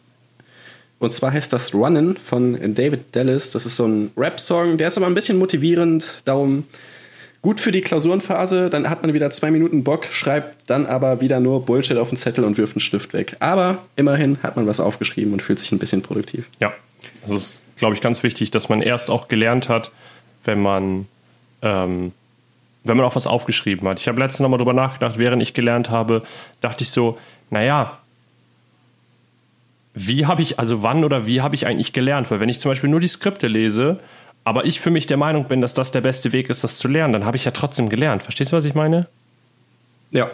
Und 1.00 1.12
zwar 1.12 1.34
heißt 1.34 1.52
das 1.52 1.74
Runnin' 1.74 2.16
von 2.16 2.58
David 2.74 3.14
Dallas. 3.14 3.52
Das 3.52 3.66
ist 3.66 3.76
so 3.76 3.86
ein 3.86 4.12
Rap-Song. 4.16 4.78
Der 4.78 4.88
ist 4.88 4.98
aber 4.98 5.08
ein 5.08 5.16
bisschen 5.16 5.38
motivierend. 5.38 6.22
Darum 6.24 6.64
gut 7.42 7.60
für 7.60 7.74
die 7.74 7.82
Klausurenphase. 7.82 8.70
Dann 8.70 8.90
hat 8.90 9.02
man 9.02 9.14
wieder 9.14 9.30
zwei 9.32 9.52
Minuten 9.52 9.84
Bock, 9.84 10.06
schreibt 10.06 10.70
dann 10.70 10.86
aber 10.86 11.20
wieder 11.20 11.42
nur 11.42 11.66
Bullshit 11.66 11.98
auf 11.98 12.08
den 12.08 12.18
Zettel 12.18 12.46
und 12.46 12.58
wirft 12.58 12.78
einen 12.78 12.80
Stift 12.80 13.12
weg. 13.12 13.36
Aber 13.42 13.80
immerhin 13.98 14.38
hat 14.44 14.56
man 14.56 14.66
was 14.66 14.80
aufgeschrieben 14.80 15.34
und 15.34 15.42
fühlt 15.42 15.60
sich 15.60 15.74
ein 15.74 15.80
bisschen 15.80 16.02
produktiv. 16.02 16.48
Ja, 16.62 16.72
das 17.22 17.32
ist, 17.32 17.62
glaube 17.78 17.96
ich, 17.96 18.02
ganz 18.02 18.24
wichtig, 18.24 18.52
dass 18.52 18.70
man 18.70 18.82
erst 18.82 19.10
auch 19.10 19.28
gelernt 19.28 19.70
hat, 19.70 19.92
wenn 20.44 20.62
man, 20.62 21.08
ähm, 21.62 22.12
wenn 22.84 22.98
man 22.98 23.06
auch 23.06 23.16
was 23.16 23.28
aufgeschrieben 23.28 23.88
hat. 23.88 24.00
Ich 24.00 24.08
habe 24.08 24.20
letztens 24.20 24.42
nochmal 24.42 24.58
drüber 24.58 24.74
nachgedacht, 24.74 25.18
während 25.18 25.42
ich 25.42 25.54
gelernt 25.54 25.90
habe, 25.90 26.24
dachte 26.62 26.84
ich 26.84 26.92
so, 26.92 27.18
naja, 27.50 27.98
wie 29.94 30.26
habe 30.26 30.42
ich, 30.42 30.60
also 30.60 30.84
wann 30.84 31.04
oder 31.04 31.26
wie 31.26 31.42
habe 31.42 31.56
ich 31.56 31.66
eigentlich 31.66 31.94
gelernt? 31.94 32.30
Weil 32.30 32.40
wenn 32.40 32.50
ich 32.50 32.60
zum 32.60 32.70
Beispiel 32.70 32.90
nur 32.90 33.00
die 33.00 33.08
Skripte 33.08 33.48
lese, 33.48 34.00
aber 34.44 34.66
ich 34.66 34.80
für 34.80 34.92
mich 34.92 35.08
der 35.08 35.18
Meinung 35.18 35.46
bin, 35.46 35.62
dass 35.62 35.74
das 35.74 35.92
der 35.92 36.02
beste 36.02 36.34
Weg 36.34 36.50
ist, 36.50 36.64
das 36.64 36.78
zu 36.78 36.88
lernen, 36.88 37.14
dann 37.14 37.26
habe 37.26 37.38
ich 37.38 37.46
ja 37.46 37.52
trotzdem 37.52 37.90
gelernt. 37.90 38.22
Verstehst 38.22 38.52
du, 38.52 38.58
was 38.58 38.66
ich 38.66 38.76
meine? 38.76 39.08
Ja. 40.12 40.30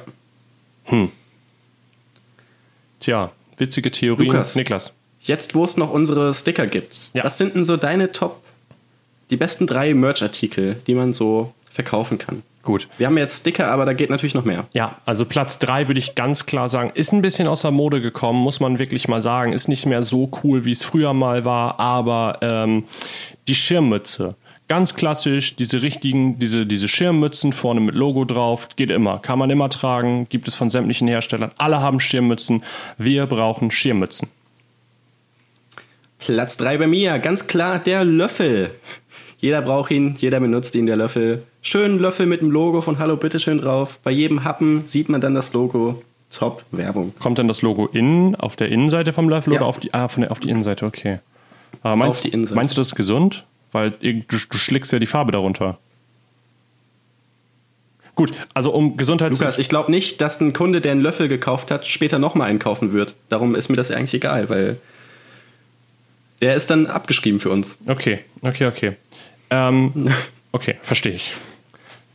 Tja, 2.99 3.31
witzige 3.57 3.91
Theorien. 3.91 4.27
Lukas. 4.27 4.55
Niklas. 4.55 4.93
Jetzt, 5.21 5.53
wo 5.55 5.63
es 5.63 5.77
noch 5.77 5.91
unsere 5.91 6.33
Sticker 6.33 6.65
gibt, 6.67 7.11
Ja. 7.13 7.23
was 7.23 7.37
sind 7.37 7.55
denn 7.55 7.63
so 7.63 7.77
deine 7.77 8.11
Top, 8.11 8.41
die 9.29 9.37
besten 9.37 9.67
drei 9.67 9.93
Merch-Artikel, 9.93 10.77
die 10.87 10.95
man 10.95 11.13
so 11.13 11.53
verkaufen 11.69 12.17
kann? 12.17 12.43
Gut. 12.63 12.87
Wir 12.99 13.07
haben 13.07 13.17
jetzt 13.17 13.39
Sticker, 13.39 13.71
aber 13.71 13.85
da 13.85 13.93
geht 13.93 14.11
natürlich 14.11 14.35
noch 14.35 14.45
mehr. 14.45 14.65
Ja, 14.73 14.97
also 15.05 15.25
Platz 15.25 15.57
3 15.59 15.87
würde 15.87 15.99
ich 15.99 16.13
ganz 16.13 16.45
klar 16.45 16.69
sagen, 16.69 16.91
ist 16.93 17.11
ein 17.11 17.21
bisschen 17.23 17.47
außer 17.47 17.71
Mode 17.71 18.01
gekommen, 18.01 18.39
muss 18.39 18.59
man 18.59 18.77
wirklich 18.77 19.07
mal 19.07 19.21
sagen. 19.21 19.51
Ist 19.53 19.67
nicht 19.67 19.87
mehr 19.87 20.03
so 20.03 20.29
cool, 20.43 20.63
wie 20.63 20.71
es 20.71 20.83
früher 20.83 21.13
mal 21.13 21.43
war, 21.43 21.79
aber 21.79 22.37
ähm, 22.41 22.83
die 23.47 23.55
Schirmmütze. 23.55 24.35
Ganz 24.67 24.93
klassisch, 24.95 25.55
diese 25.55 25.81
richtigen, 25.81 26.37
diese, 26.37 26.65
diese 26.67 26.87
Schirmmützen 26.87 27.51
vorne 27.51 27.81
mit 27.81 27.95
Logo 27.95 28.25
drauf, 28.25 28.69
geht 28.75 28.91
immer, 28.91 29.17
kann 29.19 29.39
man 29.39 29.49
immer 29.49 29.69
tragen, 29.69 30.27
gibt 30.29 30.47
es 30.47 30.55
von 30.55 30.69
sämtlichen 30.69 31.07
Herstellern. 31.07 31.51
Alle 31.57 31.81
haben 31.81 31.99
Schirmmützen, 31.99 32.63
wir 32.97 33.25
brauchen 33.25 33.71
Schirmmützen. 33.71 34.29
Platz 36.21 36.55
3 36.57 36.77
bei 36.77 36.87
mir, 36.87 37.17
ganz 37.19 37.47
klar 37.47 37.79
der 37.79 38.03
Löffel. 38.05 38.71
Jeder 39.39 39.61
braucht 39.63 39.89
ihn, 39.89 40.15
jeder 40.19 40.39
benutzt 40.39 40.75
ihn, 40.75 40.85
der 40.85 40.95
Löffel. 40.95 41.43
Schönen 41.63 41.97
Löffel 41.97 42.27
mit 42.27 42.41
dem 42.41 42.51
Logo 42.51 42.81
von 42.81 42.99
Hallo 42.99 43.17
Bitteschön 43.17 43.57
drauf. 43.59 43.99
Bei 44.03 44.11
jedem 44.11 44.43
Happen 44.43 44.83
sieht 44.85 45.09
man 45.09 45.19
dann 45.19 45.33
das 45.33 45.51
Logo. 45.53 46.01
Top 46.31 46.63
Werbung. 46.71 47.13
Kommt 47.19 47.39
dann 47.39 47.47
das 47.47 47.61
Logo 47.63 47.87
innen, 47.87 48.35
auf 48.35 48.55
der 48.55 48.69
Innenseite 48.69 49.13
vom 49.13 49.27
Löffel 49.29 49.53
Ja. 49.53 49.59
oder 49.61 49.67
auf 49.67 49.79
die, 49.79 49.93
ah, 49.93 50.07
von 50.07 50.21
der, 50.21 50.31
auf 50.31 50.39
die 50.39 50.49
Innenseite, 50.49 50.85
okay. 50.85 51.19
Aber 51.81 51.95
meinst, 51.95 52.19
Auf 52.19 52.21
die 52.21 52.29
Innenseite. 52.29 52.55
meinst 52.55 52.77
du 52.77 52.81
das 52.81 52.87
ist 52.89 52.95
gesund? 52.95 53.45
Weil 53.71 53.91
du, 53.91 54.21
du 54.27 54.37
schlägst 54.57 54.91
ja 54.93 54.99
die 54.99 55.05
Farbe 55.07 55.31
darunter. 55.31 55.79
Gut, 58.13 58.31
also 58.53 58.71
um 58.71 58.95
Gesundheit 58.97 59.31
Lukas, 59.31 59.57
ich 59.57 59.69
glaube 59.69 59.89
nicht, 59.89 60.21
dass 60.21 60.39
ein 60.39 60.53
Kunde, 60.53 60.81
der 60.81 60.91
einen 60.91 61.01
Löffel 61.01 61.27
gekauft 61.27 61.71
hat, 61.71 61.87
später 61.87 62.19
nochmal 62.19 62.49
einkaufen 62.49 62.93
wird. 62.93 63.15
Darum 63.29 63.55
ist 63.55 63.69
mir 63.69 63.77
das 63.77 63.89
eigentlich 63.89 64.13
egal, 64.13 64.49
weil 64.49 64.77
der 66.41 66.55
ist 66.55 66.69
dann 66.69 66.87
abgeschrieben 66.87 67.39
für 67.39 67.49
uns. 67.49 67.77
Okay, 67.85 68.19
okay, 68.41 68.65
okay. 68.65 68.91
Ähm, 69.49 70.09
okay, 70.51 70.75
verstehe 70.81 71.13
ich. 71.13 71.33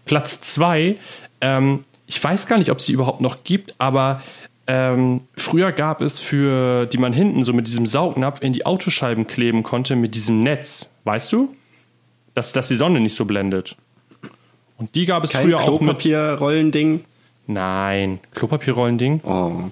Platz 0.04 0.40
zwei, 0.40 0.96
ähm, 1.40 1.84
ich 2.06 2.22
weiß 2.22 2.46
gar 2.46 2.58
nicht, 2.58 2.70
ob 2.70 2.78
es 2.78 2.86
die 2.86 2.92
überhaupt 2.92 3.20
noch 3.20 3.44
gibt, 3.44 3.74
aber 3.78 4.22
ähm, 4.66 5.22
früher 5.36 5.72
gab 5.72 6.00
es 6.00 6.20
für, 6.20 6.86
die 6.86 6.98
man 6.98 7.12
hinten 7.12 7.44
so 7.44 7.52
mit 7.52 7.66
diesem 7.66 7.86
Saugnapf 7.86 8.42
in 8.42 8.52
die 8.52 8.66
Autoscheiben 8.66 9.26
kleben 9.26 9.62
konnte, 9.62 9.96
mit 9.96 10.14
diesem 10.14 10.40
Netz. 10.40 10.90
Weißt 11.04 11.32
du? 11.32 11.54
Dass, 12.34 12.52
dass 12.52 12.68
die 12.68 12.76
Sonne 12.76 13.00
nicht 13.00 13.14
so 13.14 13.24
blendet. 13.24 13.76
Und 14.76 14.94
die 14.94 15.06
gab 15.06 15.24
es 15.24 15.30
Kein 15.30 15.44
früher 15.44 15.60
auch 15.60 15.80
mit. 15.80 15.98
Klopapierrollending. 15.98 17.04
Nein, 17.46 18.18
Klopapierrollending. 18.34 19.20
Oh. 19.24 19.70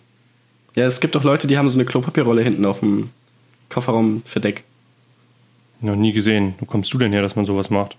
Ja, 0.77 0.87
es 0.87 1.01
gibt 1.01 1.15
doch 1.15 1.25
Leute, 1.25 1.47
die 1.47 1.59
haben 1.59 1.69
so 1.69 1.79
eine 1.79 1.85
Klopapierrolle 1.85 2.43
hinten 2.43 2.65
auf 2.65 2.81
dem 2.81 3.11
Kofferraumverdeck. 3.69 4.65
Noch 5.81 5.97
nie 5.97 6.13
gesehen. 6.13 6.55
Wo 6.59 6.67
kommst 6.67 6.93
du 6.93 6.99
denn 6.99 7.13
her, 7.13 7.23
dass 7.23 7.37
man 7.37 7.45
sowas 7.45 7.71
macht? 7.71 7.97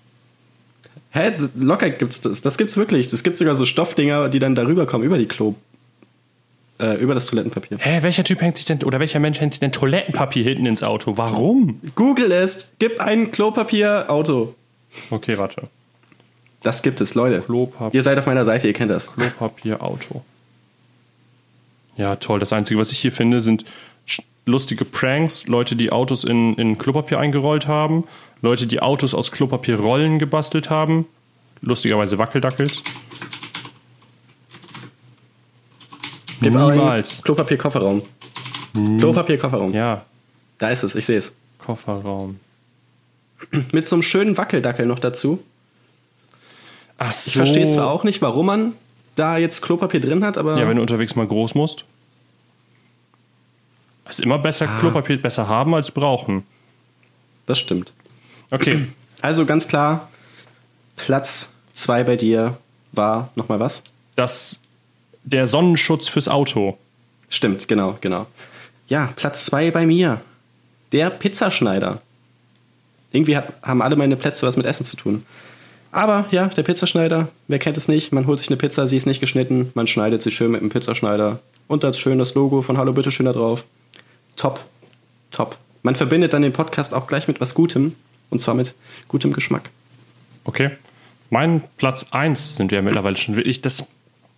Hä? 1.11 1.32
Locker 1.55 1.89
gibt's 1.89 2.22
das. 2.22 2.41
Das 2.41 2.57
gibt's 2.57 2.78
wirklich. 2.78 3.11
Es 3.11 3.24
gibt 3.24 3.38
sogar 3.38 3.55
so 3.55 3.66
Stoffdinger, 3.66 4.30
die 4.30 4.39
dann 4.39 4.55
darüber 4.55 4.86
kommen, 4.86 5.03
über 5.03 5.18
die 5.18 5.28
Klo. 5.28 5.55
Äh, 6.78 6.95
über 6.95 7.13
das 7.13 7.28
Toilettenpapier. 7.28 7.78
Hä, 7.80 7.99
welcher 8.01 8.26
Typ 8.26 8.41
hängt 8.41 8.57
sich 8.57 8.66
denn, 8.66 8.84
oder 8.84 8.99
welcher 8.99 9.20
Mensch 9.20 9.39
hängt 9.39 9.53
sich 9.53 9.61
denn 9.61 9.72
Toilettenpapier 9.72 10.43
hinten 10.43 10.66
ins 10.66 10.84
Auto? 10.84 11.18
Warum? 11.18 11.80
Google 11.95 12.34
es. 12.34 12.74
Gib 12.80 12.99
ein 12.99 13.32
Klopapier-Auto. 13.32 14.55
Okay, 15.09 15.38
warte. 15.38 15.70
Das 16.63 16.82
gibt 16.82 16.99
es, 16.99 17.13
Leute. 17.13 17.41
Klopapier. 17.41 17.97
Ihr 17.97 18.03
seid 18.03 18.18
auf 18.18 18.26
meiner 18.26 18.43
Seite, 18.43 18.68
ihr 18.68 18.74
kennt 18.74 18.91
das. 18.91 19.09
Klopapier, 19.09 19.82
Auto. 19.82 20.26
Ja, 21.95 22.18
toll. 22.18 22.39
Das 22.39 22.51
Einzige, 22.51 22.78
was 22.78 22.91
ich 22.91 22.99
hier 22.99 23.13
finde, 23.13 23.39
sind 23.39 23.63
lustige 24.46 24.86
Pranks. 24.86 25.48
Leute, 25.48 25.76
die 25.76 25.91
Autos 25.91 26.24
in, 26.24 26.56
in 26.56 26.78
Klopapier 26.78 27.20
eingerollt 27.20 27.68
haben. 27.68 28.06
Leute, 28.41 28.68
die 28.68 28.82
Autos 28.82 29.14
aus 29.14 29.32
Klopapierrollen 29.32 30.20
gebastelt 30.20 30.70
haben. 30.70 31.08
Lustigerweise 31.62 32.18
Wackeldackels. 32.18 32.84
Gib 36.41 36.54
Niemals. 36.54 37.24
Klopapier-Kofferraum. 37.24 38.02
Klopapier-Kofferraum. 39.00 39.74
Ja, 39.74 40.06
Da 40.58 40.70
ist 40.70 40.84
es, 40.84 40.96
ich 40.96 41.06
sehe 41.06 41.18
es. 41.18 41.34
Kofferraum. 41.60 42.39
Mit 43.72 43.88
so 43.88 43.96
einem 43.96 44.04
schönen 44.04 44.38
Wackeldackel 44.38 44.86
noch 44.86 45.00
dazu. 45.00 45.43
Ach 46.98 47.12
so. 47.12 47.30
Ich 47.30 47.36
verstehe 47.36 47.68
zwar 47.68 47.89
auch 47.89 48.04
nicht, 48.04 48.22
warum 48.22 48.46
man 48.46 48.74
da 49.16 49.38
jetzt 49.38 49.62
Klopapier 49.62 50.00
drin 50.02 50.24
hat, 50.24 50.38
aber 50.38 50.58
Ja, 50.60 50.68
wenn 50.68 50.76
du 50.76 50.82
unterwegs 50.82 51.16
mal 51.16 51.26
groß 51.28 51.56
musst. 51.56 51.86
Ist 54.10 54.20
immer 54.20 54.38
besser, 54.38 54.68
Ah. 54.70 54.80
Klopapier 54.80 55.22
besser 55.22 55.47
haben 55.47 55.74
als 55.76 55.91
brauchen. 55.91 56.43
das 57.45 57.60
stimmt. 57.60 57.91
Okay. 58.51 58.86
Also 59.22 59.45
ganz 59.45 59.68
klar, 59.68 60.10
Platz 60.95 61.49
2 61.74 62.03
bei 62.03 62.16
dir 62.16 62.58
war 62.91 63.30
nochmal 63.36 63.60
was? 63.60 63.82
Das, 64.16 64.60
der 65.24 65.47
Sonnenschutz 65.47 66.08
fürs 66.08 66.28
Auto. 66.28 66.78
Stimmt, 67.30 67.68
genau, 67.68 67.97
genau. 68.01 68.28
Ja, 68.88 69.10
Platz 69.16 69.45
2 69.47 69.72
bei 69.72 69.86
mir. 69.86 70.22
Der 70.91 71.10
Pizzaschneider. 71.10 72.01
Irgendwie 73.12 73.36
hat, 73.38 73.53
haben 73.64 73.82
alle 73.82 73.95
meine 73.95 74.16
Plätze 74.16 74.45
was 74.45 74.58
mit 74.58 74.66
Essen 74.66 74.86
zu 74.86 74.95
tun. 74.95 75.26
Aber 75.91 76.26
ja, 76.32 76.47
der 76.47 76.64
Pizzaschneider, 76.64 77.30
wer 77.47 77.60
kennt 77.60 77.78
es 77.78 77.88
nicht? 77.88 78.12
Man 78.12 78.28
holt 78.28 78.39
sich 78.39 78.49
eine 78.49 78.58
Pizza, 78.58 78.88
sie 78.88 78.97
ist 78.97 79.08
nicht 79.08 79.22
geschnitten, 79.22 79.72
man 79.74 79.88
schneidet 79.88 80.22
sie 80.22 80.32
schön 80.32 80.51
mit 80.51 80.62
dem 80.62 80.70
Pizzaschneider. 80.70 81.39
Und 81.68 81.84
da 81.84 81.89
ist 81.89 81.99
schön 81.99 82.20
das 82.20 82.36
Logo 82.36 82.62
von 82.62 82.78
Hallo 82.78 82.93
Bitteschön 82.93 83.26
da 83.26 83.34
drauf. 83.34 83.64
Top, 84.36 84.63
top. 85.31 85.57
Man 85.83 85.95
verbindet 85.95 86.33
dann 86.33 86.41
den 86.41 86.53
Podcast 86.53 86.93
auch 86.93 87.07
gleich 87.07 87.27
mit 87.27 87.39
was 87.41 87.53
Gutem. 87.55 87.95
Und 88.31 88.39
zwar 88.39 88.55
mit 88.55 88.73
gutem 89.07 89.33
Geschmack. 89.33 89.69
Okay. 90.45 90.71
Mein 91.29 91.61
Platz 91.77 92.07
1 92.11 92.55
sind 92.55 92.71
wir 92.71 92.81
mittlerweile 92.81 93.17
schon 93.17 93.36
wirklich 93.36 93.61
das 93.61 93.86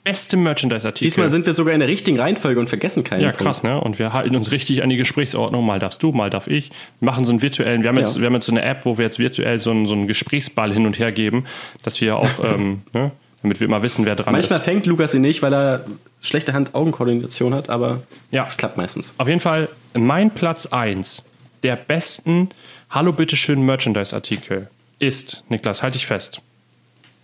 beste 0.03 0.37
Merchandise-Artikel. 0.37 1.05
Diesmal 1.05 1.29
sind 1.29 1.45
wir 1.45 1.53
sogar 1.53 1.73
in 1.73 1.79
der 1.79 1.89
richtigen 1.89 2.19
Reihenfolge 2.19 2.59
und 2.59 2.67
vergessen 2.69 3.03
keinen. 3.03 3.21
ja, 3.21 3.29
Punkt. 3.29 3.43
krass, 3.43 3.63
ne? 3.63 3.79
Und 3.79 3.99
wir 3.99 4.13
halten 4.13 4.35
uns 4.35 4.51
richtig 4.51 4.83
an 4.83 4.89
die 4.89 4.95
Gesprächsordnung. 4.97 5.65
Mal 5.65 5.79
darfst 5.79 6.01
du, 6.03 6.11
mal 6.11 6.29
darf 6.29 6.47
ich. 6.47 6.69
Wir 6.99 7.05
machen 7.07 7.25
so 7.25 7.31
einen 7.31 7.41
virtuellen, 7.41 7.81
wir 7.83 7.89
haben 7.89 7.97
jetzt, 7.97 8.15
Ja. 8.15 8.21
wir 8.21 8.27
haben 8.27 8.35
jetzt 8.35 8.45
so 8.45 8.51
eine 8.53 8.61
App, 8.61 8.85
wo 8.85 8.97
wir 8.97 9.05
jetzt 9.05 9.19
virtuell 9.19 9.59
so 9.59 9.71
einen, 9.71 9.85
so 9.85 9.93
einen 9.93 10.07
Gesprächsball 10.07 10.71
hin 10.71 10.85
und 10.85 10.97
her 10.99 11.11
geben, 11.11 11.45
dass 11.83 11.99
wir 12.01 12.17
auch, 12.17 12.29
ähm, 12.43 12.81
ne? 12.93 13.11
damit 13.41 13.59
wir 13.59 13.67
immer 13.67 13.83
wissen, 13.83 14.05
wer 14.05 14.15
dran 14.15 14.33
Manchmal 14.33 14.59
ist. 14.59 14.65
fängt 14.65 14.85
Lukas 14.85 15.13
ihn 15.13 15.21
nicht, 15.21 15.41
weil 15.41 15.53
er 15.53 15.85
schlechte 16.27 16.53
Hand-Augen-Koordination 16.53 17.53
hat, 17.53 17.69
aber 17.69 18.03
Ja. 18.31 18.45
es 18.47 18.57
klappt 18.57 18.77
meistens. 18.77 19.13
Auf 19.17 19.27
jeden 19.27 19.39
Fall, 19.39 19.69
mein 19.93 20.31
Platz 20.31 20.67
1 20.67 21.23
der 21.63 21.75
besten 21.75 22.49
Hallo 22.89 23.11
bitteschön 23.13 23.61
Merchandise-Artikel 23.65 24.69
ist, 24.99 25.43
Niklas, 25.49 25.83
halte 25.83 25.97
ich 25.97 26.05
fest. 26.05 26.41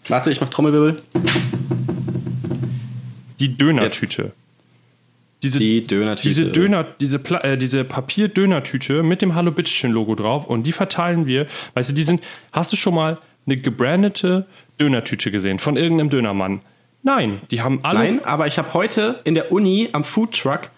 Warte, 0.10 0.32
ich 0.32 0.42
mach 0.42 0.50
Trommelwirbel. 0.50 0.98
Die 3.40 3.58
Dönertüte. 3.58 4.32
Diese, 5.42 5.60
Die 5.60 5.84
Dönertüte. 5.84 6.28
diese 6.30 6.46
Döner, 6.48 6.84
diese, 7.00 7.20
Pla 7.20 7.40
äh, 7.44 7.58
diese 7.58 7.84
Papier-Dönertüte 7.84 9.04
mit 9.04 9.22
dem 9.22 9.36
Hallo 9.36 9.52
bitteschön 9.52 9.92
Logo 9.92 10.16
drauf 10.16 10.46
und 10.48 10.64
die 10.66 10.72
verteilen 10.72 11.28
wir. 11.28 11.48
Weißt 11.74 11.90
du, 11.90 11.94
die 11.94 12.04
sind. 12.04 12.24
Hast 12.54 12.72
du 12.72 12.78
schon 12.78 12.96
mal 12.96 13.18
eine 13.46 13.58
gebrandete 13.58 14.46
Dönertüte 14.80 15.32
gesehen 15.32 15.60
von 15.60 15.76
irgendeinem 15.76 16.10
Dönermann? 16.10 16.62
Nein, 17.04 17.42
die 17.52 17.62
haben 17.62 17.80
alle. 17.84 18.00
Nein, 18.00 18.26
aber 18.26 18.48
ich 18.48 18.58
habe 18.58 18.74
heute 18.74 19.20
in 19.26 19.36
der 19.36 19.52
Uni 19.52 19.90
am 19.92 20.04
Foodtruck 20.04 20.70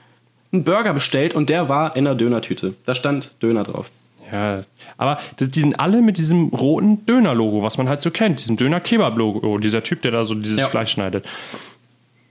einen 0.51 0.63
Burger 0.63 0.93
bestellt 0.93 1.35
und 1.35 1.49
der 1.49 1.69
war 1.69 1.95
in 1.95 2.07
einer 2.07 2.15
Dönertüte. 2.15 2.73
Da 2.85 2.95
stand 2.95 3.41
Döner 3.41 3.63
drauf. 3.63 3.91
Ja, 4.31 4.61
aber 4.97 5.19
das, 5.37 5.51
die 5.51 5.59
sind 5.59 5.79
alle 5.79 6.01
mit 6.01 6.17
diesem 6.17 6.49
roten 6.49 7.05
Döner-Logo, 7.05 7.61
was 7.61 7.77
man 7.77 7.87
halt 7.87 8.01
so 8.01 8.09
kennt, 8.09 8.39
diesem 8.39 8.57
Döner-Kebab-Logo, 8.57 9.59
dieser 9.59 9.83
Typ, 9.83 10.01
der 10.01 10.11
da 10.11 10.25
so 10.25 10.33
dieses 10.33 10.59
Ja. 10.59 10.67
Fleisch 10.67 10.91
schneidet. 10.91 11.27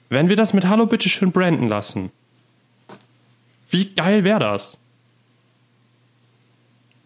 Wenn 0.08 0.28
wir 0.28 0.34
das 0.34 0.54
mit 0.54 0.66
Hallo 0.66 0.86
bitteschön 0.86 1.30
branden 1.30 1.68
lassen, 1.68 2.10
wie 3.70 3.86
geil 3.86 4.24
wäre 4.24 4.40
das? 4.40 4.76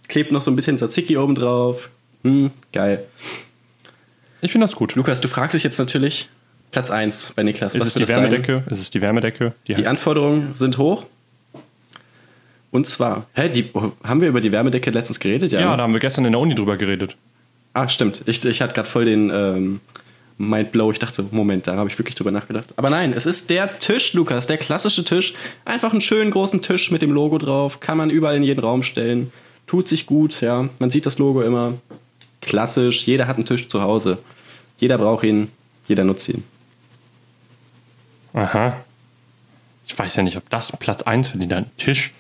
Klebt 0.09 0.32
noch 0.32 0.41
so 0.41 0.51
ein 0.51 0.57
bisschen 0.57 0.78
Tzatziki 0.78 1.18
oben 1.18 1.34
drauf. 1.34 1.91
Hm, 2.22 2.51
geil. 2.72 3.05
Ich 4.41 4.53
finde 4.53 4.64
das 4.64 4.74
gut. 4.74 4.95
Lukas, 4.95 5.20
du 5.20 5.28
fragst 5.28 5.55
dich 5.55 5.64
jetzt 5.64 5.78
natürlich 5.78 6.30
Platz 6.71 6.91
1 6.91 7.33
bei 7.35 7.43
Niklas. 7.43 7.75
Ist 7.75 7.87
es 7.87 7.95
die? 7.95 8.09
Wärmedecke? 8.09 8.64
Ist 8.71 8.81
es 8.81 8.91
die 8.91 9.01
Wärmedecke? 9.01 9.55
Die, 9.66 9.75
Die 9.75 9.87
Anforderungen 9.87 10.55
sind 10.55 10.79
hoch. 10.79 11.07
Und 12.71 12.87
zwar, 12.87 13.27
hä, 13.33 13.49
die, 13.49 13.71
haben 14.05 14.21
wir 14.21 14.29
über 14.29 14.41
die 14.41 14.53
Wärmedecke 14.53 14.91
letztens 14.91 15.21
geredet? 15.21 15.51
ja, 15.53 15.71
ne? 15.71 15.77
da 15.77 15.83
haben 15.83 15.93
wir 15.93 16.01
gestern 16.01 16.27
in 16.27 16.33
der 16.33 16.41
Uni 16.41 16.55
drüber 16.55 16.77
geredet. 16.77 17.16
Ah, 17.73 17.89
stimmt. 17.89 18.23
Ich, 18.27 18.45
ich 18.45 18.61
hatte 18.61 18.75
gerade 18.75 18.89
voll 18.89 19.07
den 19.07 19.31
ähm, 19.33 19.81
Mindblow. 20.37 20.91
Ich 20.91 20.99
dachte 20.99 21.23
so, 21.23 21.29
Moment, 21.31 21.66
da 21.66 21.77
habe 21.77 21.89
ich 21.89 21.99
wirklich 21.99 22.14
drüber 22.14 22.31
nachgedacht. 22.31 22.66
Aber 22.77 22.91
nein, 22.91 23.14
es 23.14 23.25
ist 23.25 23.49
der 23.51 23.79
Tisch, 23.79 24.12
Lukas, 24.12 24.47
der 24.47 24.59
klassische 24.59 25.05
Tisch. 25.05 25.35
Einfach 25.64 25.93
einen 25.93 26.01
schönen 26.01 26.31
großen 26.31 26.61
Tisch 26.61 26.91
mit 26.91 27.01
dem 27.01 27.12
Logo 27.12 27.39
drauf. 27.39 27.81
Kann 27.81 27.97
man 27.97 28.11
überall 28.11 28.37
in 28.37 28.43
jeden 28.43 28.61
Raum 28.61 28.83
stellen. 28.83 29.33
Tut 29.66 29.89
sich 29.89 30.07
gut, 30.07 30.41
ja. 30.41 30.69
Man 30.79 30.91
sieht 30.91 31.07
das 31.07 31.19
Logo 31.19 31.43
immer. 31.43 31.75
Klassisch. 32.43 33.07
Jeder 33.07 33.27
hat 33.27 33.37
einen 33.37 33.47
Tisch 33.47 33.69
zu 33.69 33.81
Hause. 33.83 34.19
Jeder 34.79 34.99
braucht 34.99 35.25
ihn. 35.25 35.51
Jeder 35.87 36.05
nutzt 36.05 36.29
ihn. 36.29 36.45
Aha. 38.39 38.84
Ich 39.86 39.99
weiß 39.99 40.14
ja 40.16 40.22
nicht, 40.22 40.36
ob 40.36 40.49
das 40.49 40.70
Platz 40.72 41.03
1 41.03 41.28
für 41.28 41.39
den 41.39 41.49
dann 41.49 41.66
Tisch. 41.76 42.12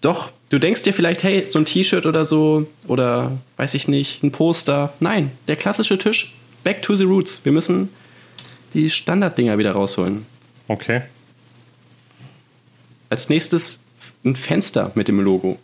Doch, 0.00 0.32
du 0.48 0.58
denkst 0.58 0.82
dir 0.82 0.94
vielleicht, 0.94 1.22
hey, 1.24 1.46
so 1.48 1.58
ein 1.58 1.66
T-Shirt 1.66 2.06
oder 2.06 2.24
so, 2.24 2.66
oder 2.86 3.32
weiß 3.58 3.74
ich 3.74 3.86
nicht, 3.86 4.22
ein 4.22 4.32
Poster. 4.32 4.94
Nein, 5.00 5.30
der 5.48 5.56
klassische 5.56 5.98
Tisch. 5.98 6.34
Back 6.64 6.80
to 6.80 6.96
the 6.96 7.04
roots. 7.04 7.44
Wir 7.44 7.52
müssen 7.52 7.90
die 8.72 8.88
Standarddinger 8.88 9.58
wieder 9.58 9.72
rausholen. 9.72 10.24
Okay. 10.68 11.02
Als 13.10 13.28
nächstes 13.28 13.78
ein 14.24 14.36
Fenster 14.36 14.92
mit 14.94 15.08
dem 15.08 15.20
Logo. 15.20 15.58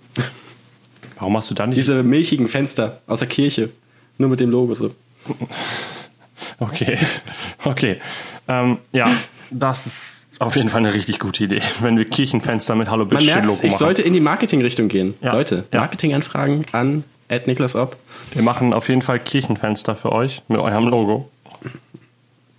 Warum 1.17 1.37
hast 1.37 1.51
du 1.51 1.55
da 1.55 1.67
nicht. 1.67 1.79
Diese 1.79 2.03
milchigen 2.03 2.49
Fenster 2.49 3.01
aus 3.07 3.21
der 3.21 3.29
Kirche. 3.29 3.71
Nur 4.19 4.29
mit 4.29 4.41
dem 4.41 4.51
Logo 4.51 4.75
so. 4.75 4.95
Okay. 6.61 6.99
Okay. 7.65 8.01
Ähm, 8.49 8.79
ja, 8.93 9.13
das 9.51 9.87
ist 9.87 10.41
auf 10.41 10.57
jeden 10.57 10.69
Fall 10.69 10.79
eine 10.79 10.95
richtig 10.95 11.19
gute 11.19 11.45
Idee, 11.45 11.63
wenn 11.81 11.97
wir 11.97 12.05
Kirchenfenster 12.05 12.75
mit 12.75 12.89
Hallo 12.91 13.05
Man 13.05 13.19
bitteschön 13.19 13.47
merkt, 13.47 13.65
ich 13.65 13.77
sollte 13.77 14.03
in 14.03 14.13
die 14.13 14.21
Marketingrichtung 14.21 14.89
gehen. 14.89 15.15
Ja. 15.21 15.33
Leute. 15.33 15.65
Marketinganfragen 15.73 16.65
an 16.73 17.05
Niklas 17.47 17.75
Opp. 17.75 17.97
Wir 18.33 18.43
machen 18.43 18.73
auf 18.73 18.89
jeden 18.89 19.03
Fall 19.03 19.19
Kirchenfenster 19.19 19.95
für 19.95 20.13
euch 20.13 20.43
mit 20.49 20.59
eurem 20.59 20.89
Logo. 20.89 21.29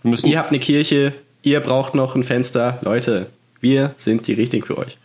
Wir 0.03 0.11
müssen, 0.11 0.27
Ihr 0.27 0.39
habt 0.39 0.49
eine 0.49 0.59
Kirche, 0.59 1.13
ihr 1.41 1.59
braucht 1.59 1.95
noch 1.95 2.15
ein 2.15 2.23
Fenster. 2.23 2.79
Leute, 2.81 3.27
wir 3.61 3.93
sind 3.97 4.27
die 4.27 4.33
Richtigen 4.33 4.65
für 4.65 4.77
euch. 4.77 4.97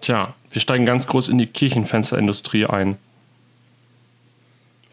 tja, 0.00 0.34
wir 0.50 0.60
steigen 0.60 0.86
ganz 0.86 1.06
groß 1.06 1.28
in 1.28 1.38
die 1.38 1.46
Kirchenfensterindustrie 1.46 2.66
ein. 2.66 2.96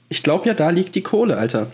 Ich 0.09 0.23
glaube 0.23 0.47
ja, 0.47 0.53
da 0.53 0.69
liegt 0.69 0.95
die 0.95 1.01
Kohle, 1.01 1.37
Alter. 1.37 1.71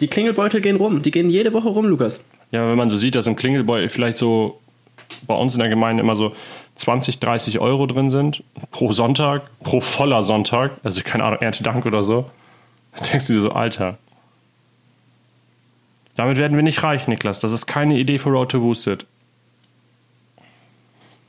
Die 0.00 0.08
Klingelbeutel 0.08 0.60
gehen 0.60 0.76
rum. 0.76 1.02
Die 1.02 1.10
gehen 1.10 1.30
jede 1.30 1.52
Woche 1.52 1.68
rum, 1.68 1.86
Lukas. 1.86 2.20
Ja, 2.50 2.68
wenn 2.68 2.78
man 2.78 2.88
so 2.88 2.96
sieht, 2.96 3.14
dass 3.14 3.26
im 3.26 3.36
Klingelbeutel 3.36 3.88
vielleicht 3.88 4.18
so 4.18 4.60
bei 5.26 5.34
uns 5.34 5.54
in 5.54 5.60
der 5.60 5.68
Gemeinde 5.68 6.02
immer 6.02 6.16
so 6.16 6.34
20, 6.76 7.20
30 7.20 7.58
Euro 7.60 7.86
drin 7.86 8.10
sind 8.10 8.42
pro 8.70 8.92
Sonntag, 8.92 9.50
pro 9.60 9.80
voller 9.80 10.22
Sonntag, 10.22 10.72
also 10.82 11.02
keine 11.02 11.24
Ahnung, 11.24 11.40
Erntedank 11.40 11.86
oder 11.86 12.02
so, 12.02 12.30
dann 12.96 13.08
denkst 13.10 13.26
du 13.26 13.32
dir 13.34 13.40
so, 13.40 13.52
Alter. 13.52 13.98
Damit 16.16 16.36
werden 16.36 16.56
wir 16.56 16.62
nicht 16.62 16.82
reich, 16.82 17.08
Niklas. 17.08 17.40
Das 17.40 17.50
ist 17.50 17.66
keine 17.66 17.98
Idee 17.98 18.18
für 18.18 18.30
Road 18.30 18.50
to 18.52 18.60
Boosted. 18.60 19.04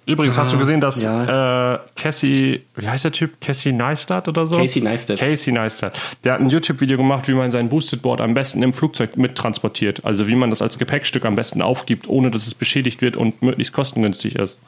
Übrigens, 0.07 0.37
hast 0.37 0.53
du 0.53 0.59
gesehen, 0.59 0.81
dass 0.81 1.03
ja. 1.03 1.73
äh, 1.73 1.79
Cassie, 1.95 2.61
wie 2.75 2.87
heißt 2.87 3.05
der 3.05 3.11
Typ? 3.11 3.41
Cassie 3.41 3.71
Neistat 3.71 4.27
oder 4.27 4.45
so? 4.45 4.57
Casey 4.57 4.81
Neistat. 4.81 5.19
Casey 5.19 5.51
Neistat. 5.51 5.99
Der 6.23 6.33
hat 6.33 6.41
ein 6.41 6.49
YouTube-Video 6.49 6.97
gemacht, 6.97 7.27
wie 7.27 7.33
man 7.33 7.49
sein 7.49 7.69
Boosted 7.69 8.03
Board 8.03 8.21
am 8.21 8.35
besten 8.35 8.61
im 8.61 8.73
Flugzeug 8.73 9.17
mittransportiert. 9.17 10.05
Also 10.05 10.27
wie 10.27 10.35
man 10.35 10.51
das 10.51 10.61
als 10.61 10.77
Gepäckstück 10.77 11.25
am 11.25 11.35
besten 11.35 11.63
aufgibt, 11.63 12.07
ohne 12.07 12.29
dass 12.29 12.45
es 12.45 12.53
beschädigt 12.53 13.01
wird 13.01 13.17
und 13.17 13.41
möglichst 13.41 13.73
kostengünstig 13.73 14.35
ist. 14.35 14.59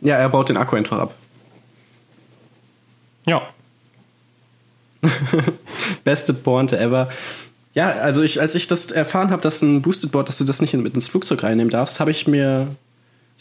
Ja, 0.00 0.16
er 0.16 0.28
baut 0.28 0.48
den 0.48 0.56
Akku 0.56 0.74
einfach 0.74 0.98
ab. 0.98 1.14
Ja. 3.26 3.42
Beste 6.04 6.34
Pointe 6.34 6.80
ever. 6.80 7.10
Ja, 7.74 7.90
also 7.90 8.22
ich, 8.22 8.40
als 8.40 8.56
ich 8.56 8.66
das 8.66 8.90
erfahren 8.90 9.30
habe, 9.30 9.40
dass 9.40 9.62
ein 9.62 9.82
Boosted 9.82 10.10
Board, 10.10 10.28
dass 10.28 10.38
du 10.38 10.44
das 10.44 10.60
nicht 10.60 10.74
mit 10.74 10.94
ins 10.94 11.08
Flugzeug 11.08 11.44
reinnehmen 11.44 11.70
darfst, 11.70 12.00
habe 12.00 12.10
ich 12.10 12.26
mir 12.26 12.74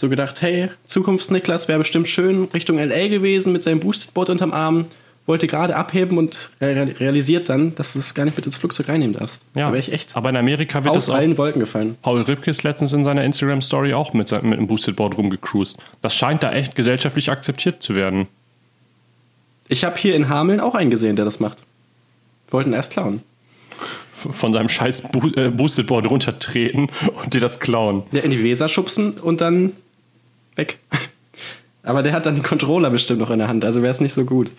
so 0.01 0.09
gedacht, 0.09 0.41
hey, 0.41 0.69
Zukunfts-Niklas 0.85 1.67
wäre 1.67 1.77
bestimmt 1.79 2.07
schön 2.07 2.45
Richtung 2.53 2.77
LA 2.79 3.07
gewesen 3.07 3.53
mit 3.53 3.61
seinem 3.63 3.79
Boosted 3.79 4.13
Board 4.15 4.29
unterm 4.31 4.51
Arm, 4.51 4.87
wollte 5.27 5.45
gerade 5.45 5.75
abheben 5.75 6.17
und 6.17 6.49
re 6.59 6.95
realisiert 6.99 7.49
dann, 7.49 7.75
dass 7.75 7.93
du 7.93 7.99
es 7.99 8.15
gar 8.15 8.25
nicht 8.25 8.35
mit 8.35 8.47
ins 8.47 8.57
Flugzeug 8.57 8.89
reinnehmen 8.89 9.15
darfst. 9.15 9.43
ja. 9.53 9.67
Da 9.67 9.73
wäre 9.73 9.79
ich 9.79 9.93
echt 9.93 10.17
Aber 10.17 10.29
in 10.29 10.35
Amerika 10.37 10.83
wird 10.83 10.97
aus 10.97 11.05
das 11.05 11.13
auch. 11.13 11.19
allen 11.19 11.37
Wolken 11.37 11.59
gefallen. 11.59 11.97
Paul 12.01 12.21
Ripke 12.23 12.49
ist 12.49 12.63
letztens 12.63 12.91
in 12.93 13.03
seiner 13.03 13.23
Instagram-Story 13.23 13.93
auch 13.93 14.13
mit, 14.13 14.31
mit 14.31 14.43
einem 14.43 14.65
Boosted 14.67 14.95
Board 14.95 15.17
rumgecruised. 15.17 15.77
Das 16.01 16.15
scheint 16.15 16.41
da 16.41 16.51
echt 16.51 16.75
gesellschaftlich 16.75 17.29
akzeptiert 17.29 17.83
zu 17.83 17.93
werden. 17.93 18.27
Ich 19.67 19.83
habe 19.85 19.97
hier 19.97 20.15
in 20.15 20.27
Hameln 20.29 20.59
auch 20.59 20.73
einen 20.73 20.89
gesehen, 20.89 21.15
der 21.15 21.25
das 21.25 21.39
macht. 21.39 21.63
Wollten 22.49 22.73
erst 22.73 22.91
klauen. 22.93 23.21
Von 24.13 24.51
seinem 24.53 24.67
scheiß 24.69 25.03
Bo 25.11 25.27
äh, 25.35 25.49
Boosted 25.49 25.85
Board 25.87 26.09
runtertreten 26.09 26.89
und 27.23 27.33
dir 27.35 27.41
das 27.41 27.59
klauen. 27.59 28.03
Der 28.11 28.23
in 28.23 28.31
die 28.31 28.43
Weser 28.43 28.67
schubsen 28.67 29.11
und 29.11 29.41
dann 29.41 29.73
weg. 30.61 30.77
Aber 31.83 32.03
der 32.03 32.13
hat 32.13 32.25
dann 32.25 32.35
den 32.35 32.43
Controller 32.43 32.89
bestimmt 32.89 33.19
noch 33.19 33.29
in 33.31 33.39
der 33.39 33.47
Hand, 33.47 33.65
also 33.65 33.81
wäre 33.81 33.91
es 33.91 33.99
nicht 33.99 34.13
so 34.13 34.23
gut. 34.25 34.51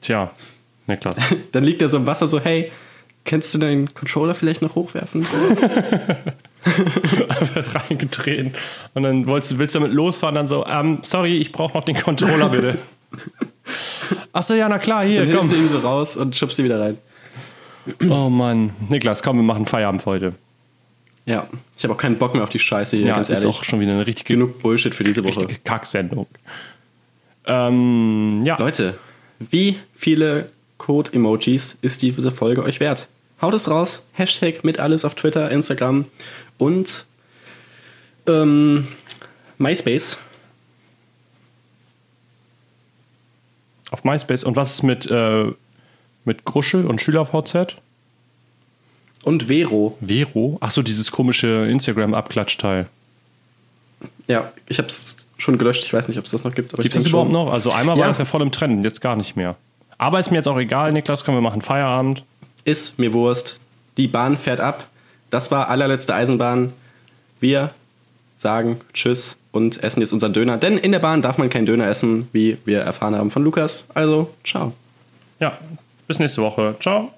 Tja, 0.00 0.30
Niklas. 0.86 1.16
Dann 1.52 1.64
liegt 1.64 1.82
er 1.82 1.88
so 1.88 1.96
im 1.96 2.06
Wasser 2.06 2.26
so, 2.28 2.38
hey, 2.40 2.70
kannst 3.24 3.52
du 3.54 3.58
deinen 3.58 3.92
Controller 3.94 4.34
vielleicht 4.34 4.60
noch 4.62 4.74
hochwerfen? 4.74 5.26
reingetreten. 7.74 8.54
Und 8.94 9.02
dann 9.02 9.26
wolltest, 9.26 9.52
du- 9.52 9.58
willst 9.58 9.74
du 9.74 9.80
damit 9.80 9.94
losfahren, 9.94 10.34
dann 10.34 10.46
so, 10.46 10.64
ähm, 10.66 10.98
sorry, 11.02 11.36
ich 11.38 11.52
brauche 11.52 11.76
noch 11.76 11.84
den 11.84 11.96
Controller, 11.96 12.48
bitte. 12.48 12.78
Achso, 14.32 14.54
ja, 14.54 14.68
na 14.68 14.78
klar, 14.78 15.04
hier, 15.04 15.20
Dann 15.20 15.28
hilfst 15.30 15.50
du 15.50 15.54
komm. 15.56 15.64
ihm 15.64 15.68
so 15.68 15.78
raus 15.78 16.16
und 16.16 16.34
schubst 16.36 16.56
sie 16.56 16.64
wieder 16.64 16.80
rein. 16.80 16.98
Oh 18.08 18.28
Mann. 18.30 18.70
Niklas, 18.88 19.22
komm, 19.22 19.36
wir 19.36 19.42
machen 19.42 19.66
Feierabend 19.66 20.02
für 20.02 20.10
heute. 20.10 20.34
Ja, 21.26 21.48
ich 21.76 21.82
habe 21.84 21.94
auch 21.94 21.98
keinen 21.98 22.18
Bock 22.18 22.34
mehr 22.34 22.42
auf 22.42 22.50
die 22.50 22.58
Scheiße 22.58 22.96
hier, 22.98 23.06
Ja, 23.06 23.16
ganz 23.16 23.30
ist 23.30 23.42
ehrlich. 23.42 23.56
auch 23.56 23.64
schon 23.64 23.80
wieder 23.80 23.92
eine 23.92 24.06
richtige, 24.06 24.34
Genug 24.34 24.60
Bullshit 24.60 24.94
für 24.94 25.04
diese 25.04 25.24
Woche. 25.24 25.40
richtige 25.40 25.60
Kacksendung. 25.60 26.26
Ähm, 27.46 28.42
ja. 28.44 28.58
Leute, 28.58 28.98
wie 29.38 29.78
viele 29.94 30.46
Code-Emojis 30.78 31.78
ist 31.80 32.02
diese 32.02 32.30
Folge 32.30 32.62
euch 32.62 32.78
wert? 32.80 33.08
Haut 33.40 33.54
es 33.54 33.70
raus. 33.70 34.02
Hashtag 34.12 34.64
mit 34.64 34.78
alles 34.80 35.04
auf 35.04 35.14
Twitter, 35.14 35.50
Instagram 35.50 36.04
und 36.58 37.06
ähm, 38.26 38.86
MySpace. 39.58 40.18
Auf 43.90 44.04
MySpace. 44.04 44.44
Und 44.44 44.56
was 44.56 44.74
ist 44.74 44.82
mit, 44.82 45.10
äh, 45.10 45.52
mit 46.24 46.44
Gruschel 46.44 46.86
und 46.86 47.00
SchülerVZ? 47.00 47.76
Und 49.24 49.44
Vero. 49.44 49.96
Vero? 50.00 50.58
Achso, 50.60 50.82
dieses 50.82 51.10
komische 51.10 51.66
Instagram-Abklatschteil. 51.66 52.86
Ja, 54.26 54.52
ich 54.68 54.78
habe 54.78 54.88
es 54.88 55.16
schon 55.38 55.58
gelöscht. 55.58 55.82
Ich 55.84 55.92
weiß 55.92 56.08
nicht, 56.08 56.18
ob 56.18 56.24
es 56.26 56.30
das 56.30 56.44
noch 56.44 56.54
gibt. 56.54 56.74
Aber 56.74 56.82
Gibt 56.82 56.94
es 56.94 57.06
überhaupt 57.06 57.32
noch? 57.32 57.52
Also 57.52 57.72
einmal 57.72 57.96
war 57.96 58.02
Ja. 58.04 58.08
das 58.08 58.18
ja 58.18 58.26
voll 58.26 58.42
im 58.42 58.52
Trend, 58.52 58.84
jetzt 58.84 59.00
gar 59.00 59.16
nicht 59.16 59.34
mehr. 59.36 59.56
Aber 59.96 60.20
ist 60.20 60.30
mir 60.30 60.36
jetzt 60.36 60.48
auch 60.48 60.58
egal, 60.58 60.92
Niklas, 60.92 61.24
können 61.24 61.36
wir 61.38 61.42
machen 61.42 61.62
Feierabend. 61.62 62.22
Ist 62.64 62.98
mir 62.98 63.14
Wurst. 63.14 63.60
Die 63.96 64.08
Bahn 64.08 64.36
fährt 64.36 64.60
ab. 64.60 64.88
Das 65.30 65.50
war 65.50 65.68
allerletzte 65.68 66.14
Eisenbahn. 66.14 66.72
Wir 67.40 67.70
sagen 68.38 68.80
Tschüss 68.92 69.36
und 69.52 69.82
essen 69.82 70.00
jetzt 70.00 70.12
unseren 70.12 70.32
Döner. 70.34 70.58
Denn 70.58 70.76
in 70.76 70.92
der 70.92 70.98
Bahn 70.98 71.22
darf 71.22 71.38
man 71.38 71.48
keinen 71.48 71.64
Döner 71.66 71.86
essen, 71.88 72.28
wie 72.32 72.58
wir 72.66 72.80
erfahren 72.80 73.14
haben 73.14 73.30
von 73.30 73.42
Lukas. 73.42 73.86
Also, 73.94 74.30
ciao. 74.44 74.72
Ja, 75.40 75.56
bis 76.06 76.18
nächste 76.18 76.42
Woche. 76.42 76.76
Ciao. 76.80 77.13